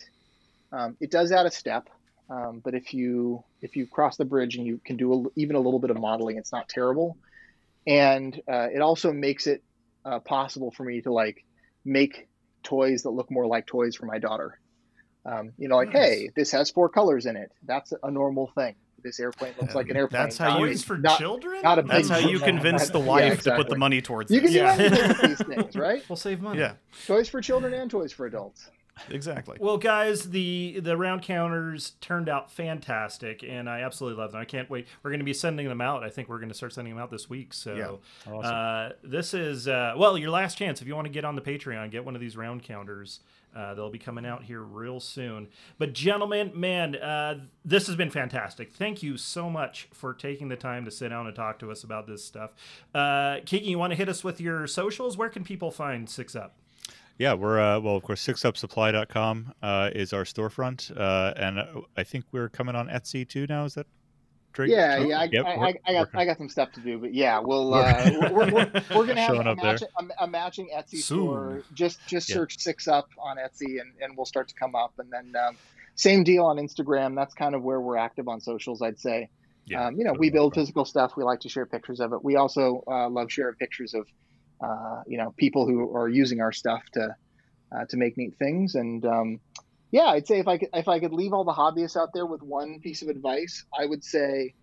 um, 0.73 0.97
it 1.01 1.11
does 1.11 1.33
add 1.33 1.47
a 1.47 1.51
step 1.51 1.89
Um, 2.31 2.61
but 2.65 2.75
if 2.75 2.95
you 2.95 3.45
if 3.63 3.77
you 3.77 3.87
cross 3.87 4.17
the 4.17 4.25
bridge 4.25 4.57
and 4.57 4.67
you 4.67 4.81
can 4.85 4.97
do 4.97 5.13
a, 5.15 5.41
even 5.41 5.57
a 5.57 5.61
little 5.61 5.81
bit 5.81 5.91
of 5.91 5.99
modeling, 5.99 6.39
it's 6.39 6.53
not 6.53 6.69
terrible. 6.69 7.19
And 7.87 8.41
uh, 8.49 8.69
it 8.75 8.81
also 8.81 9.13
makes 9.13 9.47
it 9.47 9.63
uh, 10.05 10.21
possible 10.21 10.71
for 10.71 10.85
me 10.85 11.03
to 11.03 11.13
like 11.13 11.45
make 11.85 12.29
toys 12.63 13.03
that 13.03 13.11
look 13.11 13.31
more 13.31 13.47
like 13.47 13.67
toys 13.67 13.97
for 13.97 14.07
my 14.07 14.19
daughter. 14.19 14.59
Um, 15.25 15.53
you 15.59 15.69
know, 15.69 15.77
like, 15.77 15.93
Nice. 15.93 15.97
hey, 16.09 16.31
this 16.35 16.51
has 16.53 16.71
four 16.71 16.89
colors 16.89 17.27
in 17.27 17.37
it. 17.37 17.53
That's 17.65 17.93
a 18.03 18.11
normal 18.11 18.51
thing. 18.57 18.75
This 19.05 19.19
airplane 19.21 19.53
looks 19.61 19.75
like 19.75 19.89
an 19.89 19.97
airplane. 19.97 20.23
That's 20.23 20.39
how 20.39 20.59
you- 20.61 20.67
Toys 20.67 20.85
for 20.85 20.97
not- 20.97 21.19
children? 21.19 21.61
not 21.63 21.79
a 21.79 21.83
That's 21.83 22.09
how 22.09 22.19
you 22.19 22.39
convince 22.39 22.89
the 22.91 23.01
Yeah, 23.01 23.07
wife 23.07 23.43
to 23.43 23.57
put 23.57 23.69
the 23.69 23.77
money 23.77 24.01
towards 24.01 24.31
You 24.31 24.39
it. 24.39 24.43
can 24.43 24.51
do 24.53 24.59
Yeah. 24.59 24.73
anything 24.79 25.09
with 25.09 25.21
these 25.39 25.47
things, 25.47 25.77
right? 25.77 26.05
We'll 26.09 26.17
save 26.17 26.41
money. 26.41 26.61
Yeah, 26.61 26.75
Toys 27.07 27.29
for 27.29 27.41
children 27.41 27.75
and 27.75 27.91
toys 27.91 28.13
for 28.13 28.27
adults. 28.27 28.71
Exactly. 29.11 29.59
Well, 29.61 29.79
guys, 29.79 30.31
the 30.31 30.81
the 30.81 30.97
round 30.97 31.23
counters 31.23 31.93
turned 32.01 32.29
out 32.29 32.51
fantastic, 32.51 33.43
and 33.47 33.69
I 33.69 33.81
absolutely 33.81 34.21
love 34.21 34.33
them. 34.33 34.41
I 34.41 34.45
can't 34.45 34.69
wait. 34.71 34.87
We're 35.03 35.11
going 35.11 35.21
to 35.21 35.25
be 35.25 35.35
sending 35.35 35.69
them 35.69 35.81
out. 35.81 36.03
I 36.03 36.11
think 36.11 36.29
we're 36.29 36.39
going 36.39 36.49
to 36.51 36.55
start 36.55 36.73
sending 36.73 36.95
them 36.95 37.03
out 37.03 37.11
this 37.11 37.29
week. 37.31 37.55
So, 37.55 37.75
Yeah. 37.75 38.33
Awesome. 38.33 38.55
uh, 38.55 38.89
this 39.03 39.35
is 39.35 39.69
uh, 39.69 39.95
well 39.97 40.17
your 40.19 40.31
last 40.31 40.57
chance 40.59 40.81
if 40.83 40.87
you 40.89 40.95
want 40.95 41.07
to 41.07 41.13
get 41.13 41.25
on 41.25 41.35
the 41.37 41.43
Patreon, 41.43 41.91
get 41.91 42.05
one 42.05 42.15
of 42.15 42.21
these 42.21 42.37
round 42.37 42.63
counters. 42.63 43.21
Uh, 43.55 43.75
they'll 43.75 43.91
be 43.91 43.99
coming 43.99 44.25
out 44.25 44.43
here 44.43 44.63
real 44.63 44.99
soon. 44.99 45.47
But 45.77 45.93
gentlemen, 45.93 46.53
man, 46.55 46.97
uh, 46.97 47.41
this 47.67 47.87
has 47.87 47.97
been 47.97 48.09
fantastic. 48.09 48.73
Thank 48.73 49.03
you 49.03 49.19
so 49.19 49.51
much 49.51 49.89
for 49.93 50.15
taking 50.15 50.49
the 50.49 50.57
time 50.57 50.87
to 50.87 50.91
sit 50.91 51.11
down 51.11 51.27
and 51.27 51.37
talk 51.37 51.59
to 51.59 51.71
us 51.71 51.85
about 51.85 52.07
this 52.07 52.25
stuff. 52.25 52.53
Uh, 52.95 53.41
Kiki, 53.45 53.67
you 53.67 53.79
want 53.79 53.91
to 53.91 53.97
hit 53.97 54.09
us 54.09 54.25
with 54.25 54.41
your 54.41 54.67
socials? 54.67 55.19
Where 55.19 55.29
can 55.29 55.45
people 55.45 55.71
find 55.71 56.09
Six 56.09 56.35
Up? 56.35 56.55
Yeah, 57.23 57.35
we're 57.35 57.61
uh, 57.61 57.79
well, 57.79 57.95
of 57.95 58.03
course, 58.03 58.27
sixupsupply.com 58.27 59.55
uh, 59.63 59.91
is 59.95 60.13
our 60.13 60.25
storefront, 60.25 60.91
uh, 60.99 61.33
and 61.37 61.61
uh, 61.61 61.67
I 61.97 62.03
think 62.03 62.25
we're 62.33 62.49
coming 62.49 62.75
on 62.75 62.89
Etsy 62.89 63.29
too 63.29 63.47
now. 63.49 63.65
Is 63.65 63.75
that 63.75 63.87
Drake? 64.53 64.73
Yeah, 64.73 64.99
yeah. 64.99 65.21
I, 65.21 65.29
Yep, 65.31 65.47
I, 65.47 65.51
I, 65.51 65.75
I 65.87 65.93
got 65.93 66.09
I 66.15 66.25
got 66.25 66.39
some 66.39 66.49
stuff 66.49 66.73
to 66.73 66.81
do, 66.81 66.99
but 66.99 67.15
yeah, 67.15 67.39
we'll 67.39 67.75
uh, 67.75 68.11
we're, 68.13 68.33
we're, 68.33 68.53
we're, 68.53 68.73
we're 68.97 69.07
gonna 69.07 69.21
have 69.21 69.37
Showing 69.37 69.47
a, 69.47 69.51
up 69.53 69.59
there. 69.59 69.73
match, 69.75 69.83
a, 70.01 70.25
a 70.25 70.27
matching 70.27 70.69
Etsy 70.77 70.97
Soon. 71.01 71.03
store. 71.03 71.63
Just 71.75 72.01
just 72.09 72.29
Yeah. 72.29 72.35
search 72.35 72.59
six 72.59 72.89
up 72.89 73.09
on 73.17 73.37
Etsy, 73.37 73.81
and, 73.81 73.93
and 74.01 74.17
we'll 74.17 74.27
start 74.27 74.49
to 74.49 74.55
come 74.57 74.75
up. 74.75 74.93
And 74.99 75.09
then 75.13 75.33
um, 75.41 75.57
same 75.95 76.25
deal 76.25 76.45
on 76.45 76.57
Instagram. 76.57 77.15
That's 77.15 77.35
kind 77.35 77.55
of 77.55 77.63
where 77.63 77.81
we're 77.81 77.99
active 77.99 78.27
on 78.27 78.41
socials, 78.41 78.83
I'd 78.83 78.99
say. 78.99 79.29
Yeah, 79.67 79.87
um, 79.87 79.97
you 79.97 80.03
know, 80.03 80.15
we 80.19 80.29
build 80.31 80.55
part. 80.55 80.63
physical 80.63 80.85
stuff. 80.85 81.13
We 81.17 81.23
like 81.23 81.39
to 81.41 81.49
share 81.49 81.67
pictures 81.67 82.01
of 82.01 82.13
it. 82.15 82.25
We 82.25 82.35
also 82.35 82.83
uh, 82.89 83.09
love 83.09 83.31
sharing 83.31 83.55
pictures 83.55 83.95
of, 83.95 84.09
uh, 84.63 85.03
you 85.07 85.19
know, 85.19 85.35
people 85.37 85.67
who 85.67 85.95
are 85.97 86.09
using 86.09 86.41
our 86.41 86.53
stuff 86.53 86.83
to 86.93 87.15
uh, 87.75 87.85
to 87.89 87.97
make 87.97 88.17
neat 88.17 88.37
things. 88.39 88.75
And 88.75 89.05
um, 89.05 89.41
yeah, 89.91 90.07
I'd 90.07 90.27
say 90.27 90.39
if 90.39 90.49
I 90.49 90.59
could 90.59 90.69
if 90.73 90.89
I 90.89 91.01
could 91.01 91.13
leave 91.13 91.33
all 91.33 91.45
the 91.45 91.53
hobbyists 91.53 92.01
out 92.01 92.11
there 92.15 92.27
with 92.27 92.43
one 92.43 92.81
piece 92.81 93.03
of 93.03 93.09
advice, 93.09 93.65
I 93.79 93.87
would 93.87 94.05
say 94.05 94.55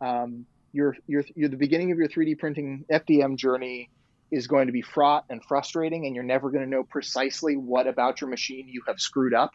um, 0.00 0.46
your 0.72 0.96
your 1.06 1.24
your 1.34 1.48
the 1.48 1.56
beginning 1.56 1.92
of 1.92 1.98
your 1.98 2.08
3D 2.08 2.38
printing 2.38 2.84
FDM 2.90 3.36
journey 3.36 3.90
is 4.30 4.46
going 4.46 4.66
to 4.66 4.72
be 4.72 4.82
fraught 4.82 5.24
and 5.30 5.42
frustrating, 5.44 6.06
and 6.06 6.14
you're 6.14 6.24
never 6.24 6.50
going 6.50 6.64
to 6.64 6.70
know 6.70 6.82
precisely 6.82 7.56
what 7.56 7.86
about 7.86 8.20
your 8.20 8.28
machine 8.28 8.68
you 8.68 8.82
have 8.86 9.00
screwed 9.00 9.34
up. 9.34 9.52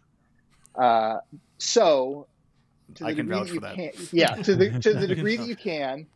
Uh, 0.76 1.18
so, 1.58 2.28
to 2.96 3.04
the 3.04 3.10
I 3.10 3.14
can 3.14 3.28
vouch 3.28 3.48
that 3.48 3.54
you 3.54 3.56
for 3.56 3.62
that. 3.62 3.76
can, 3.76 3.92
yeah, 4.12 4.36
to 4.36 4.56
the 4.56 4.80
to 4.80 4.94
the 4.94 5.08
degree 5.16 5.38
that 5.38 5.48
you 5.48 5.56
can, 5.56 6.08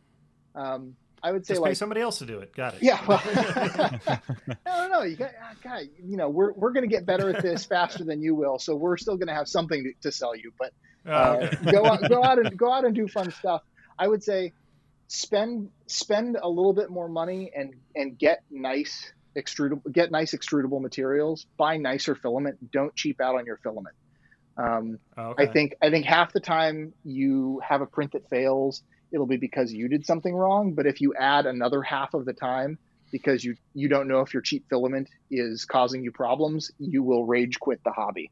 um, 0.54 0.96
I 1.26 1.32
would 1.32 1.44
say 1.44 1.54
Just 1.54 1.64
pay 1.64 1.70
like 1.70 1.76
somebody 1.76 2.00
else 2.00 2.18
to 2.20 2.26
do 2.26 2.38
it. 2.38 2.54
Got 2.54 2.74
it. 2.74 2.82
yeah, 2.82 3.04
well, 3.06 3.20
I 3.26 4.20
don't 4.64 4.90
know. 4.90 5.02
You 5.02 5.16
got, 5.16 5.32
ah, 5.42 5.54
God, 5.62 5.82
you 6.04 6.16
know, 6.16 6.28
we're 6.28 6.52
we're 6.52 6.70
going 6.72 6.88
to 6.88 6.94
get 6.94 7.04
better 7.04 7.28
at 7.30 7.42
this 7.42 7.64
faster 7.64 8.04
than 8.04 8.22
you 8.22 8.34
will, 8.36 8.58
so 8.60 8.76
we're 8.76 8.96
still 8.96 9.16
going 9.16 9.26
to 9.28 9.34
have 9.34 9.48
something 9.48 9.82
to, 9.82 9.92
to 10.02 10.12
sell 10.12 10.36
you. 10.36 10.52
But 10.58 10.72
Oh, 11.06 11.10
uh, 11.12 11.50
okay. 11.52 11.70
go 11.72 11.86
out, 11.86 12.08
go 12.08 12.22
out 12.22 12.38
and 12.38 12.56
go 12.56 12.72
out 12.72 12.84
and 12.84 12.94
do 12.94 13.06
fun 13.08 13.30
stuff. 13.30 13.62
I 13.98 14.06
would 14.08 14.22
say 14.22 14.52
spend 15.08 15.70
spend 15.86 16.36
a 16.40 16.48
little 16.48 16.72
bit 16.72 16.90
more 16.90 17.08
money 17.08 17.50
and 17.54 17.74
and 17.94 18.18
get 18.18 18.42
nice 18.50 19.12
extrudable 19.36 19.92
get 19.92 20.10
nice 20.10 20.32
extrudable 20.32 20.80
materials. 20.80 21.46
Buy 21.56 21.76
nicer 21.76 22.14
filament. 22.14 22.70
Don't 22.72 22.94
cheap 22.94 23.20
out 23.20 23.34
on 23.36 23.46
your 23.46 23.56
filament. 23.58 23.96
Um, 24.56 24.98
Okay. 25.18 25.44
I 25.44 25.46
think 25.52 25.74
I 25.82 25.90
think 25.90 26.06
half 26.06 26.32
the 26.32 26.40
time 26.40 26.92
you 27.04 27.60
have 27.66 27.80
a 27.82 27.86
print 27.86 28.12
that 28.12 28.28
fails, 28.28 28.82
it'll 29.12 29.26
be 29.26 29.36
because 29.36 29.72
you 29.72 29.88
did 29.88 30.06
something 30.06 30.34
wrong. 30.34 30.72
But 30.72 30.86
if 30.86 31.00
you 31.00 31.14
add 31.14 31.46
another 31.46 31.82
half 31.82 32.14
of 32.14 32.24
the 32.24 32.32
time 32.32 32.78
because 33.12 33.44
you 33.44 33.56
you 33.74 33.88
don't 33.88 34.08
know 34.08 34.20
if 34.20 34.34
your 34.34 34.42
cheap 34.42 34.66
filament 34.68 35.08
is 35.30 35.64
causing 35.64 36.02
you 36.02 36.12
problems, 36.12 36.70
you 36.78 37.02
will 37.02 37.24
rage 37.24 37.58
quit 37.58 37.80
the 37.84 37.92
hobby. 37.92 38.30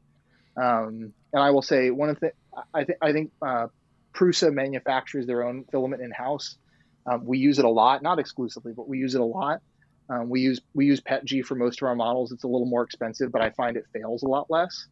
Um, 0.57 1.13
and 1.33 1.43
I 1.43 1.51
will 1.51 1.61
say 1.61 1.91
one 1.91 2.09
of 2.09 2.19
the 2.19 2.31
I 2.73 2.83
think 2.83 2.97
I 3.01 3.11
think 3.11 3.31
uh, 3.41 3.67
Prusa 4.13 4.53
manufactures 4.53 5.25
their 5.25 5.43
own 5.43 5.65
filament 5.71 6.01
in 6.01 6.11
house. 6.11 6.57
Um, 7.05 7.25
we 7.25 7.37
use 7.37 7.59
it 7.59 7.65
a 7.65 7.69
lot, 7.69 8.01
not 8.01 8.19
exclusively, 8.19 8.73
but 8.75 8.87
we 8.87 8.97
use 8.97 9.15
it 9.15 9.21
a 9.21 9.25
lot. 9.25 9.61
Um, 10.09 10.29
we 10.29 10.41
use 10.41 10.61
we 10.73 10.85
use 10.85 11.01
PETG 11.01 11.45
for 11.45 11.55
most 11.55 11.81
of 11.81 11.87
our 11.87 11.95
models. 11.95 12.31
It's 12.31 12.43
a 12.43 12.47
little 12.47 12.67
more 12.67 12.83
expensive, 12.83 13.31
but 13.31 13.41
I 13.41 13.49
find 13.51 13.77
it 13.77 13.85
fails 13.93 14.23
a 14.23 14.27
lot 14.27 14.49
less. 14.49 14.87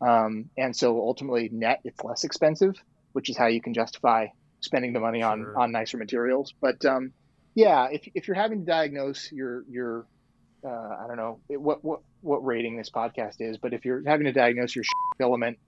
Um, 0.00 0.50
and 0.58 0.76
so 0.76 1.00
ultimately, 1.00 1.48
net 1.52 1.80
it's 1.84 2.02
less 2.02 2.24
expensive, 2.24 2.74
which 3.12 3.30
is 3.30 3.36
how 3.36 3.46
you 3.46 3.60
can 3.60 3.72
justify 3.72 4.26
spending 4.62 4.92
the 4.92 5.00
money 5.00 5.22
on 5.22 5.40
Sure. 5.42 5.58
on 5.60 5.72
nicer 5.72 5.98
materials. 5.98 6.54
But 6.60 6.84
um, 6.86 7.12
yeah, 7.54 7.88
if, 7.90 8.08
if 8.14 8.28
you're 8.28 8.36
having 8.36 8.60
to 8.60 8.64
diagnose 8.64 9.30
your 9.30 9.64
your 9.68 10.06
uh, 10.64 10.68
I 10.70 11.04
don't 11.08 11.16
know 11.16 11.40
what 11.48 11.84
what 11.84 12.00
what 12.22 12.44
rating 12.44 12.76
this 12.76 12.90
podcast 12.90 13.36
is, 13.40 13.58
but 13.58 13.74
if 13.74 13.84
you're 13.84 14.02
having 14.06 14.24
to 14.26 14.32
diagnose 14.32 14.74
your 14.74 14.84
filament, 15.18 15.58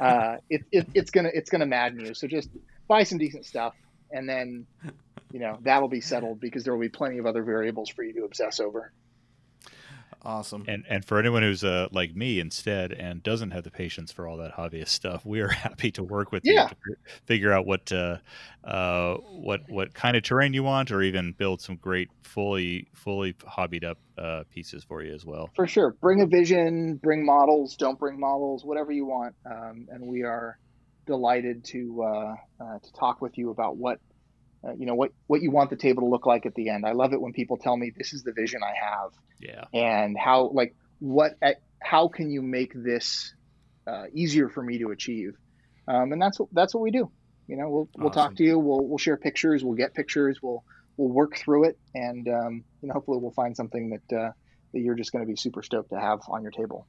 uh, 0.00 0.36
it, 0.50 0.62
it 0.70 0.86
it's 0.94 1.10
gonna 1.10 1.30
it's 1.32 1.50
gonna 1.50 1.66
madden 1.66 2.00
you. 2.00 2.14
So 2.14 2.26
just 2.28 2.50
buy 2.86 3.02
some 3.04 3.18
decent 3.18 3.46
stuff, 3.46 3.74
and 4.12 4.28
then 4.28 4.66
you 5.32 5.40
know 5.40 5.58
that'll 5.62 5.88
be 5.88 6.00
settled 6.02 6.40
because 6.40 6.64
there 6.64 6.72
will 6.74 6.80
be 6.82 6.88
plenty 6.90 7.18
of 7.18 7.26
other 7.26 7.42
variables 7.42 7.88
for 7.90 8.04
you 8.04 8.12
to 8.14 8.24
obsess 8.24 8.60
over. 8.60 8.92
Awesome. 10.24 10.64
And 10.66 10.84
and 10.88 11.04
for 11.04 11.18
anyone 11.18 11.42
who's 11.42 11.62
uh, 11.62 11.88
like 11.92 12.16
me 12.16 12.40
instead 12.40 12.92
and 12.92 13.22
doesn't 13.22 13.50
have 13.50 13.64
the 13.64 13.70
patience 13.70 14.10
for 14.10 14.26
all 14.26 14.38
that 14.38 14.52
hobbyist 14.54 14.88
stuff, 14.88 15.26
we 15.26 15.40
are 15.40 15.48
happy 15.66 15.90
to 15.92 16.02
work 16.02 16.32
with 16.32 16.44
Yeah. 16.44 16.50
you 16.50 16.64
to 16.68 16.76
figure 17.26 17.52
out 17.52 17.66
what 17.66 17.92
uh, 17.92 18.18
uh, 18.64 19.16
what 19.16 19.60
what 19.68 19.92
kind 19.94 20.16
of 20.16 20.22
terrain 20.22 20.54
you 20.54 20.62
want, 20.62 20.90
or 20.90 21.02
even 21.02 21.32
build 21.32 21.60
some 21.60 21.76
great 21.76 22.10
fully 22.22 22.88
fully 22.94 23.34
hobbied 23.46 23.84
up 23.84 23.98
uh, 24.16 24.44
pieces 24.50 24.82
for 24.82 25.02
you 25.02 25.14
as 25.14 25.26
well. 25.26 25.54
For 25.54 25.66
sure, 25.68 25.96
bring 26.00 26.20
a 26.20 26.26
vision, 26.26 26.96
bring 26.96 27.24
models, 27.24 27.76
don't 27.76 27.98
bring 27.98 28.18
models, 28.18 28.64
whatever 28.64 28.90
you 28.90 29.06
want, 29.06 29.36
um, 29.48 29.86
and 29.88 30.04
we 30.06 30.22
are 30.22 30.58
delighted 31.06 31.64
to 31.66 32.02
uh, 32.02 32.34
uh, 32.64 32.78
to 32.82 32.92
talk 32.98 33.20
with 33.20 33.38
you 33.38 33.50
about 33.50 33.76
what 33.76 33.98
uh, 34.66 34.72
you 34.76 34.86
know 34.86 34.94
what 34.94 35.12
what 35.26 35.42
you 35.42 35.50
want 35.50 35.70
the 35.70 35.76
table 35.76 36.02
to 36.02 36.08
look 36.08 36.26
like 36.26 36.46
at 36.46 36.54
the 36.54 36.70
end. 36.70 36.84
I 36.86 36.92
love 36.92 37.12
it 37.12 37.20
when 37.20 37.32
people 37.32 37.56
tell 37.56 37.76
me 37.76 37.92
this 37.96 38.12
is 38.12 38.22
the 38.22 38.32
vision 38.32 38.60
I 38.62 38.72
have. 38.74 39.10
Yeah, 39.40 39.64
and 39.72 40.16
how 40.18 40.50
like 40.52 40.74
what 41.00 41.34
how 41.82 42.08
can 42.08 42.30
you 42.30 42.42
make 42.42 42.72
this 42.74 43.34
uh, 43.86 44.04
easier 44.14 44.48
for 44.48 44.62
me 44.62 44.78
to 44.78 44.90
achieve? 44.90 45.34
Um, 45.86 46.12
and 46.12 46.22
that's 46.22 46.38
what 46.38 46.48
that's 46.52 46.74
what 46.74 46.82
we 46.82 46.90
do. 46.90 47.10
You 47.46 47.56
know 47.56 47.68
we'll 47.68 47.88
we'll 47.96 48.10
talk 48.10 48.36
to 48.36 48.44
you. 48.44 48.58
We'll 48.58 48.86
we'll 48.86 48.98
share 48.98 49.16
pictures. 49.16 49.62
We'll 49.62 49.76
get 49.76 49.94
pictures. 49.94 50.38
We'll 50.42 50.64
we'll 50.96 51.12
work 51.12 51.36
through 51.36 51.64
it. 51.64 51.78
And 51.94 52.26
um, 52.28 52.64
you 52.80 52.88
know 52.88 52.94
hopefully 52.94 53.18
we'll 53.20 53.32
find 53.32 53.56
something 53.56 53.90
that 53.90 54.16
uh, 54.16 54.30
that 54.72 54.80
you're 54.80 54.94
just 54.94 55.12
going 55.12 55.24
to 55.24 55.28
be 55.28 55.36
super 55.36 55.62
stoked 55.62 55.90
to 55.90 56.00
have 56.00 56.20
on 56.28 56.42
your 56.42 56.52
table 56.52 56.86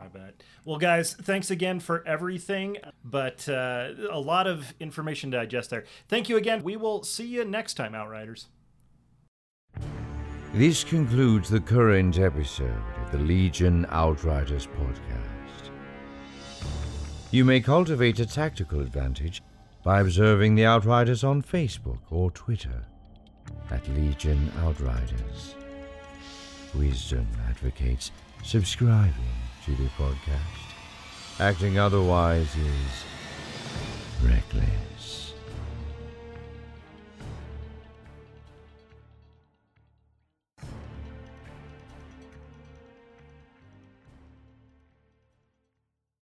I 0.00 0.08
bet. 0.08 0.42
Well, 0.64 0.78
guys, 0.78 1.14
thanks 1.14 1.50
again 1.50 1.80
for 1.80 2.06
everything, 2.06 2.78
but 3.04 3.48
uh, 3.48 3.90
a 4.10 4.18
lot 4.18 4.46
of 4.46 4.74
information 4.80 5.30
to 5.30 5.38
digest 5.38 5.70
there. 5.70 5.84
Thank 6.08 6.28
you 6.28 6.36
again. 6.36 6.62
We 6.62 6.76
will 6.76 7.02
see 7.04 7.26
you 7.26 7.44
next 7.44 7.74
time, 7.74 7.94
Outriders. 7.94 8.48
This 10.52 10.84
concludes 10.84 11.48
the 11.48 11.60
current 11.60 12.18
episode 12.18 12.82
of 13.02 13.10
the 13.12 13.18
Legion 13.18 13.86
Outriders 13.90 14.68
podcast. 14.68 15.70
You 17.30 17.44
may 17.44 17.60
cultivate 17.60 18.20
a 18.20 18.26
tactical 18.26 18.80
advantage 18.80 19.42
by 19.82 20.00
observing 20.00 20.54
the 20.54 20.64
Outriders 20.64 21.24
on 21.24 21.42
Facebook 21.42 21.98
or 22.10 22.30
Twitter 22.30 22.84
at 23.70 23.86
Legion 23.88 24.50
Outriders. 24.60 25.56
Wisdom 26.74 27.26
advocates 27.48 28.12
subscribing 28.44 29.12
the 29.72 29.88
podcast. 29.98 30.74
Acting 31.40 31.78
otherwise 31.78 32.54
is 32.54 33.06
reckless. 34.22 34.93